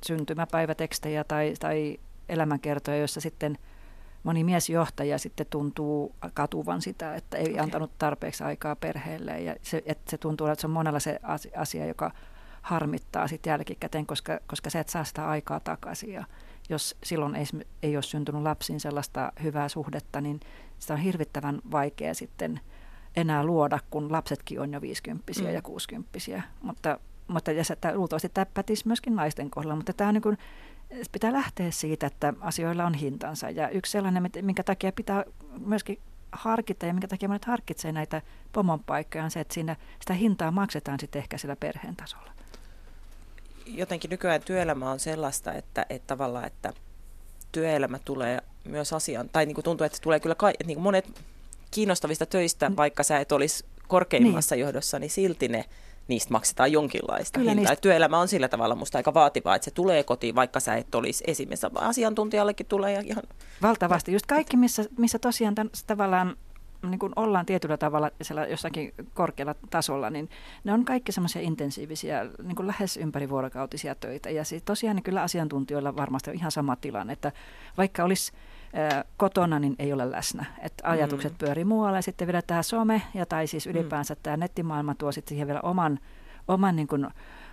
syntymäpäivätekstejä 0.07 1.25
tai, 1.25 1.55
tai 1.61 1.99
elämänkertoja, 2.29 2.97
joissa 2.97 3.21
sitten 3.21 3.59
moni 4.25 4.45
miesjohtaja 4.45 5.19
sitten 5.19 5.47
tuntuu 5.51 6.15
katuvan 6.35 6.83
sitä, 6.83 7.15
että 7.15 7.37
ei 7.37 7.51
okay. 7.51 7.59
antanut 7.59 7.99
tarpeeksi 7.99 8.45
aikaa 8.45 8.77
perheelle. 8.77 9.41
Ja 9.41 9.57
se, 9.63 9.83
että 9.87 10.11
se 10.11 10.19
tuntuu, 10.19 10.47
että 10.47 10.61
se 10.61 10.67
on 10.67 10.71
monella 10.71 11.01
se 11.01 11.21
asia, 11.57 11.87
joka 11.87 12.11
harmittaa 12.63 13.29
sitten 13.29 13.51
jälkikäteen, 13.51 14.07
koska, 14.07 14.39
koska 14.47 14.71
sä 14.71 14.81
et 14.81 14.89
saa 14.89 15.05
sitä 15.05 15.29
aikaa 15.29 15.61
takaisin. 15.61 16.13
Ja 16.13 16.25
jos 16.69 16.97
silloin 17.05 17.37
ei, 17.37 17.45
ei 17.83 17.97
ole 17.97 18.03
syntynyt 18.03 18.43
lapsiin 18.43 18.81
sellaista 18.81 19.33
hyvää 19.43 19.69
suhdetta, 19.69 20.21
niin 20.21 20.41
sitä 20.79 20.95
on 20.95 21.01
hirvittävän 21.01 21.61
vaikea 21.71 22.15
sitten 22.15 22.61
enää 23.17 23.45
luoda, 23.45 23.79
kun 23.91 24.13
lapsetkin 24.13 24.61
on 24.61 24.73
jo 24.73 24.81
50 24.81 25.33
mm. 25.41 25.51
ja 25.51 25.63
60 25.63 26.43
Mutta 26.63 26.99
mutta 27.29 27.53
ja 27.53 27.65
se, 27.65 27.77
luultavasti 27.95 28.29
tämä 28.29 28.47
pätisi 28.47 28.87
myöskin 28.87 29.17
naisten 29.17 29.51
kohdalla, 29.51 29.77
mutta 29.77 29.93
tämä 29.93 30.09
on 30.09 30.15
niin 30.15 30.23
kuin, 30.23 30.39
pitää 31.13 31.33
lähteä 31.33 31.71
siitä, 31.71 32.07
että 32.07 32.35
asioilla 32.41 32.85
on 32.85 32.95
hintansa. 32.95 33.51
Ja 33.51 33.69
yksi 33.69 33.93
sellainen, 33.93 34.31
minkä 34.43 34.63
takia 34.63 34.93
pitää 34.93 35.25
myöskin 35.67 35.99
harkita 36.33 36.87
ja 36.87 36.95
minkä 36.95 37.09
takia 37.09 37.29
monet 37.29 37.45
harkitsee 37.45 37.93
näitä 37.93 38.23
pomon 38.53 38.85
paikkoja, 38.85 39.25
on 39.25 39.31
se, 39.31 39.41
että 39.41 39.55
siinä 39.55 39.77
sitä 40.01 40.15
hintaa 40.15 40.51
maksetaan 40.51 41.01
sitten 41.01 41.23
ehkä 41.23 41.39
sillä 41.39 41.57
perheen 41.57 41.97
tasolla. 41.97 42.31
Jotenkin 43.67 44.11
nykyään 44.11 44.43
työelämä 44.43 44.91
on 44.91 45.01
sellaista, 45.01 45.53
että, 45.53 45.87
että 45.91 46.07
tavallaan, 46.07 46.47
että 46.47 46.73
työelämä 47.53 47.99
tulee 47.99 48.41
myös 48.65 48.93
asian, 48.93 49.29
tai 49.29 49.47
niin 49.47 49.55
kuin 49.55 49.65
tuntuu, 49.65 49.85
että 49.85 49.99
tulee 50.03 50.21
kyllä 50.21 50.35
ka- 50.35 50.51
että 50.51 50.65
niin 50.65 50.77
kuin 50.77 50.83
monet 50.83 51.23
kiinnostavista 51.71 52.27
töistä, 52.27 52.69
mm. 52.69 52.77
vaikka 52.77 53.03
sä 53.03 53.19
et 53.19 53.33
olisi 53.33 53.65
korkeimmassa 53.89 54.55
niin. 54.55 54.61
johdossa, 54.61 54.99
niin 54.99 55.11
silti 55.11 55.49
ne 55.49 55.65
niistä 56.09 56.33
maksetaan 56.33 56.73
jonkinlaista 56.73 57.39
Kyllä 57.39 57.51
hintaa. 57.51 57.71
Niistä... 57.71 57.83
Työelämä 57.83 58.19
on 58.19 58.29
sillä 58.29 58.49
tavalla 58.49 58.75
musta 58.75 58.99
aika 58.99 59.15
vaativaa, 59.15 59.55
että 59.57 59.65
se 59.65 59.71
tulee 59.71 60.03
kotiin, 60.03 60.35
vaikka 60.35 60.61
sä 60.61 60.75
et 60.77 60.95
olisi 60.95 61.25
esimerkiksi 61.27 61.67
asiantuntijallekin 61.75 62.67
tulee 62.67 62.93
ja 62.93 63.03
ihan... 63.05 63.23
Valtavasti. 63.63 64.13
Just 64.13 64.27
kaikki, 64.27 64.57
missä, 64.57 64.85
missä 64.99 65.19
tosiaan 65.19 65.55
tämän, 65.55 65.71
tavallaan 65.87 66.37
niin 66.83 66.99
kuin 66.99 67.13
ollaan 67.17 67.47
tietyllä 67.47 67.77
tavalla 67.77 68.11
siellä 68.23 68.47
jossakin 68.47 68.95
korkealla 69.15 69.55
tasolla, 69.71 70.11
niin 70.11 70.29
ne 70.65 70.73
on 70.73 70.85
kaikki 70.85 71.13
semmoisia 71.13 71.43
intensiivisiä, 71.43 72.27
niin 72.43 72.57
kuin 72.57 72.67
lähes 72.67 72.97
ympärivuorokautisia 72.97 73.95
töitä. 73.95 74.31
Ja 74.31 74.45
sit 74.45 74.65
tosiaan 74.65 74.97
niin 74.97 75.05
kyllä 75.05 75.23
asiantuntijoilla 75.23 75.97
varmasti 75.97 76.31
on 76.31 76.37
ihan 76.37 76.53
sama 76.53 76.77
tilanne, 76.77 77.13
että 77.13 77.33
vaikka 77.77 78.05
olisi 78.05 78.33
kotona, 79.17 79.59
niin 79.59 79.77
ei 79.79 79.93
ole 79.93 80.11
läsnä. 80.11 80.45
Että 80.59 80.91
ajatukset 80.91 81.33
mm. 81.33 81.39
pyörii 81.39 81.65
muualla 81.65 81.99
ja 81.99 82.03
sitten 82.03 82.27
vielä 82.27 82.43
tämä 82.43 82.63
some 82.63 83.03
ja 83.15 83.27
tai 83.27 83.47
siis 83.47 83.67
mm. 83.67 83.71
ylipäänsä 83.71 84.15
mm. 84.15 84.21
tämä 84.23 84.37
nettimaailma 84.37 84.95
tuo 84.95 85.13
sitten 85.13 85.29
siihen 85.29 85.47
vielä 85.47 85.61
oman, 85.61 85.99
oman 86.49 86.77
niin 86.77 86.89
kuin 86.89 87.07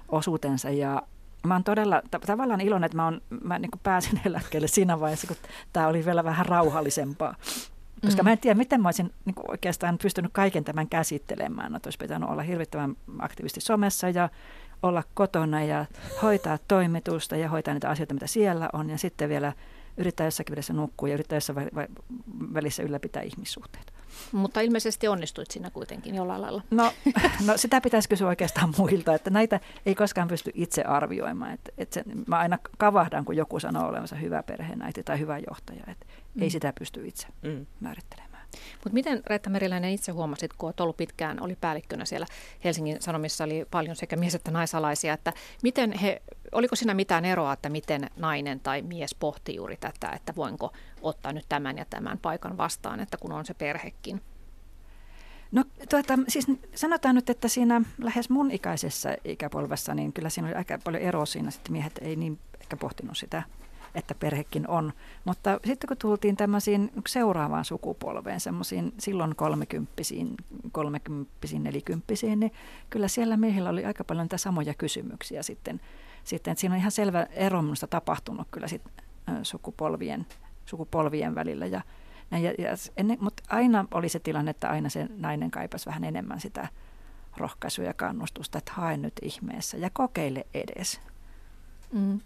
osuutensa 0.09 0.69
ja 0.69 1.01
Mä 1.47 1.55
oon 1.55 1.63
todella 1.63 2.01
t- 2.01 2.25
tavallaan 2.25 2.61
iloinen, 2.61 2.85
että 2.85 2.97
mä, 2.97 3.07
on, 3.07 3.21
mä 3.43 3.59
niin 3.59 3.71
pääsin 3.83 4.21
eläkkeelle 4.25 4.67
siinä 4.67 4.99
vaiheessa, 4.99 5.27
kun 5.27 5.37
tämä 5.73 5.87
oli 5.87 6.05
vielä 6.05 6.23
vähän 6.23 6.45
rauhallisempaa. 6.45 7.35
Koska 8.05 8.23
mm. 8.23 8.27
mä 8.27 8.31
en 8.31 8.37
tiedä, 8.37 8.57
miten 8.57 8.81
mä 8.81 8.87
olisin 8.87 9.13
niin 9.25 9.35
oikeastaan 9.47 9.97
pystynyt 9.97 10.31
kaiken 10.33 10.63
tämän 10.63 10.89
käsittelemään. 10.89 11.71
No, 11.71 11.79
olisi 11.85 11.97
pitänyt 11.97 12.29
olla 12.29 12.41
hirvittävän 12.41 12.95
aktiivisesti 13.19 13.61
somessa 13.61 14.09
ja 14.09 14.29
olla 14.83 15.03
kotona 15.13 15.63
ja 15.63 15.85
hoitaa 16.21 16.57
toimitusta 16.67 17.35
ja 17.35 17.49
hoitaa 17.49 17.73
niitä 17.73 17.89
asioita, 17.89 18.13
mitä 18.13 18.27
siellä 18.27 18.69
on. 18.73 18.89
Ja 18.89 18.97
sitten 18.97 19.29
vielä 19.29 19.53
yrittää 19.97 20.27
jossakin 20.27 20.55
välissä 20.55 20.73
nukkua 20.73 21.07
ja 21.07 21.13
yrittää 21.13 21.37
jossain 21.37 21.69
välissä 22.53 22.83
ylläpitää 22.83 23.21
ihmissuhteita. 23.21 23.93
Mutta 24.31 24.61
ilmeisesti 24.61 25.07
onnistuit 25.07 25.51
siinä 25.51 25.69
kuitenkin 25.69 26.15
jollain 26.15 26.41
lailla. 26.41 26.61
No, 26.71 26.93
no 27.47 27.57
sitä 27.57 27.81
pitäisi 27.81 28.09
kysyä 28.09 28.27
oikeastaan 28.27 28.73
muilta, 28.77 29.15
että 29.15 29.29
näitä 29.29 29.59
ei 29.85 29.95
koskaan 29.95 30.27
pysty 30.27 30.51
itse 30.53 30.81
arvioimaan. 30.83 31.53
Että, 31.53 31.71
että 31.77 31.93
se, 31.93 32.03
mä 32.27 32.37
aina 32.37 32.57
kavahdan, 32.77 33.25
kun 33.25 33.35
joku 33.35 33.59
sanoo 33.59 33.87
olevansa 33.87 34.15
hyvä 34.15 34.43
perheenäiti 34.43 35.03
tai 35.03 35.19
hyvä 35.19 35.39
johtaja. 35.49 35.83
Että 35.87 36.05
mm. 36.35 36.41
Ei 36.41 36.49
sitä 36.49 36.73
pysty 36.79 37.07
itse 37.07 37.27
mm. 37.41 37.65
määrittelemään. 37.79 38.32
Mutta 38.73 38.93
miten 38.93 39.21
Reetta 39.25 39.49
Meriläinen 39.49 39.91
itse 39.91 40.11
huomasit, 40.11 40.53
kun 40.57 40.67
olet 40.67 40.79
ollut 40.79 40.97
pitkään, 40.97 41.41
oli 41.41 41.57
päällikkönä 41.61 42.05
siellä 42.05 42.25
Helsingin 42.63 43.01
Sanomissa, 43.01 43.43
oli 43.43 43.65
paljon 43.71 43.95
sekä 43.95 44.15
mies- 44.15 44.35
että 44.35 44.51
naisalaisia, 44.51 45.13
että 45.13 45.33
miten 45.63 45.91
he, 45.91 46.21
oliko 46.51 46.75
siinä 46.75 46.93
mitään 46.93 47.25
eroa, 47.25 47.53
että 47.53 47.69
miten 47.69 48.09
nainen 48.17 48.59
tai 48.59 48.81
mies 48.81 49.15
pohti 49.15 49.55
juuri 49.55 49.77
tätä, 49.77 50.09
että 50.09 50.33
voinko 50.35 50.73
ottaa 51.01 51.33
nyt 51.33 51.45
tämän 51.49 51.77
ja 51.77 51.85
tämän 51.89 52.17
paikan 52.17 52.57
vastaan, 52.57 52.99
että 52.99 53.17
kun 53.17 53.31
on 53.31 53.45
se 53.45 53.53
perhekin? 53.53 54.21
No 55.51 55.63
tuota, 55.89 56.19
siis 56.27 56.47
sanotaan 56.75 57.15
nyt, 57.15 57.29
että 57.29 57.47
siinä 57.47 57.81
lähes 58.01 58.29
mun 58.29 58.51
ikäisessä 58.51 59.17
ikäpolvessa, 59.25 59.93
niin 59.93 60.13
kyllä 60.13 60.29
siinä 60.29 60.47
oli 60.47 60.55
aika 60.55 60.79
paljon 60.83 61.03
eroa 61.03 61.25
siinä, 61.25 61.49
että 61.49 61.71
miehet 61.71 61.99
ei 62.01 62.15
niin 62.15 62.39
ehkä 62.61 62.77
pohtinut 62.77 63.17
sitä 63.17 63.43
että 63.95 64.15
perhekin 64.15 64.67
on. 64.67 64.93
Mutta 65.25 65.59
sitten 65.65 65.87
kun 65.87 65.97
tultiin 65.97 66.35
tämmöisiin 66.35 66.91
seuraavaan 67.07 67.65
sukupolveen, 67.65 68.39
semmoisiin 68.39 68.93
silloin 68.99 69.35
kolmekymppisiin, 69.35 70.35
kolmekymppisiin, 70.71 71.63
nelikymppisiin, 71.63 72.39
niin 72.39 72.51
kyllä 72.89 73.07
siellä 73.07 73.37
miehillä 73.37 73.69
oli 73.69 73.85
aika 73.85 74.03
paljon 74.03 74.25
niitä 74.25 74.37
samoja 74.37 74.73
kysymyksiä 74.73 75.43
sitten. 75.43 75.81
sitten 76.23 76.57
siinä 76.57 76.75
on 76.75 76.79
ihan 76.79 76.91
selvä 76.91 77.23
ero 77.31 77.61
minusta 77.61 77.87
tapahtunut 77.87 78.47
kyllä 78.51 78.67
sit, 78.67 78.81
sukupolvien, 79.43 80.25
sukupolvien 80.65 81.35
välillä 81.35 81.65
ja 81.65 81.81
ja, 82.31 82.53
ja 82.57 82.69
ennen, 82.97 83.17
mutta 83.21 83.43
aina 83.49 83.85
oli 83.91 84.09
se 84.09 84.19
tilanne, 84.19 84.51
että 84.51 84.69
aina 84.69 84.89
se 84.89 85.07
nainen 85.17 85.51
kaipasi 85.51 85.85
vähän 85.85 86.03
enemmän 86.03 86.39
sitä 86.39 86.67
rohkaisua 87.37 87.85
ja 87.85 87.93
kannustusta, 87.93 88.57
että 88.57 88.71
hae 88.75 88.97
nyt 88.97 89.13
ihmeessä 89.21 89.77
ja 89.77 89.89
kokeile 89.89 90.47
edes. 90.53 91.01
Mm. 91.91 92.19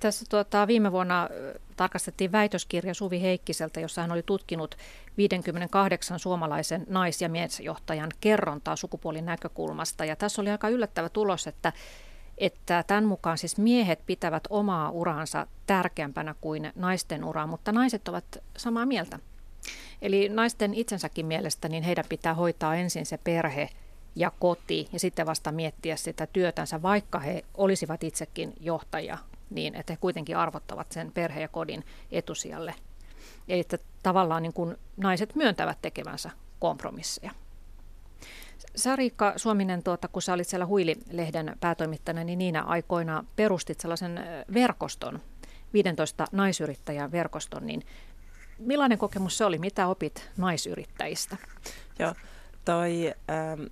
Tässä 0.00 0.24
tuota, 0.28 0.66
viime 0.66 0.92
vuonna 0.92 1.28
tarkastettiin 1.76 2.32
väitöskirja 2.32 2.94
Suvi 2.94 3.22
Heikkiseltä, 3.22 3.80
jossa 3.80 4.00
hän 4.00 4.12
oli 4.12 4.22
tutkinut 4.22 4.74
58 5.16 6.18
suomalaisen 6.18 6.86
nais- 6.88 7.22
ja 7.22 7.28
miesjohtajan 7.28 8.10
kerrontaa 8.20 8.76
sukupuolin 8.76 9.26
näkökulmasta. 9.26 10.04
Ja 10.04 10.16
tässä 10.16 10.42
oli 10.42 10.50
aika 10.50 10.68
yllättävä 10.68 11.08
tulos, 11.08 11.46
että, 11.46 11.72
että 12.38 12.84
tämän 12.86 13.04
mukaan 13.04 13.38
siis 13.38 13.58
miehet 13.58 14.00
pitävät 14.06 14.44
omaa 14.50 14.90
uraansa 14.90 15.46
tärkeämpänä 15.66 16.34
kuin 16.40 16.72
naisten 16.74 17.24
uraa, 17.24 17.46
mutta 17.46 17.72
naiset 17.72 18.08
ovat 18.08 18.38
samaa 18.56 18.86
mieltä. 18.86 19.18
Eli 20.02 20.28
naisten 20.28 20.74
itsensäkin 20.74 21.26
mielestä 21.26 21.68
niin 21.68 21.82
heidän 21.82 22.04
pitää 22.08 22.34
hoitaa 22.34 22.76
ensin 22.76 23.06
se 23.06 23.18
perhe 23.18 23.68
ja 24.16 24.32
koti 24.38 24.88
ja 24.92 25.00
sitten 25.00 25.26
vasta 25.26 25.52
miettiä 25.52 25.96
sitä 25.96 26.26
työtänsä, 26.26 26.82
vaikka 26.82 27.18
he 27.18 27.44
olisivat 27.54 28.04
itsekin 28.04 28.52
johtajia 28.60 29.18
niin 29.50 29.74
että 29.74 29.92
he 29.92 29.96
kuitenkin 29.96 30.36
arvottavat 30.36 30.92
sen 30.92 31.12
perhe 31.12 31.40
ja 31.40 31.48
kodin 31.48 31.84
etusijalle. 32.10 32.74
että 33.48 33.78
tavallaan 34.02 34.42
niin 34.42 34.52
kuin 34.52 34.76
naiset 34.96 35.34
myöntävät 35.34 35.78
tekevänsä 35.82 36.30
kompromisseja. 36.58 37.30
Sarikka 38.76 39.32
Suominen, 39.36 39.82
tuota, 39.82 40.08
kun 40.08 40.22
sä 40.22 40.32
olit 40.32 40.48
siellä 40.48 40.66
Huili-lehden 40.66 41.56
päätoimittajana, 41.60 42.24
niin 42.24 42.38
niinä 42.38 42.62
aikoina 42.62 43.24
perustit 43.36 43.80
sellaisen 43.80 44.20
verkoston, 44.54 45.20
15 45.72 46.24
naisyrittäjän 46.32 47.12
verkoston, 47.12 47.66
niin 47.66 47.82
millainen 48.58 48.98
kokemus 48.98 49.38
se 49.38 49.44
oli? 49.44 49.58
Mitä 49.58 49.86
opit 49.86 50.30
naisyrittäjistä? 50.36 51.36
Joo, 51.98 52.14
toi, 52.64 53.14
ähm, 53.30 53.62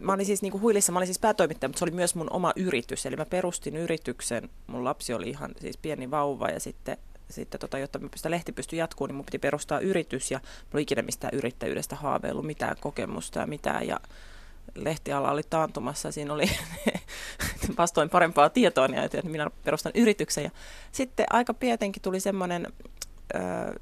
mä 0.00 0.12
olin 0.12 0.26
siis 0.26 0.42
niin 0.42 0.52
kuin 0.52 0.62
Huilissa, 0.62 0.92
mä 0.92 0.98
olin 0.98 1.06
siis 1.06 1.18
päätoimittaja, 1.18 1.68
mutta 1.68 1.78
se 1.78 1.84
oli 1.84 1.90
myös 1.90 2.14
mun 2.14 2.30
oma 2.30 2.52
yritys. 2.56 3.06
Eli 3.06 3.16
mä 3.16 3.26
perustin 3.26 3.76
yrityksen, 3.76 4.50
mun 4.66 4.84
lapsi 4.84 5.14
oli 5.14 5.28
ihan 5.28 5.50
siis 5.60 5.76
pieni 5.76 6.10
vauva 6.10 6.48
ja 6.48 6.60
sitten 6.60 6.96
sitten 7.30 7.60
tota, 7.60 7.78
jotta 7.78 8.00
sitä 8.16 8.30
lehti 8.30 8.52
pystyi 8.52 8.78
jatkumaan, 8.78 9.08
niin 9.08 9.16
mun 9.16 9.24
piti 9.24 9.38
perustaa 9.38 9.80
yritys 9.80 10.30
ja 10.30 10.38
mulla 10.38 10.78
ei 10.78 10.82
ikinä 10.82 11.02
mistään 11.02 11.34
yrittäjyydestä 11.34 11.96
haaveillut 11.96 12.46
mitään 12.46 12.76
kokemusta 12.80 13.40
ja 13.40 13.46
mitään. 13.46 13.86
Ja 13.86 14.00
lehtiala 14.74 15.30
oli 15.30 15.42
taantumassa, 15.50 16.12
siinä 16.12 16.32
oli 16.32 16.50
vastoin 17.78 18.10
parempaa 18.10 18.50
tietoa, 18.50 18.88
niin 18.88 18.98
ajattelin, 18.98 19.20
että 19.20 19.32
minä 19.32 19.50
perustan 19.64 19.92
yrityksen. 19.94 20.44
Ja 20.44 20.50
sitten 20.92 21.26
aika 21.30 21.54
pietenkin 21.54 22.02
tuli 22.02 22.20
semmoinen, 22.20 22.66
äh, 23.34 23.74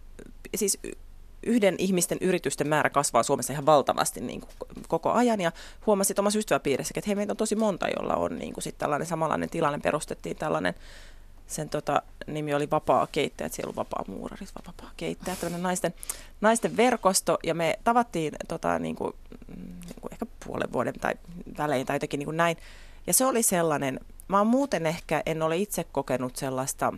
siis 0.57 0.79
yhden 1.43 1.75
ihmisten 1.79 2.19
yritysten 2.21 2.69
määrä 2.69 2.91
kasvaa 2.91 3.23
Suomessa 3.23 3.53
ihan 3.53 3.67
valtavasti 3.67 4.21
niin 4.21 4.41
kuin 4.41 4.51
koko 4.89 5.13
ajan 5.13 5.41
ja 5.41 5.53
huomasin 5.87 6.21
omassa 6.21 6.39
ystäväpiirissä, 6.39 6.95
että 6.97 7.09
hei, 7.09 7.15
meitä 7.15 7.33
on 7.33 7.37
tosi 7.37 7.57
monta, 7.57 7.89
jolla 7.89 8.15
on 8.15 8.39
niin 8.39 8.53
kuin 8.53 8.65
sit 8.65 8.79
tällainen 8.79 9.07
samanlainen 9.07 9.51
tilanne. 9.51 9.79
Perustettiin 9.79 10.37
tällainen, 10.37 10.75
sen 11.47 11.69
tota, 11.69 12.03
nimi 12.27 12.55
oli 12.55 12.71
Vapaa 12.71 13.09
Keittäjät, 13.13 13.53
siellä 13.53 13.71
on 13.71 13.77
Vapaa 13.77 14.05
Muurarit, 14.09 14.49
Vapaa 14.69 14.91
Keittäjät, 14.97 15.41
tällainen 15.41 15.63
naisten, 15.63 15.95
naisten 16.41 16.77
verkosto 16.77 17.39
ja 17.45 17.55
me 17.55 17.79
tavattiin 17.85 18.33
tota, 18.49 18.79
niin 18.79 18.97
kuin, 18.97 19.13
niin 19.57 20.01
kuin 20.01 20.13
ehkä 20.13 20.27
puolen 20.47 20.73
vuoden 20.73 20.95
tai 21.01 21.15
välein 21.59 21.87
tai 21.87 21.97
jotenkin 21.97 22.19
niin 22.19 22.27
kuin 22.27 22.37
näin. 22.37 22.57
Ja 23.07 23.13
se 23.13 23.27
oli 23.27 23.43
sellainen, 23.43 24.01
mä 24.29 24.39
oon 24.39 24.47
muuten 24.47 24.87
ehkä, 24.87 25.23
en 25.27 25.43
ole 25.43 25.57
itse 25.57 25.85
kokenut 25.85 26.37
sellaista 26.37 26.93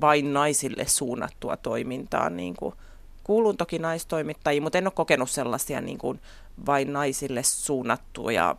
vain 0.00 0.32
naisille 0.32 0.86
suunnattua 0.86 1.56
toimintaa, 1.56 2.30
niin 2.30 2.56
kuin, 2.56 2.74
kuulun 3.26 3.56
toki 3.56 3.78
naistoimittajiin, 3.78 4.62
mutta 4.62 4.78
en 4.78 4.86
ole 4.86 4.92
kokenut 4.96 5.30
sellaisia 5.30 5.80
niin 5.80 5.98
kuin 5.98 6.20
vain 6.66 6.92
naisille 6.92 7.42
suunnattuja 7.42 8.56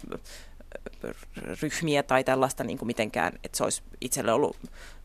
ryhmiä 1.61 2.03
tai 2.03 2.23
tällaista 2.23 2.63
niin 2.63 2.77
kuin 2.77 2.87
mitenkään, 2.87 3.33
että 3.43 3.57
se 3.57 3.63
olisi 3.63 3.81
itselle 4.01 4.33
ollut 4.33 4.57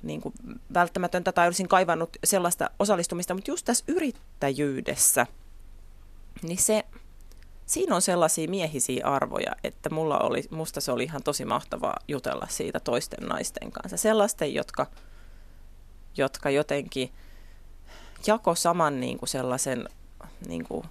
niin 0.03 0.21
kuin 0.21 0.35
välttämätöntä 0.75 1.33
tai 1.33 1.47
olisin 1.47 1.69
kaivannut 1.69 2.17
sellaista 2.25 2.71
osallistumista, 2.79 3.35
mutta 3.35 3.51
just 3.51 3.65
tässä 3.65 3.85
yrittäjyydessä, 3.89 5.27
niin 6.43 6.59
se, 6.59 6.85
siinä 7.67 7.95
on 7.95 8.03
sellaisia 8.03 8.49
miehisiä 8.49 9.07
arvoja, 9.07 9.53
että 9.65 9.91
mulla 9.91 10.19
oli, 10.19 10.45
musta 10.51 10.81
se 10.81 10.93
oli 10.93 11.05
ihan 11.05 11.23
tosi 11.23 11.45
mahtavaa 11.45 11.97
jutella 12.09 12.47
siitä 12.51 12.81
toisten 12.81 13.29
naisten 13.29 13.73
kanssa. 13.73 13.97
Sellaisten, 13.97 14.55
jotka, 14.55 14.87
jotka 16.17 16.51
jotenkin 16.51 17.13
jako 18.27 18.55
saman 18.55 19.01
niin 19.01 19.19
kuin 19.19 19.29
sellaisen 19.29 19.89
niin 20.47 20.65
kuin, 20.65 20.85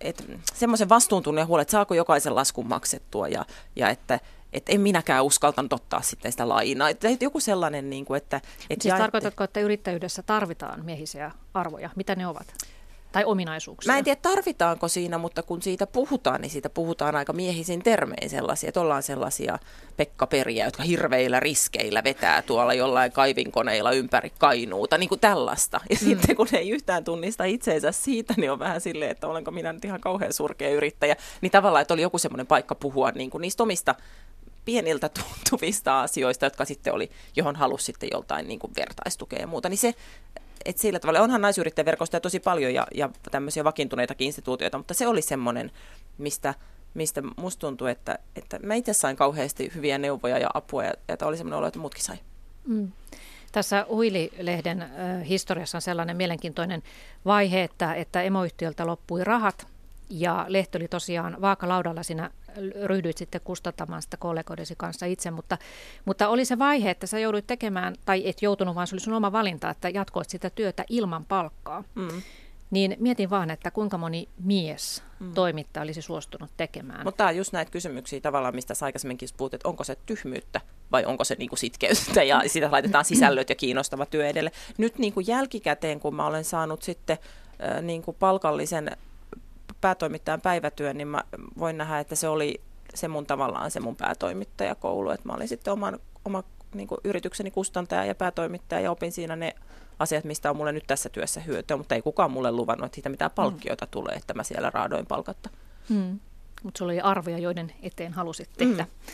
et, 0.00 0.24
semmoisen 0.54 0.88
vastuuntunnon 0.88 1.46
huolen, 1.46 1.62
että 1.62 1.72
saako 1.72 1.94
jokaisen 1.94 2.34
laskun 2.34 2.66
maksettua 2.66 3.28
ja, 3.28 3.44
ja 3.76 3.90
että 3.90 4.20
et 4.52 4.62
en 4.68 4.80
minäkään 4.80 5.24
uskaltanut 5.24 5.72
ottaa 5.72 6.02
sitten 6.02 6.32
sitä 6.32 6.48
lainaa. 6.48 6.88
Et 6.88 7.22
joku 7.22 7.40
sellainen, 7.40 7.90
niin 7.90 8.04
kuin, 8.04 8.16
että... 8.16 8.40
Et 8.70 8.82
siis 8.82 8.94
tarkoitatko, 8.94 9.44
että 9.44 9.60
yrittäjyydessä 9.60 10.22
tarvitaan 10.22 10.84
miehisiä 10.84 11.30
arvoja? 11.54 11.90
Mitä 11.96 12.14
ne 12.14 12.26
ovat? 12.26 12.54
Tai 13.14 13.24
ominaisuuksia? 13.24 13.92
Mä 13.92 13.98
en 13.98 14.04
tiedä 14.04 14.20
tarvitaanko 14.22 14.88
siinä, 14.88 15.18
mutta 15.18 15.42
kun 15.42 15.62
siitä 15.62 15.86
puhutaan, 15.86 16.40
niin 16.40 16.50
siitä 16.50 16.70
puhutaan 16.70 17.16
aika 17.16 17.32
miehisin 17.32 17.82
termein 17.82 18.30
sellaisia, 18.30 18.68
että 18.68 18.80
ollaan 18.80 19.02
sellaisia 19.02 19.58
pekkaperiä, 19.96 20.64
jotka 20.64 20.82
hirveillä 20.82 21.40
riskeillä 21.40 22.04
vetää 22.04 22.42
tuolla 22.42 22.74
jollain 22.74 23.12
kaivinkoneilla 23.12 23.92
ympäri 23.92 24.32
kainuuta, 24.38 24.98
niin 24.98 25.08
kuin 25.08 25.20
tällaista. 25.20 25.80
Ja 25.90 25.96
mm. 26.00 26.06
sitten 26.06 26.36
kun 26.36 26.48
ei 26.52 26.70
yhtään 26.70 27.04
tunnista 27.04 27.44
itseensä 27.44 27.92
siitä, 27.92 28.34
niin 28.36 28.50
on 28.50 28.58
vähän 28.58 28.80
silleen, 28.80 29.10
että 29.10 29.26
olenko 29.26 29.50
minä 29.50 29.72
nyt 29.72 29.84
ihan 29.84 30.00
kauhean 30.00 30.32
surkea 30.32 30.70
yrittäjä. 30.70 31.16
Niin 31.40 31.52
tavallaan, 31.52 31.82
että 31.82 31.94
oli 31.94 32.02
joku 32.02 32.18
semmoinen 32.18 32.46
paikka 32.46 32.74
puhua 32.74 33.10
niin 33.10 33.30
kuin 33.30 33.42
niistä 33.42 33.62
omista 33.62 33.94
pieniltä 34.64 35.08
tuntuvista 35.08 36.00
asioista, 36.00 36.46
jotka 36.46 36.64
sitten 36.64 36.92
oli, 36.92 37.10
johon 37.36 37.56
halusi 37.56 37.84
sitten 37.84 38.08
joltain 38.12 38.48
niin 38.48 38.58
kuin 38.58 38.72
vertaistukea 38.76 39.40
ja 39.40 39.46
muuta, 39.46 39.68
niin 39.68 39.78
se 39.78 39.94
et 40.64 40.78
sillä 40.78 40.98
tavalla 40.98 41.20
onhan 41.20 41.40
naisyrittäjäverkostoja 41.40 42.20
tosi 42.20 42.40
paljon 42.40 42.74
ja, 42.74 42.86
ja 42.94 43.10
tämmöisiä 43.30 43.64
vakiintuneitakin 43.64 44.26
instituutioita, 44.26 44.78
mutta 44.78 44.94
se 44.94 45.06
oli 45.06 45.22
semmoinen, 45.22 45.70
mistä, 46.18 46.54
mistä 46.94 47.22
musta 47.36 47.60
tuntui, 47.60 47.90
että, 47.90 48.18
että 48.36 48.58
mä 48.58 48.74
itse 48.74 48.92
sain 48.92 49.16
kauheasti 49.16 49.72
hyviä 49.74 49.98
neuvoja 49.98 50.38
ja 50.38 50.50
apua 50.54 50.84
ja 50.84 50.92
että 51.08 51.26
oli 51.26 51.36
semmoinen 51.36 51.58
olo, 51.58 51.66
että 51.66 51.80
muutkin 51.80 52.04
sai. 52.04 52.16
Mm. 52.66 52.92
Tässä 53.52 53.86
Uili-lehden 53.90 54.84
historiassa 55.28 55.78
on 55.78 55.82
sellainen 55.82 56.16
mielenkiintoinen 56.16 56.82
vaihe, 57.24 57.62
että, 57.62 57.94
että 57.94 58.22
emoyhtiöltä 58.22 58.86
loppui 58.86 59.24
rahat 59.24 59.66
ja 60.14 60.44
lehti 60.48 60.78
oli 60.78 60.88
tosiaan 60.88 61.36
vaakalaudalla 61.40 62.02
siinä 62.02 62.30
ryhdyit 62.84 63.18
sitten 63.18 63.40
kustantamaan 63.44 64.02
sitä 64.02 64.16
kollegoidesi 64.16 64.74
kanssa 64.76 65.06
itse, 65.06 65.30
mutta, 65.30 65.58
mutta 66.04 66.28
oli 66.28 66.44
se 66.44 66.58
vaihe, 66.58 66.90
että 66.90 67.06
sä 67.06 67.18
jouduit 67.18 67.46
tekemään, 67.46 67.94
tai 68.04 68.28
et 68.28 68.42
joutunut, 68.42 68.74
vaan 68.74 68.86
se 68.86 68.94
oli 68.94 69.00
sun 69.00 69.14
oma 69.14 69.32
valinta, 69.32 69.70
että 69.70 69.88
jatkoit 69.88 70.30
sitä 70.30 70.50
työtä 70.50 70.84
ilman 70.88 71.24
palkkaa. 71.24 71.84
Mm. 71.94 72.22
Niin 72.70 72.96
mietin 72.98 73.30
vaan, 73.30 73.50
että 73.50 73.70
kuinka 73.70 73.98
moni 73.98 74.28
mies 74.44 75.02
mm. 75.20 75.34
toimittaja 75.34 75.82
olisi 75.82 76.02
suostunut 76.02 76.50
tekemään. 76.56 77.04
Mutta 77.04 77.16
tämä 77.16 77.28
on 77.28 77.36
just 77.36 77.52
näitä 77.52 77.70
kysymyksiä 77.70 78.20
tavallaan, 78.20 78.54
mistä 78.54 78.74
sä 78.74 78.86
aikaisemminkin 78.86 79.28
puhut, 79.36 79.54
että 79.54 79.68
onko 79.68 79.84
se 79.84 79.96
tyhmyyttä 80.06 80.60
vai 80.92 81.04
onko 81.04 81.24
se 81.24 81.34
niinku 81.38 81.56
sitkeyttä 81.56 82.22
ja 82.22 82.42
sitä 82.46 82.70
laitetaan 82.70 83.04
sisällöt 83.04 83.48
ja 83.48 83.54
kiinnostava 83.54 84.06
työ 84.06 84.28
edelle. 84.28 84.52
Nyt 84.78 84.98
niinku 84.98 85.20
jälkikäteen, 85.20 86.00
kun 86.00 86.14
mä 86.14 86.26
olen 86.26 86.44
saanut 86.44 86.82
sitten 86.82 87.18
äh, 87.62 87.82
niinku 87.82 88.12
palkallisen 88.12 88.96
päätoimittajan 89.84 90.40
päivätyön, 90.40 90.96
niin 90.96 91.08
mä 91.08 91.24
voin 91.58 91.78
nähdä, 91.78 91.98
että 91.98 92.14
se 92.14 92.28
oli 92.28 92.60
se 92.94 93.08
mun 93.08 93.26
tavallaan 93.26 93.70
se 93.70 93.80
mun 93.80 93.96
päätoimittajakoulu, 93.96 95.10
että 95.10 95.28
mä 95.28 95.34
olin 95.34 95.48
sitten 95.48 95.72
oman, 95.72 95.98
oma 96.24 96.44
niin 96.74 96.88
kuin 96.88 96.98
yritykseni 97.04 97.50
kustantaja 97.50 98.04
ja 98.04 98.14
päätoimittaja 98.14 98.80
ja 98.80 98.90
opin 98.90 99.12
siinä 99.12 99.36
ne 99.36 99.54
asiat, 99.98 100.24
mistä 100.24 100.50
on 100.50 100.56
mulle 100.56 100.72
nyt 100.72 100.84
tässä 100.86 101.08
työssä 101.08 101.40
hyötyä, 101.40 101.76
mutta 101.76 101.94
ei 101.94 102.02
kukaan 102.02 102.30
mulle 102.30 102.52
luvannut, 102.52 102.86
että 102.86 102.94
siitä 102.94 103.08
mitään 103.08 103.30
mm. 103.30 103.34
palkkiota 103.34 103.84
mm. 103.84 103.90
tulee, 103.90 104.14
että 104.14 104.34
mä 104.34 104.42
siellä 104.42 104.70
raadoin 104.70 105.06
palkatta. 105.06 105.50
Mm. 105.88 106.20
Mutta 106.62 106.78
sulla 106.78 106.92
oli 106.92 107.00
arvoja, 107.00 107.38
joiden 107.38 107.72
eteen 107.82 108.12
halusit 108.12 108.50
tehdä 108.56 108.82
mm. 108.82 109.12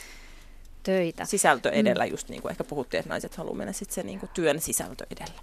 töitä. 0.82 1.24
Sisältö 1.24 1.70
edellä, 1.70 2.04
mm. 2.04 2.10
just 2.10 2.28
niin 2.28 2.42
kuin 2.42 2.50
ehkä 2.50 2.64
puhuttiin, 2.64 2.98
että 2.98 3.10
naiset 3.10 3.36
haluaa 3.36 3.56
mennä 3.56 3.72
sitten 3.72 3.94
se 3.94 4.02
niin 4.02 4.20
kuin 4.20 4.30
työn 4.34 4.60
sisältö 4.60 5.06
edellä. 5.10 5.40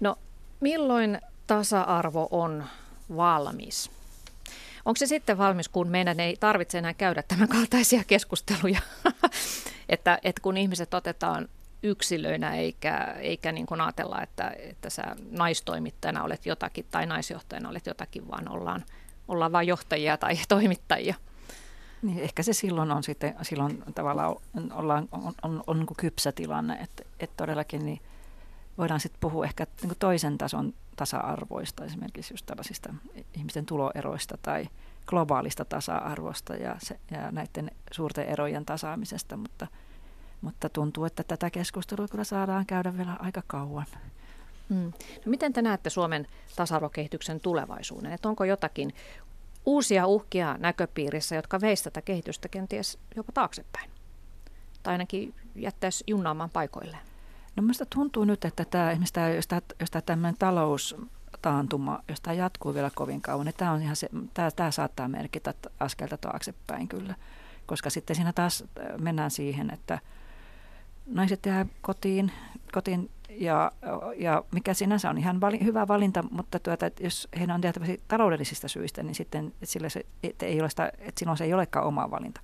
No 0.00 0.16
milloin 0.60 1.20
tasa-arvo 1.46 2.28
on 2.30 2.64
valmis. 3.16 3.90
Onko 4.84 4.96
se 4.96 5.06
sitten 5.06 5.38
valmis, 5.38 5.68
kun 5.68 5.88
meidän 5.88 6.20
ei 6.20 6.36
tarvitse 6.40 6.78
enää 6.78 6.94
käydä 6.94 7.22
tämän 7.22 7.48
kaltaisia 7.48 8.04
keskusteluja, 8.06 8.80
että, 9.88 10.18
että 10.22 10.42
kun 10.42 10.56
ihmiset 10.56 10.94
otetaan 10.94 11.48
yksilöinä 11.82 12.56
eikä, 12.56 12.96
eikä 13.18 13.52
niin 13.52 13.66
kuin 13.66 13.80
ajatella, 13.80 14.22
että, 14.22 14.54
että 14.58 14.90
sä 14.90 15.16
naistoimittajana 15.30 16.22
olet 16.22 16.46
jotakin 16.46 16.86
tai 16.90 17.06
naisjohtajana 17.06 17.68
olet 17.68 17.86
jotakin, 17.86 18.28
vaan 18.30 18.48
ollaan, 18.48 18.84
ollaan 19.28 19.52
vain 19.52 19.68
johtajia 19.68 20.16
tai 20.16 20.38
toimittajia. 20.48 21.14
Niin 22.02 22.18
ehkä 22.18 22.42
se 22.42 22.52
silloin 22.52 22.90
on 22.90 23.02
sitten, 23.02 23.34
silloin 23.42 23.82
tavallaan 23.94 24.36
ollaan, 24.72 25.08
on, 25.12 25.32
on, 25.42 25.64
on 25.66 25.76
niin 25.76 25.86
kuin 25.86 25.96
kypsä 25.96 26.32
tilanne, 26.32 26.74
että, 26.74 27.02
että 27.20 27.36
todellakin 27.36 27.86
niin 27.86 28.00
voidaan 28.78 29.00
sitten 29.00 29.20
puhua 29.20 29.44
ehkä 29.44 29.66
niin 29.82 29.92
toisen 29.98 30.38
tason 30.38 30.74
tasa-arvoista, 31.00 31.84
esimerkiksi 31.84 32.34
just 32.34 32.46
tällaisista 32.46 32.94
ihmisten 33.34 33.66
tuloeroista 33.66 34.38
tai 34.42 34.68
globaalista 35.06 35.64
tasa-arvosta 35.64 36.54
ja, 36.56 36.76
se, 36.78 37.00
ja 37.10 37.32
näiden 37.32 37.70
suurten 37.92 38.26
erojen 38.26 38.64
tasaamisesta, 38.64 39.36
mutta, 39.36 39.66
mutta 40.40 40.68
tuntuu, 40.68 41.04
että 41.04 41.24
tätä 41.24 41.50
keskustelua 41.50 42.08
kyllä 42.08 42.24
saadaan 42.24 42.66
käydä 42.66 42.96
vielä 42.96 43.16
aika 43.18 43.42
kauan. 43.46 43.86
Mm. 44.68 44.92
No 45.24 45.26
miten 45.26 45.52
te 45.52 45.62
näette 45.62 45.90
Suomen 45.90 46.26
tasa-arvokehityksen 46.56 47.40
tulevaisuuden? 47.40 48.12
Että 48.12 48.28
onko 48.28 48.44
jotakin 48.44 48.94
uusia 49.66 50.06
uhkia 50.06 50.56
näköpiirissä, 50.58 51.36
jotka 51.36 51.60
veisivät 51.60 51.92
tätä 51.92 52.04
kehitystä 52.04 52.48
kenties 52.48 52.98
jopa 53.16 53.32
taaksepäin? 53.32 53.90
Tai 54.82 54.92
ainakin 54.94 55.34
jättäisi 55.54 56.04
junnaamaan 56.06 56.50
paikoilleen? 56.50 57.09
No 57.56 57.62
minusta 57.62 57.86
tuntuu 57.94 58.24
nyt, 58.24 58.44
että 58.44 58.64
tämä, 58.64 58.90
esimerkiksi 58.90 59.14
tämä, 59.14 59.28
jos, 59.28 59.46
tämä, 59.46 59.60
jos 59.80 59.90
tämä 59.90 60.02
tämmöinen 60.02 60.38
taloustaantuma, 60.38 62.02
jos 62.08 62.20
tämä 62.20 62.34
jatkuu 62.34 62.74
vielä 62.74 62.90
kovin 62.94 63.20
kauan, 63.20 63.46
niin 63.46 63.54
tämä, 63.56 63.72
on 63.72 63.82
ihan 63.82 63.96
se, 63.96 64.08
tämä, 64.34 64.50
tämä 64.50 64.70
saattaa 64.70 65.08
merkitä 65.08 65.54
askelta 65.80 66.16
taaksepäin 66.16 66.88
kyllä. 66.88 67.14
Koska 67.66 67.90
sitten 67.90 68.16
siinä 68.16 68.32
taas 68.32 68.64
mennään 69.00 69.30
siihen, 69.30 69.70
että 69.70 69.98
naiset 71.06 71.46
jää 71.46 71.66
kotiin, 71.80 72.32
kotiin 72.72 73.10
ja, 73.30 73.72
ja 74.16 74.44
mikä 74.52 74.74
sinänsä 74.74 75.10
on 75.10 75.18
ihan 75.18 75.40
vali, 75.40 75.64
hyvä 75.64 75.88
valinta, 75.88 76.24
mutta 76.30 76.58
tuota, 76.58 76.86
että 76.86 77.02
jos 77.02 77.28
heillä 77.38 77.54
on 77.54 77.60
tietysti 77.60 78.00
taloudellisista 78.08 78.68
syistä, 78.68 79.02
niin 79.02 79.14
sitten 79.14 79.52
sillä 79.64 79.88
se, 79.88 80.06
ei 80.42 80.60
ole 80.60 80.70
sitä, 80.70 80.92
että 80.98 81.18
silloin 81.18 81.38
se 81.38 81.44
ei 81.44 81.54
olekaan 81.54 81.86
oma 81.86 82.10
valinta. 82.10 82.40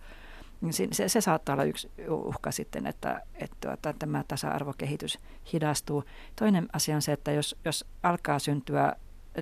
Niin 0.61 0.73
se, 0.93 1.09
se 1.09 1.21
saattaa 1.21 1.53
olla 1.53 1.65
yksi 1.65 1.91
uhka 2.09 2.51
sitten, 2.51 2.87
että, 2.87 3.23
että, 3.35 3.57
tuota, 3.61 3.91
että 3.91 3.93
tämä 3.99 4.25
tasa-arvokehitys 4.29 5.19
hidastuu. 5.53 6.05
Toinen 6.37 6.69
asia 6.73 6.95
on 6.95 7.03
se, 7.03 7.13
että 7.13 7.33
jos, 7.33 7.57
jos 7.65 7.85
alkaa 8.03 8.39
syntyä 8.39 8.97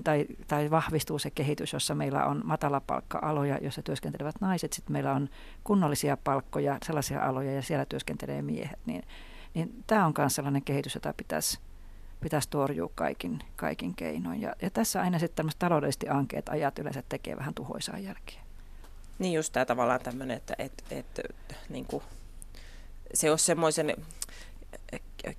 tai, 0.04 0.26
tai 0.48 0.70
vahvistuu 0.70 1.18
se 1.18 1.30
kehitys, 1.30 1.72
jossa 1.72 1.94
meillä 1.94 2.26
on 2.26 2.40
matalapalkka-aloja, 2.44 3.58
joissa 3.62 3.82
työskentelevät 3.82 4.40
naiset, 4.40 4.72
sitten 4.72 4.92
meillä 4.92 5.12
on 5.12 5.28
kunnollisia 5.64 6.16
palkkoja, 6.16 6.78
sellaisia 6.86 7.22
aloja 7.22 7.52
ja 7.52 7.62
siellä 7.62 7.84
työskentelee 7.84 8.42
miehet, 8.42 8.78
niin, 8.86 9.02
niin 9.54 9.84
tämä 9.86 10.06
on 10.06 10.14
myös 10.18 10.34
sellainen 10.34 10.62
kehitys, 10.62 10.94
jota 10.94 11.14
pitäisi, 11.16 11.58
pitäisi 12.20 12.50
torjua 12.50 12.90
kaikin, 12.94 13.38
kaikin 13.56 13.94
keinoin. 13.94 14.40
Ja, 14.40 14.54
ja 14.62 14.70
tässä 14.70 15.00
aina 15.00 15.18
sitten 15.18 15.36
tämmöiset 15.36 15.58
taloudellisesti 15.58 16.08
ankeet 16.08 16.48
ajat 16.48 16.78
yleensä 16.78 17.02
tekee 17.08 17.36
vähän 17.36 17.54
tuhoisaa 17.54 17.98
jälkeä. 17.98 18.43
Niin 19.18 19.32
just 19.34 19.52
tämä 19.52 19.64
tavallaan 19.64 20.00
tämmöinen, 20.00 20.36
että 20.36 20.54
et, 20.58 20.72
et, 20.90 21.26
niin 21.68 21.84
kuin, 21.84 22.02
se 23.14 23.30
on 23.30 23.38
semmoisen 23.38 23.96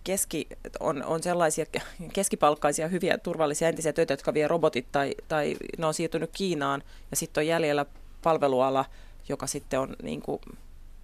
keski, 0.03 0.47
on, 0.79 1.03
on 1.03 1.23
sellaisia 1.23 1.65
keskipalkkaisia, 2.13 2.87
hyviä, 2.87 3.17
turvallisia 3.17 3.67
entisiä 3.67 3.93
töitä, 3.93 4.13
jotka 4.13 4.33
vie 4.33 4.47
robotit 4.47 4.85
tai, 4.91 5.15
tai 5.27 5.55
ne 5.77 5.85
on 5.85 5.93
siirtynyt 5.93 6.29
Kiinaan 6.33 6.83
ja 7.11 7.17
sitten 7.17 7.41
on 7.41 7.47
jäljellä 7.47 7.85
palveluala, 8.23 8.85
joka 9.29 9.47
sitten 9.47 9.79
on 9.79 9.95
niin 10.03 10.21
kuin, 10.21 10.39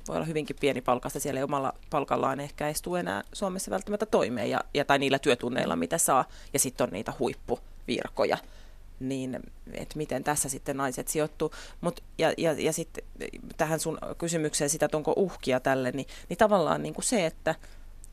voi 0.07 0.15
olla 0.15 0.26
hyvinkin 0.26 0.55
pieni 0.59 0.82
palkasta, 0.82 1.19
siellä 1.19 1.39
ei 1.39 1.43
omalla 1.43 1.74
palkallaan 1.89 2.39
ehkä 2.39 2.67
ei 2.67 2.74
tule 2.84 2.99
enää 2.99 3.24
Suomessa 3.34 3.72
välttämättä 3.72 4.05
toimeen 4.05 4.49
ja, 4.49 4.61
ja 4.74 4.86
tai 4.86 4.99
niillä 4.99 5.19
työtunneilla, 5.19 5.76
mitä 5.76 5.97
saa, 5.97 6.26
ja 6.53 6.59
sitten 6.59 6.84
on 6.84 6.93
niitä 6.93 7.13
huippuvirkoja 7.19 8.38
niin 9.02 9.39
että 9.74 9.97
miten 9.97 10.24
tässä 10.24 10.49
sitten 10.49 10.78
naiset 10.78 11.08
sijoittuu. 11.08 11.52
Mut, 11.82 12.04
ja, 12.18 12.34
ja, 12.38 12.52
ja 12.52 12.74
sitten 12.74 13.04
tähän 13.58 13.80
sun 13.80 13.97
kysymykseen 14.18 14.70
sitä, 14.70 14.86
että 14.86 14.97
onko 14.97 15.14
uhkia 15.16 15.60
tälle, 15.60 15.91
niin, 15.91 16.08
niin 16.30 16.38
tavallaan 16.38 16.84
niin 16.84 16.93
kuin 16.93 17.06
se, 17.06 17.26
että 17.26 17.56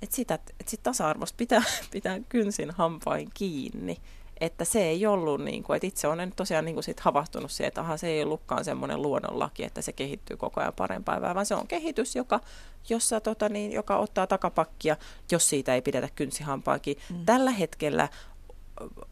et 0.03 0.13
sitä, 0.13 0.35
että 0.35 0.53
sit 0.67 0.83
tasa-arvosta 0.83 1.37
pitää, 1.37 1.63
pitää 1.91 2.21
kynsin 2.29 2.71
hampain 2.71 3.31
kiinni. 3.35 3.97
Että 4.41 4.65
se 4.65 4.83
ei 4.83 5.07
ollut, 5.07 5.45
niin 5.45 5.63
kuin, 5.63 5.77
että 5.77 5.87
itse 5.87 6.09
olen 6.09 6.33
tosiaan 6.37 6.65
niin 6.65 6.75
kuin 6.75 6.85
sit 6.85 7.01
havahtunut 7.01 7.51
siihen, 7.51 7.69
että 7.69 7.81
aha, 7.81 7.97
se 7.97 8.07
ei 8.07 8.23
ollutkaan 8.23 8.65
semmoinen 8.65 9.03
luonnonlaki, 9.03 9.65
että 9.65 9.83
se 9.83 9.93
kehittyy 9.93 10.37
koko 10.37 10.61
ajan 10.61 10.75
parempaan 10.75 11.23
vaan 11.23 11.47
se 11.47 11.55
on 11.55 11.67
kehitys, 11.67 12.17
joka, 12.17 12.41
jossa, 12.89 13.21
tota, 13.21 13.49
niin, 13.49 13.73
joka 13.73 13.97
ottaa 13.97 14.27
takapakkia, 14.27 14.97
jos 15.33 15.49
siitä 15.49 15.75
ei 15.75 15.83
pidetä 15.83 16.09
kynsihampaakin. 16.15 16.97
Mm. 17.11 17.25
Tällä 17.25 17.51
hetkellä 17.51 18.09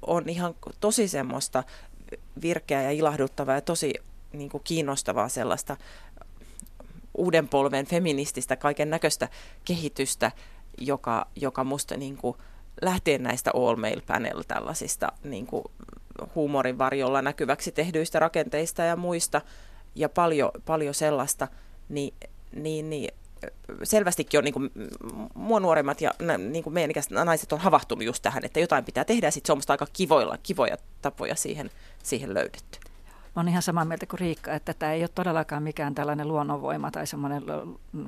on 0.03 0.29
ihan 0.29 0.55
tosi 0.81 1.09
semmoista 1.09 1.65
virkeää 2.43 2.83
ja 2.83 2.91
ilahduttavaa 2.91 3.55
ja 3.55 3.61
tosi 3.61 3.95
niin 4.33 4.51
kuin 4.51 4.63
kiinnostavaa 4.65 5.29
sellaista 5.29 5.77
uuden 7.17 7.49
polven 7.49 7.87
feminististä 7.87 8.57
kaiken 8.57 8.91
näköistä 8.91 9.29
kehitystä, 9.65 10.33
joka, 10.79 11.27
joka 11.37 11.65
musta 11.65 11.97
niin 11.97 12.17
kuin 12.17 12.37
lähtee 12.83 13.19
näistä 13.19 13.51
all 13.55 13.77
male 13.77 14.03
panel 14.07 14.43
tällaisista 14.49 15.13
niin 15.25 15.47
kuin 15.47 15.65
huumorin 16.35 16.79
varjolla 16.79 17.23
näkyväksi 17.23 17.73
tehdyistä 17.73 18.19
rakenteista 18.19 18.83
ja 18.83 18.97
muista. 18.97 19.41
Ja 19.95 20.09
paljon, 20.09 20.51
paljon 20.67 20.95
sellaista, 20.95 21.49
niin, 21.89 22.15
niin, 22.53 22.91
niin 22.91 23.15
selvästikin 23.83 24.39
on 24.39 24.45
niin 24.45 24.55
kuin, 24.55 24.71
mua 25.35 25.61
nuoremmat 25.61 26.01
ja 26.01 26.11
niin 26.39 26.65
kuin 26.65 26.75
meidän 26.75 26.91
ikäiset 26.91 27.13
naiset 27.13 27.53
on 27.53 27.61
havahtunut 27.61 28.05
just 28.05 28.23
tähän, 28.23 28.45
että 28.45 28.61
jotain 28.61 28.85
pitää 28.85 29.05
tehdä 29.05 29.27
ja 29.27 29.31
sitten 29.31 29.47
se 29.47 29.53
on 29.53 29.59
musta 29.59 29.73
aika 29.73 29.87
kivoilla, 29.93 30.39
kivoja 30.43 30.77
tapoja 31.03 31.35
siihen, 31.35 31.71
siihen 32.03 32.35
löydetty. 32.35 32.79
Olen 33.37 33.49
ihan 33.49 33.63
samaa 33.63 33.85
mieltä 33.85 34.07
kuin 34.07 34.21
Riikka, 34.21 34.53
että 34.53 34.75
tämä 34.75 34.93
ei 34.93 35.03
ole 35.03 35.09
todellakaan 35.15 35.63
mikään 35.63 35.95
tällainen 35.95 36.29
luonnonvoima 36.29 36.91
tai 36.91 37.07
semmoinen 37.07 37.43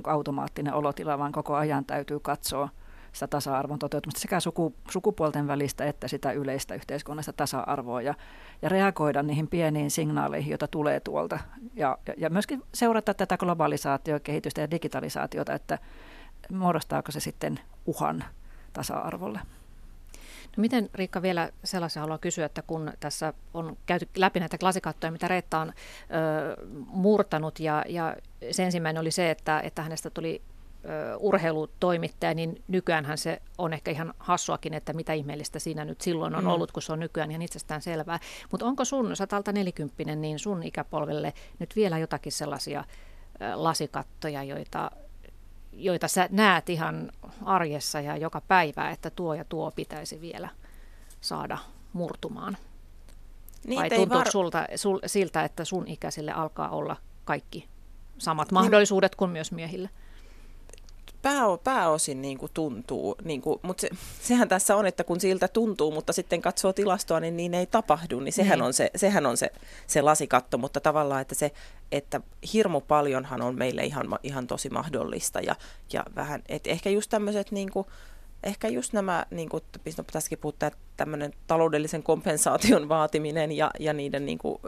automaattinen 0.04 0.74
olotila, 0.74 1.18
vaan 1.18 1.32
koko 1.32 1.54
ajan 1.54 1.84
täytyy 1.84 2.20
katsoa 2.20 2.68
sitä 3.12 3.26
tasa-arvon 3.26 3.78
toteutumista 3.78 4.20
sekä 4.20 4.40
suku, 4.40 4.74
sukupuolten 4.90 5.46
välistä 5.46 5.84
että 5.84 6.08
sitä 6.08 6.32
yleistä 6.32 6.74
yhteiskunnasta 6.74 7.32
tasa-arvoa 7.32 8.02
ja, 8.02 8.14
ja 8.62 8.68
reagoida 8.68 9.22
niihin 9.22 9.48
pieniin 9.48 9.90
signaaleihin, 9.90 10.50
joita 10.50 10.68
tulee 10.68 11.00
tuolta. 11.00 11.38
Ja, 11.74 11.98
ja, 12.06 12.14
ja 12.16 12.30
myöskin 12.30 12.62
seurata 12.74 13.14
tätä 13.14 13.36
globalisaatiokehitystä 13.36 14.60
ja 14.60 14.70
digitalisaatiota, 14.70 15.54
että 15.54 15.78
muodostaako 16.52 17.12
se 17.12 17.20
sitten 17.20 17.60
uhan 17.86 18.24
tasa-arvolle. 18.72 19.40
No 20.56 20.60
miten 20.60 20.90
Riikka 20.94 21.22
vielä 21.22 21.50
sellaisen 21.64 22.00
haluaa 22.00 22.18
kysyä, 22.18 22.46
että 22.46 22.62
kun 22.62 22.92
tässä 23.00 23.32
on 23.54 23.76
käyty 23.86 24.08
läpi 24.16 24.40
näitä 24.40 24.58
klasikattoja, 24.58 25.10
mitä 25.10 25.28
Reetta 25.28 25.58
on 25.58 25.68
ö, 25.68 25.72
murtanut 26.86 27.60
ja, 27.60 27.84
ja 27.88 28.16
se 28.50 28.64
ensimmäinen 28.64 29.00
oli 29.00 29.10
se, 29.10 29.30
että, 29.30 29.60
että 29.60 29.82
hänestä 29.82 30.10
tuli 30.10 30.42
urheilutoimittaja, 31.18 32.34
niin 32.34 32.62
nykyään 32.68 33.18
se 33.18 33.42
on 33.58 33.72
ehkä 33.72 33.90
ihan 33.90 34.14
hassuakin, 34.18 34.74
että 34.74 34.92
mitä 34.92 35.12
ihmeellistä 35.12 35.58
siinä 35.58 35.84
nyt 35.84 36.00
silloin 36.00 36.34
on 36.34 36.44
mm. 36.44 36.50
ollut, 36.50 36.72
kun 36.72 36.82
se 36.82 36.92
on 36.92 37.00
nykyään 37.00 37.30
ihan 37.30 37.42
itsestään 37.42 37.82
selvää. 37.82 38.18
Mutta 38.50 38.66
onko 38.66 38.84
sun, 38.84 39.16
sä 39.16 39.26
alta 39.32 39.52
nelikymppinen, 39.52 40.20
niin 40.20 40.38
sun 40.38 40.62
ikäpolvelle 40.62 41.32
nyt 41.58 41.76
vielä 41.76 41.98
jotakin 41.98 42.32
sellaisia 42.32 42.84
lasikattoja, 43.54 44.42
joita, 44.42 44.90
joita 45.72 46.08
sä 46.08 46.28
näet 46.30 46.68
ihan 46.68 47.12
arjessa 47.44 48.00
ja 48.00 48.16
joka 48.16 48.40
päivä, 48.40 48.90
että 48.90 49.10
tuo 49.10 49.34
ja 49.34 49.44
tuo 49.44 49.70
pitäisi 49.70 50.20
vielä 50.20 50.48
saada 51.20 51.58
murtumaan? 51.92 52.56
Niitä 53.66 53.80
Vai 53.80 53.90
tuntuuko 53.90 54.18
var... 54.18 54.30
sulta, 54.30 54.66
sul, 54.76 54.98
siltä, 55.06 55.44
että 55.44 55.64
sun 55.64 55.88
ikäisille 55.88 56.32
alkaa 56.32 56.68
olla 56.68 56.96
kaikki 57.24 57.68
samat 58.18 58.52
mahdollisuudet 58.52 59.14
kuin 59.14 59.30
myös 59.30 59.52
miehille? 59.52 59.90
Pää, 61.22 61.42
pääosin 61.64 62.22
niin 62.22 62.38
kuin 62.38 62.52
tuntuu, 62.54 63.16
niin 63.24 63.40
kuin, 63.40 63.60
mutta 63.62 63.80
se, 63.80 63.88
sehän 64.20 64.48
tässä 64.48 64.76
on, 64.76 64.86
että 64.86 65.04
kun 65.04 65.20
siltä 65.20 65.48
tuntuu, 65.48 65.90
mutta 65.90 66.12
sitten 66.12 66.42
katsoo 66.42 66.72
tilastoa, 66.72 67.20
niin 67.20 67.36
niin 67.36 67.54
ei 67.54 67.66
tapahdu, 67.66 68.20
niin 68.20 68.32
sehän 68.32 68.58
niin. 68.58 68.66
on, 68.66 68.72
se, 68.72 68.90
sehän 68.96 69.26
on 69.26 69.36
se, 69.36 69.52
se 69.86 70.02
lasikatto, 70.02 70.58
mutta 70.58 70.80
tavallaan, 70.80 71.20
että 71.20 71.34
se, 71.34 71.52
että 71.92 72.20
hirmu 72.52 72.80
paljonhan 72.80 73.42
on 73.42 73.58
meille 73.58 73.84
ihan, 73.84 74.06
ihan 74.22 74.46
tosi 74.46 74.70
mahdollista 74.70 75.40
ja, 75.40 75.56
ja 75.92 76.04
vähän, 76.16 76.42
että 76.48 76.70
ehkä 76.70 76.90
just 76.90 77.10
tämmöiset 77.10 77.50
niin 77.50 77.70
kuin, 77.70 77.86
ehkä 78.42 78.68
just 78.68 78.92
nämä, 78.92 79.26
niin 79.30 79.48
kuin 79.48 79.62
pitäisikin 79.84 80.38
puhua, 80.38 80.70
tämmöinen 80.96 81.32
taloudellisen 81.46 82.02
kompensaation 82.02 82.88
vaatiminen 82.88 83.52
ja, 83.52 83.70
ja 83.80 83.92
niiden 83.92 84.26
niin 84.26 84.38
kuin, 84.38 84.58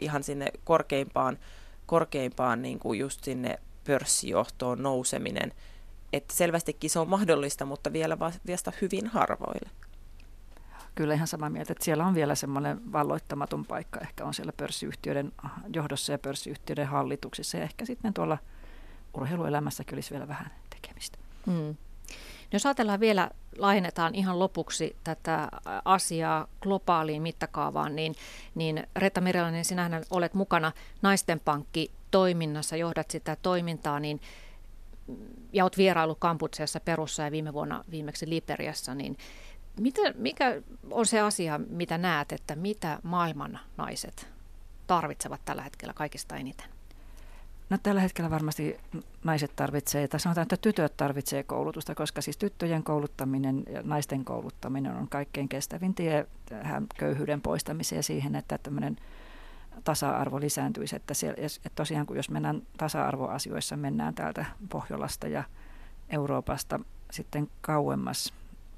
ihan 0.00 0.22
sinne 0.22 0.46
korkeimpaan, 0.64 1.38
korkeimpaan 1.86 2.62
niin 2.62 2.78
kuin 2.78 2.98
just 2.98 3.24
sinne 3.24 3.58
pörssijohtoon 3.86 4.82
nouseminen. 4.82 5.52
Että 6.12 6.34
selvästikin 6.34 6.90
se 6.90 6.98
on 6.98 7.08
mahdollista, 7.08 7.64
mutta 7.64 7.92
vielä 7.92 8.18
vasta 8.18 8.72
hyvin 8.80 9.06
harvoille. 9.06 9.70
Kyllä 10.94 11.14
ihan 11.14 11.26
samaa 11.26 11.50
mieltä, 11.50 11.72
että 11.72 11.84
siellä 11.84 12.06
on 12.06 12.14
vielä 12.14 12.34
semmoinen 12.34 12.92
valloittamaton 12.92 13.64
paikka. 13.64 14.00
Ehkä 14.00 14.24
on 14.24 14.34
siellä 14.34 14.52
pörssiyhtiöiden 14.56 15.32
johdossa 15.74 16.12
ja 16.12 16.18
pörssiyhtiöiden 16.18 16.86
hallituksissa 16.86 17.56
ja 17.56 17.62
ehkä 17.64 17.86
sitten 17.86 18.14
tuolla 18.14 18.38
urheiluelämässä 19.14 19.84
kyllä 19.84 19.96
olisi 19.96 20.10
vielä 20.10 20.28
vähän 20.28 20.50
tekemistä. 20.70 21.18
Mm. 21.46 21.76
Jos 22.52 22.66
ajatellaan 22.66 23.00
vielä, 23.00 23.30
laajennetaan 23.58 24.14
ihan 24.14 24.38
lopuksi 24.38 24.96
tätä 25.04 25.48
asiaa 25.84 26.48
globaaliin 26.60 27.22
mittakaavaan, 27.22 27.96
niin, 27.96 28.14
niin 28.54 28.86
Retta 28.96 29.20
Merilainen, 29.20 29.64
sinähän 29.64 30.04
olet 30.10 30.34
mukana 30.34 30.72
Naisten 31.02 31.40
Pankki 31.40 31.90
toiminnassa, 32.12 32.76
johdat 32.76 33.10
sitä 33.10 33.36
toimintaa, 33.42 34.00
niin 34.00 34.20
ja 35.52 35.64
olet 35.64 35.78
vierailu 35.78 36.14
Kamputsiassa 36.14 36.80
Perussa 36.80 37.22
ja 37.22 37.30
viime 37.30 37.52
vuonna 37.52 37.84
viimeksi 37.90 38.28
Liberiassa, 38.28 38.94
niin 38.94 39.16
mitä, 39.80 40.00
mikä 40.14 40.62
on 40.90 41.06
se 41.06 41.20
asia, 41.20 41.60
mitä 41.68 41.98
näet, 41.98 42.32
että 42.32 42.56
mitä 42.56 42.98
maailman 43.02 43.58
naiset 43.76 44.28
tarvitsevat 44.86 45.40
tällä 45.44 45.62
hetkellä 45.62 45.94
kaikista 45.94 46.36
eniten? 46.36 46.66
No 47.70 47.78
tällä 47.82 48.00
hetkellä 48.00 48.30
varmasti 48.30 48.76
naiset 49.24 49.56
tarvitsee, 49.56 50.08
tai 50.08 50.20
sanotaan, 50.20 50.42
että 50.42 50.56
tytöt 50.56 50.96
tarvitsee 50.96 51.42
koulutusta, 51.42 51.94
koska 51.94 52.20
siis 52.20 52.36
tyttöjen 52.36 52.82
kouluttaminen 52.82 53.62
ja 53.70 53.82
naisten 53.82 54.24
kouluttaminen 54.24 54.96
on 54.96 55.08
kaikkein 55.08 55.48
kestävin 55.48 55.94
tie 55.94 56.26
tähän 56.46 56.86
köyhyyden 56.98 57.40
poistamiseen 57.40 58.02
siihen, 58.02 58.36
että 58.36 58.58
tämmöinen 58.58 58.96
tasa-arvo 59.84 60.40
lisääntyisi. 60.40 60.96
Että, 60.96 61.14
siellä, 61.14 61.36
että 61.46 61.70
tosiaan 61.74 62.06
kun 62.06 62.16
jos 62.16 62.30
mennään 62.30 62.62
tasa-arvoasioissa, 62.76 63.76
mennään 63.76 64.14
täältä 64.14 64.44
Pohjolasta 64.68 65.28
ja 65.28 65.44
Euroopasta 66.08 66.80
sitten 67.10 67.50
kauemmas 67.60 68.34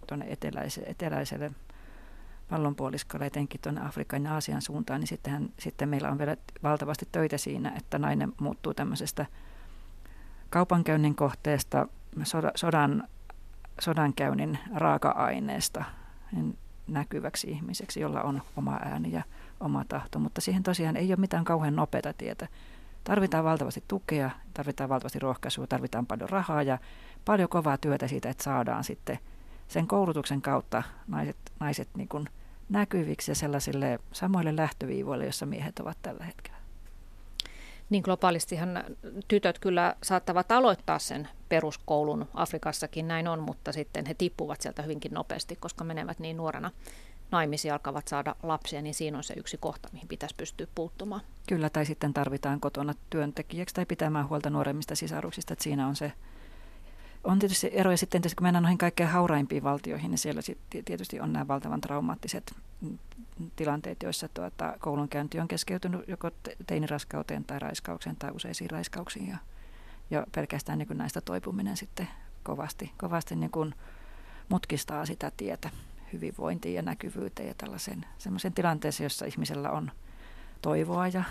tuonne 0.07 0.27
eteläiselle, 0.29 0.89
eteläiselle 0.89 1.51
pallonpuoliskolle, 2.49 3.27
etenkin 3.27 3.61
tuonne 3.61 3.87
Afrikan 3.87 4.25
ja 4.25 4.35
Aasian 4.35 4.63
suuntaan, 4.63 5.01
niin 5.01 5.09
sittenhän, 5.09 5.49
sitten 5.59 5.89
meillä 5.89 6.11
on 6.11 6.19
vielä 6.19 6.37
valtavasti 6.63 7.09
töitä 7.13 7.39
siinä, 7.39 7.73
että 7.77 7.99
nainen 7.99 8.33
muuttuu 8.41 8.75
tämmöisestä 8.75 9.27
kaupankäynnin 10.51 11.15
kohteesta, 11.15 11.89
sodan 12.55 13.09
sodankäynnin 13.81 14.59
raaka-aineesta 14.75 15.85
niin 16.33 16.59
näkyväksi 16.87 17.51
ihmiseksi, 17.51 18.01
jolla 18.01 18.23
on 18.23 18.43
oma 18.57 18.79
ääni 18.85 19.13
ja 19.13 19.23
oma 19.61 19.85
tahto. 19.89 20.19
Mutta 20.19 20.41
siihen 20.41 20.63
tosiaan 20.63 20.97
ei 20.97 21.09
ole 21.09 21.17
mitään 21.17 21.45
kauhean 21.45 21.77
nopeata 21.77 22.13
tietä. 22.13 22.49
Tarvitaan 23.05 23.45
valtavasti 23.45 23.85
tukea, 23.89 24.31
tarvitaan 24.55 24.91
valtavasti 24.91 25.19
rohkaisua, 25.19 25.67
tarvitaan 25.67 26.07
paljon 26.07 26.31
rahaa 26.31 26.63
ja 26.63 26.79
paljon 27.25 27.49
kovaa 27.49 27.79
työtä 27.79 28.09
siitä, 28.09 28.31
että 28.31 28.45
saadaan 28.45 28.85
sitten 28.85 29.19
sen 29.69 29.87
koulutuksen 29.87 30.43
kautta 30.43 30.83
naiset, 31.09 31.37
naiset 31.61 31.89
niin 31.97 32.09
kuin 32.09 32.27
näkyviksi 32.69 33.31
ja 33.31 33.35
sellaisille 33.35 33.99
samoille 34.13 34.57
lähtöviivoille, 34.57 35.25
joissa 35.25 35.47
miehet 35.47 35.79
ovat 35.79 35.99
tällä 36.03 36.25
hetkellä. 36.25 36.59
Niin 37.91 38.03
globaalistihan 38.03 38.85
tytöt 39.29 39.59
kyllä 39.59 39.97
saattavat 40.03 40.53
aloittaa 40.53 40.99
sen 40.99 41.29
peruskoulun, 41.49 42.29
Afrikassakin 42.35 43.09
näin 43.09 43.29
on, 43.29 43.41
mutta 43.41 43.73
sitten 43.73 44.07
he 44.07 44.15
tippuvat 44.15 44.61
sieltä 44.61 44.83
hyvinkin 44.83 45.15
nopeasti, 45.15 45.57
koska 45.57 45.85
menevät 45.85 46.19
niin 46.19 46.37
nuorena 46.37 46.71
naimisiin 47.31 47.73
alkavat 47.73 48.09
saada 48.09 48.37
lapsia, 48.43 48.83
niin 48.83 48.95
siinä 48.95 49.17
on 49.19 49.25
se 49.25 49.35
yksi 49.37 49.57
kohta, 49.57 49.89
mihin 49.93 50.09
pitäisi 50.09 50.35
pystyä 50.35 50.67
puuttumaan. 50.75 51.21
Kyllä, 51.49 51.71
tai 51.71 51.87
sitten 51.87 52.15
tarvitaan 52.15 52.61
kotona 52.61 52.95
työntekijäksi 53.11 53.75
tai 53.75 53.87
pitämään 53.87 54.29
huolta 54.29 54.51
nuoremmista 54.51 54.95
sisaruksista, 54.95 55.53
että 55.53 55.63
siinä 55.63 55.87
on 55.87 55.97
se 55.97 56.13
on 57.25 57.39
tietysti 57.39 57.71
eroja 57.73 57.97
sitten, 57.97 58.23
kun 58.23 58.43
mennään 58.43 58.63
noihin 58.63 58.79
kaikkein 58.79 59.09
hauraimpiin 59.09 59.65
valtioihin, 59.65 60.11
niin 60.11 60.19
siellä 60.19 60.41
tietysti 60.85 61.21
on 61.21 61.33
nämä 61.33 61.49
valtavan 61.49 61.81
traumaattiset 61.81 62.55
tilanteet, 63.57 64.03
joissa 64.03 64.29
tuota, 64.29 64.77
koulunkäynti 64.79 65.41
on 65.41 65.49
keskeytynyt 65.49 66.09
joko 66.09 66.31
teiniraskauteen 66.67 67.45
tai 67.45 67.59
raiskaukseen 67.59 68.17
tai 68.17 68.31
useisiin 68.31 68.71
raiskauksiin. 68.71 69.29
Ja, 69.29 69.37
ja 70.11 70.27
pelkästään 70.35 70.79
niin 70.79 70.99
näistä 70.99 71.21
toipuminen 71.21 71.77
sitten 71.77 72.09
kovasti, 72.43 72.93
kovasti 72.99 73.37
niin 73.37 73.75
mutkistaa 74.49 75.07
sitä 75.07 75.33
tietä 75.37 75.71
hyvinvointiin 76.15 76.75
ja 76.75 76.83
näkyvyyteen 76.83 77.49
ja 77.49 77.55
tällaisen 77.59 78.07
semmoisen 78.19 78.53
tilanteeseen, 78.53 79.05
jossa 79.05 79.27
ihmisellä 79.27 79.71
on 79.71 79.91
toivoa 80.63 81.09
ja 81.09 81.25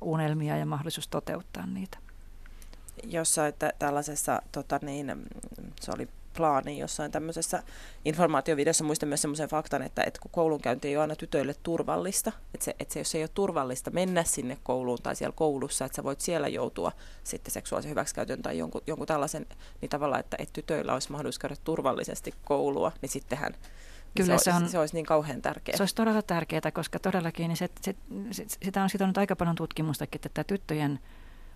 unelmia 0.00 0.56
ja 0.56 0.66
mahdollisuus 0.66 1.08
toteuttaa 1.08 1.66
niitä. 1.66 1.98
Jossain 3.04 3.54
tä- 3.58 3.72
tällaisessa, 3.78 4.42
tota 4.52 4.78
niin, 4.82 5.26
se 5.80 5.92
oli 5.94 6.08
plaani 6.36 6.78
jossain 6.78 7.12
tämmöisessä 7.12 7.62
informaatiovideossa. 8.04 8.84
Muistan 8.84 9.08
myös 9.08 9.22
semmoisen 9.22 9.48
faktan, 9.48 9.82
että, 9.82 10.02
että 10.02 10.20
kun 10.20 10.30
koulunkäynti 10.30 10.88
ei 10.88 10.96
ole 10.96 11.02
aina 11.02 11.16
tytöille 11.16 11.54
turvallista, 11.62 12.32
että, 12.54 12.64
se, 12.64 12.76
että 12.80 12.94
se, 12.94 13.00
jos 13.00 13.14
ei 13.14 13.22
ole 13.22 13.30
turvallista 13.34 13.90
mennä 13.90 14.24
sinne 14.24 14.58
kouluun 14.62 14.98
tai 15.02 15.16
siellä 15.16 15.34
koulussa, 15.36 15.84
että 15.84 15.96
sä 15.96 16.04
voit 16.04 16.20
siellä 16.20 16.48
joutua 16.48 16.92
sitten 17.24 17.52
seksuaalisen 17.52 17.90
hyväksikäytön 17.90 18.42
tai 18.42 18.58
jonkun, 18.58 18.82
jonkun 18.86 19.06
tällaisen, 19.06 19.46
niin 19.80 19.90
tavallaan, 19.90 20.20
että, 20.20 20.36
että 20.40 20.52
tytöillä 20.52 20.92
olisi 20.92 21.12
mahdollisuus 21.12 21.38
käydä 21.38 21.56
turvallisesti 21.64 22.34
koulua, 22.44 22.92
niin 23.02 23.10
sittenhän 23.10 23.54
Kyllä 24.16 24.38
se, 24.38 24.44
se, 24.44 24.52
on, 24.52 24.68
se 24.68 24.78
olisi 24.78 24.94
niin 24.94 25.06
kauhean 25.06 25.42
tärkeää. 25.42 25.76
Se 25.76 25.82
olisi 25.82 25.94
todella 25.94 26.22
tärkeää, 26.22 26.70
koska 26.72 26.98
todellakin 26.98 27.48
niin 27.48 27.56
se, 27.56 27.68
se, 27.80 27.94
se, 28.30 28.44
sitä 28.62 28.82
on 28.82 28.90
sitonut 28.90 29.18
aika 29.18 29.36
paljon 29.36 29.56
tutkimustakin, 29.56 30.20
että 30.24 30.44
tyttöjen 30.44 31.00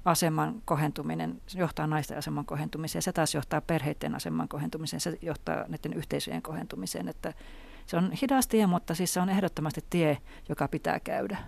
aseman 0.07 0.63
kohentuminen 0.65 1.43
johtaa 1.55 1.87
naisten 1.87 2.19
aseman 2.19 2.47
kohentumiseen, 2.47 3.03
se 3.03 3.13
taas 3.13 3.35
johtaa 3.35 3.61
perheiden 3.61 4.15
aseman 4.15 4.49
kohentumiseen, 4.49 5.01
se 5.01 5.19
johtaa 5.23 5.65
näiden 5.69 5.93
yhteisöjen 5.93 6.43
kohentumiseen. 6.43 7.09
Että 7.09 7.33
se 7.87 7.97
on 7.97 8.13
hidas 8.23 8.49
tie, 8.49 8.67
mutta 8.67 8.95
siis 8.95 9.15
se 9.15 9.21
on 9.21 9.29
ehdottomasti 9.29 9.85
tie, 9.91 10.19
joka 10.49 10.69
pitää 10.69 11.01
käydä. 11.01 11.39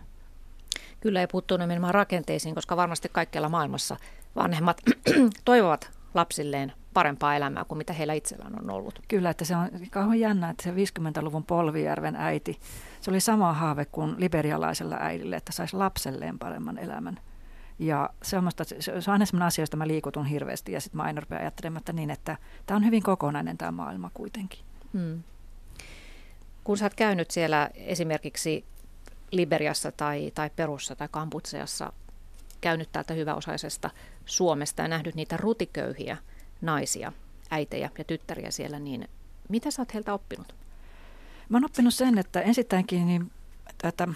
Kyllä 1.00 1.20
ei 1.20 1.26
puuttuu 1.26 1.56
nimenomaan 1.56 1.94
rakenteisiin, 1.94 2.54
koska 2.54 2.76
varmasti 2.76 3.08
kaikkialla 3.12 3.48
maailmassa 3.48 3.96
vanhemmat 4.36 4.80
toivovat 5.44 5.90
lapsilleen 6.14 6.72
parempaa 6.94 7.36
elämää 7.36 7.64
kuin 7.64 7.78
mitä 7.78 7.92
heillä 7.92 8.14
itsellään 8.14 8.60
on 8.60 8.70
ollut. 8.70 9.00
Kyllä, 9.08 9.30
että 9.30 9.44
se 9.44 9.56
on 9.56 9.68
kauhean 9.90 10.20
jännä, 10.20 10.50
että 10.50 10.62
se 10.62 10.70
50-luvun 10.70 11.44
Polvijärven 11.44 12.16
äiti, 12.16 12.60
se 13.00 13.10
oli 13.10 13.20
sama 13.20 13.52
haave 13.52 13.84
kuin 13.84 14.14
liberialaisella 14.18 14.96
äidillä, 15.00 15.36
että 15.36 15.52
saisi 15.52 15.76
lapselleen 15.76 16.38
paremman 16.38 16.78
elämän. 16.78 17.20
Ja 17.78 18.10
se 18.22 18.38
on, 18.38 18.44
musta, 18.44 18.64
se 18.64 18.92
on 18.92 19.02
aina 19.06 19.26
sellainen 19.26 19.46
asia, 19.46 19.62
josta 19.62 19.76
mä 19.76 19.86
liikutun 19.86 20.26
hirveästi 20.26 20.72
ja 20.72 20.80
sitten 20.80 20.96
mä 20.96 21.02
aina 21.02 21.20
rupean 21.20 21.40
ajattelemaan 21.40 21.82
niin, 21.92 22.10
että 22.10 22.36
tämä 22.66 22.76
on 22.76 22.84
hyvin 22.84 23.02
kokonainen 23.02 23.58
tämä 23.58 23.72
maailma 23.72 24.10
kuitenkin. 24.14 24.60
Hmm. 24.92 25.22
Kun 26.64 26.78
sä 26.78 26.84
oot 26.84 26.94
käynyt 26.94 27.30
siellä 27.30 27.70
esimerkiksi 27.74 28.64
Liberiassa 29.30 29.92
tai, 29.92 30.32
tai 30.34 30.50
Perussa 30.56 30.96
tai 30.96 31.08
Kamputseassa, 31.10 31.92
käynyt 32.60 32.92
täältä 32.92 33.14
hyväosaisesta 33.14 33.90
Suomesta 34.26 34.82
ja 34.82 34.88
nähnyt 34.88 35.14
niitä 35.14 35.36
rutiköyhiä 35.36 36.16
naisia, 36.60 37.12
äitejä 37.50 37.90
ja 37.98 38.04
tyttäriä 38.04 38.50
siellä, 38.50 38.78
niin 38.78 39.08
mitä 39.48 39.70
sä 39.70 39.82
oot 39.82 39.94
heiltä 39.94 40.14
oppinut? 40.14 40.54
Mä 41.48 41.56
oon 41.56 41.64
oppinut 41.64 41.94
sen, 41.94 42.18
että 42.18 42.40
ensittäinkin 42.40 43.06
niin 43.06 43.30
tätä, 43.78 44.08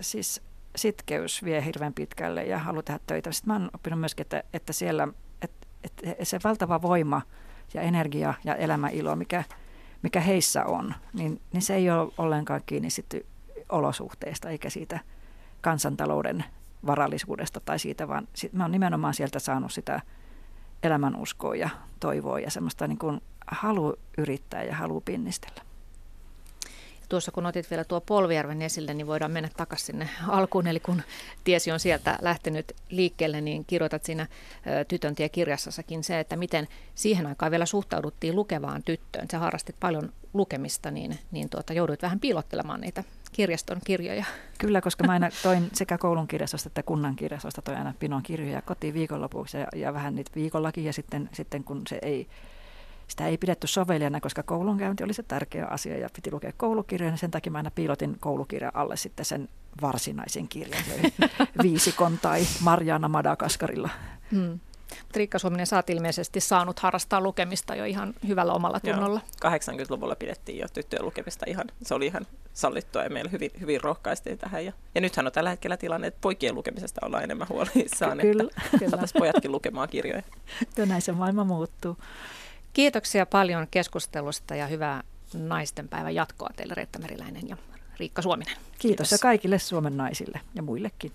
siis 0.00 0.42
sitkeys 0.76 1.44
vie 1.44 1.64
hirveän 1.64 1.94
pitkälle 1.94 2.44
ja 2.44 2.58
halu 2.58 2.82
tehdä 2.82 3.00
töitä. 3.06 3.32
Sitten 3.32 3.52
mä 3.52 3.58
oon 3.58 3.70
oppinut 3.74 4.00
myöskin, 4.00 4.22
että, 4.22 4.42
että 4.52 4.72
siellä 4.72 5.08
että, 5.42 5.66
että 5.82 6.24
se 6.24 6.40
valtava 6.44 6.82
voima 6.82 7.22
ja 7.74 7.82
energia 7.82 8.34
ja 8.44 8.54
elämäilo, 8.54 9.16
mikä, 9.16 9.44
mikä 10.02 10.20
heissä 10.20 10.64
on, 10.64 10.94
niin, 11.12 11.40
niin 11.52 11.62
se 11.62 11.74
ei 11.74 11.90
ole 11.90 12.12
ollenkaan 12.18 12.60
kiinni 12.66 12.90
sitten 12.90 13.22
olosuhteista 13.68 14.50
eikä 14.50 14.70
siitä 14.70 15.00
kansantalouden 15.60 16.44
varallisuudesta 16.86 17.60
tai 17.60 17.78
siitä, 17.78 18.08
vaan 18.08 18.28
sit 18.34 18.52
mä 18.52 18.64
oon 18.64 18.72
nimenomaan 18.72 19.14
sieltä 19.14 19.38
saanut 19.38 19.72
sitä 19.72 20.00
elämänuskoa 20.82 21.56
ja 21.56 21.70
toivoa 22.00 22.40
ja 22.40 22.50
semmoista 22.50 22.86
niin 22.86 22.98
kuin 22.98 23.20
halu 23.46 23.96
yrittää 24.18 24.62
ja 24.62 24.74
halu 24.74 25.00
pinnistellä. 25.00 25.69
Tuossa 27.10 27.32
kun 27.32 27.46
otit 27.46 27.70
vielä 27.70 27.84
tuo 27.84 28.00
Polvijärven 28.00 28.62
esille, 28.62 28.94
niin 28.94 29.06
voidaan 29.06 29.32
mennä 29.32 29.48
takaisin 29.56 29.86
sinne 29.86 30.08
alkuun. 30.28 30.66
Eli 30.66 30.80
kun 30.80 31.02
tiesi 31.44 31.72
on 31.72 31.80
sieltä 31.80 32.18
lähtenyt 32.22 32.72
liikkeelle, 32.90 33.40
niin 33.40 33.64
kirjoitat 33.64 34.04
siinä 34.04 34.26
Tytön 34.88 35.14
kirjassassakin 35.32 36.04
se, 36.04 36.20
että 36.20 36.36
miten 36.36 36.68
siihen 36.94 37.26
aikaan 37.26 37.50
vielä 37.50 37.66
suhtauduttiin 37.66 38.36
lukevaan 38.36 38.82
tyttöön. 38.82 39.26
Sä 39.30 39.38
harrastit 39.38 39.76
paljon 39.80 40.12
lukemista, 40.34 40.90
niin, 40.90 41.18
niin 41.30 41.50
tuota, 41.50 41.72
jouduit 41.72 42.02
vähän 42.02 42.20
piilottelemaan 42.20 42.80
niitä 42.80 43.04
kirjaston 43.32 43.80
kirjoja. 43.84 44.24
Kyllä, 44.58 44.80
koska 44.80 45.04
mä 45.04 45.12
aina 45.12 45.30
toin 45.42 45.70
sekä 45.72 45.98
koulun 45.98 46.28
kirjastosta 46.28 46.68
että 46.68 46.82
kunnan 46.82 47.16
kirjastosta 47.16 47.62
toi 47.62 47.74
aina 47.74 47.94
pinon 47.98 48.22
kirjoja 48.22 48.62
kotiin 48.62 48.94
viikonlopuksi 48.94 49.58
ja, 49.58 49.66
ja 49.74 49.94
vähän 49.94 50.14
niitä 50.14 50.30
viikollakin 50.34 50.84
ja 50.84 50.92
sitten, 50.92 51.28
sitten 51.32 51.64
kun 51.64 51.82
se 51.88 51.98
ei 52.02 52.26
sitä 53.10 53.26
ei 53.26 53.38
pidetty 53.38 53.66
sovelijana, 53.66 54.20
koska 54.20 54.42
koulunkäynti 54.42 55.04
oli 55.04 55.14
se 55.14 55.22
tärkeä 55.22 55.66
asia 55.66 55.98
ja 55.98 56.08
piti 56.14 56.32
lukea 56.32 56.52
koulukirjoja, 56.56 57.10
niin 57.10 57.18
sen 57.18 57.30
takia 57.30 57.52
mä 57.52 57.58
aina 57.58 57.70
piilotin 57.70 58.16
koulukirjan 58.20 58.76
alle 58.76 58.96
sitten 58.96 59.24
sen 59.24 59.48
varsinaisen 59.82 60.48
kirjan, 60.48 60.84
viisikon 61.62 62.18
tai 62.22 62.46
Marjana 62.60 63.08
Madagaskarilla. 63.08 63.88
Hmm. 64.30 64.60
Riikka 65.14 65.38
Suominen, 65.38 65.66
sä 65.66 65.76
oot 65.76 65.90
ilmeisesti 65.90 66.40
saanut 66.40 66.78
harrastaa 66.78 67.20
lukemista 67.20 67.74
jo 67.74 67.84
ihan 67.84 68.14
hyvällä 68.28 68.52
omalla 68.52 68.80
tunnolla. 68.80 69.20
Joo, 69.44 69.52
80-luvulla 69.52 70.16
pidettiin 70.16 70.58
jo 70.58 70.66
tyttöjen 70.68 71.04
lukemista 71.04 71.44
ihan, 71.48 71.64
se 71.82 71.94
oli 71.94 72.06
ihan 72.06 72.26
sallittua 72.52 73.02
ja 73.02 73.10
meillä 73.10 73.30
hyvin, 73.30 73.50
hyvin 73.60 73.80
rohkaistiin 73.80 74.38
tähän. 74.38 74.64
Ja, 74.64 74.72
ja 74.94 75.00
nythän 75.00 75.26
on 75.26 75.32
tällä 75.32 75.50
hetkellä 75.50 75.76
tilanne, 75.76 76.06
että 76.06 76.18
poikien 76.20 76.54
lukemisesta 76.54 77.06
ollaan 77.06 77.24
enemmän 77.24 77.48
huolissaan, 77.48 78.18
kyllä, 78.18 78.44
että 78.64 78.78
kyllä. 78.78 79.06
pojatkin 79.18 79.52
lukemaan 79.52 79.88
kirjoja. 79.88 80.22
Joo, 80.76 80.86
näin 80.86 81.02
se 81.02 81.12
maailma 81.12 81.44
muuttuu. 81.44 81.96
Kiitoksia 82.72 83.26
paljon 83.26 83.66
keskustelusta 83.70 84.54
ja 84.54 84.66
hyvää 84.66 85.02
naisten 85.34 85.88
päivän 85.88 86.14
jatkoa 86.14 86.48
teille 86.56 86.74
Reetta 86.74 86.98
Meriläinen 86.98 87.48
ja 87.48 87.56
Riikka 87.98 88.22
Suominen. 88.22 88.54
Kiitos, 88.54 88.78
Kiitos. 88.78 89.12
ja 89.12 89.18
kaikille 89.18 89.58
Suomen 89.58 89.96
naisille 89.96 90.40
ja 90.54 90.62
muillekin. 90.62 91.12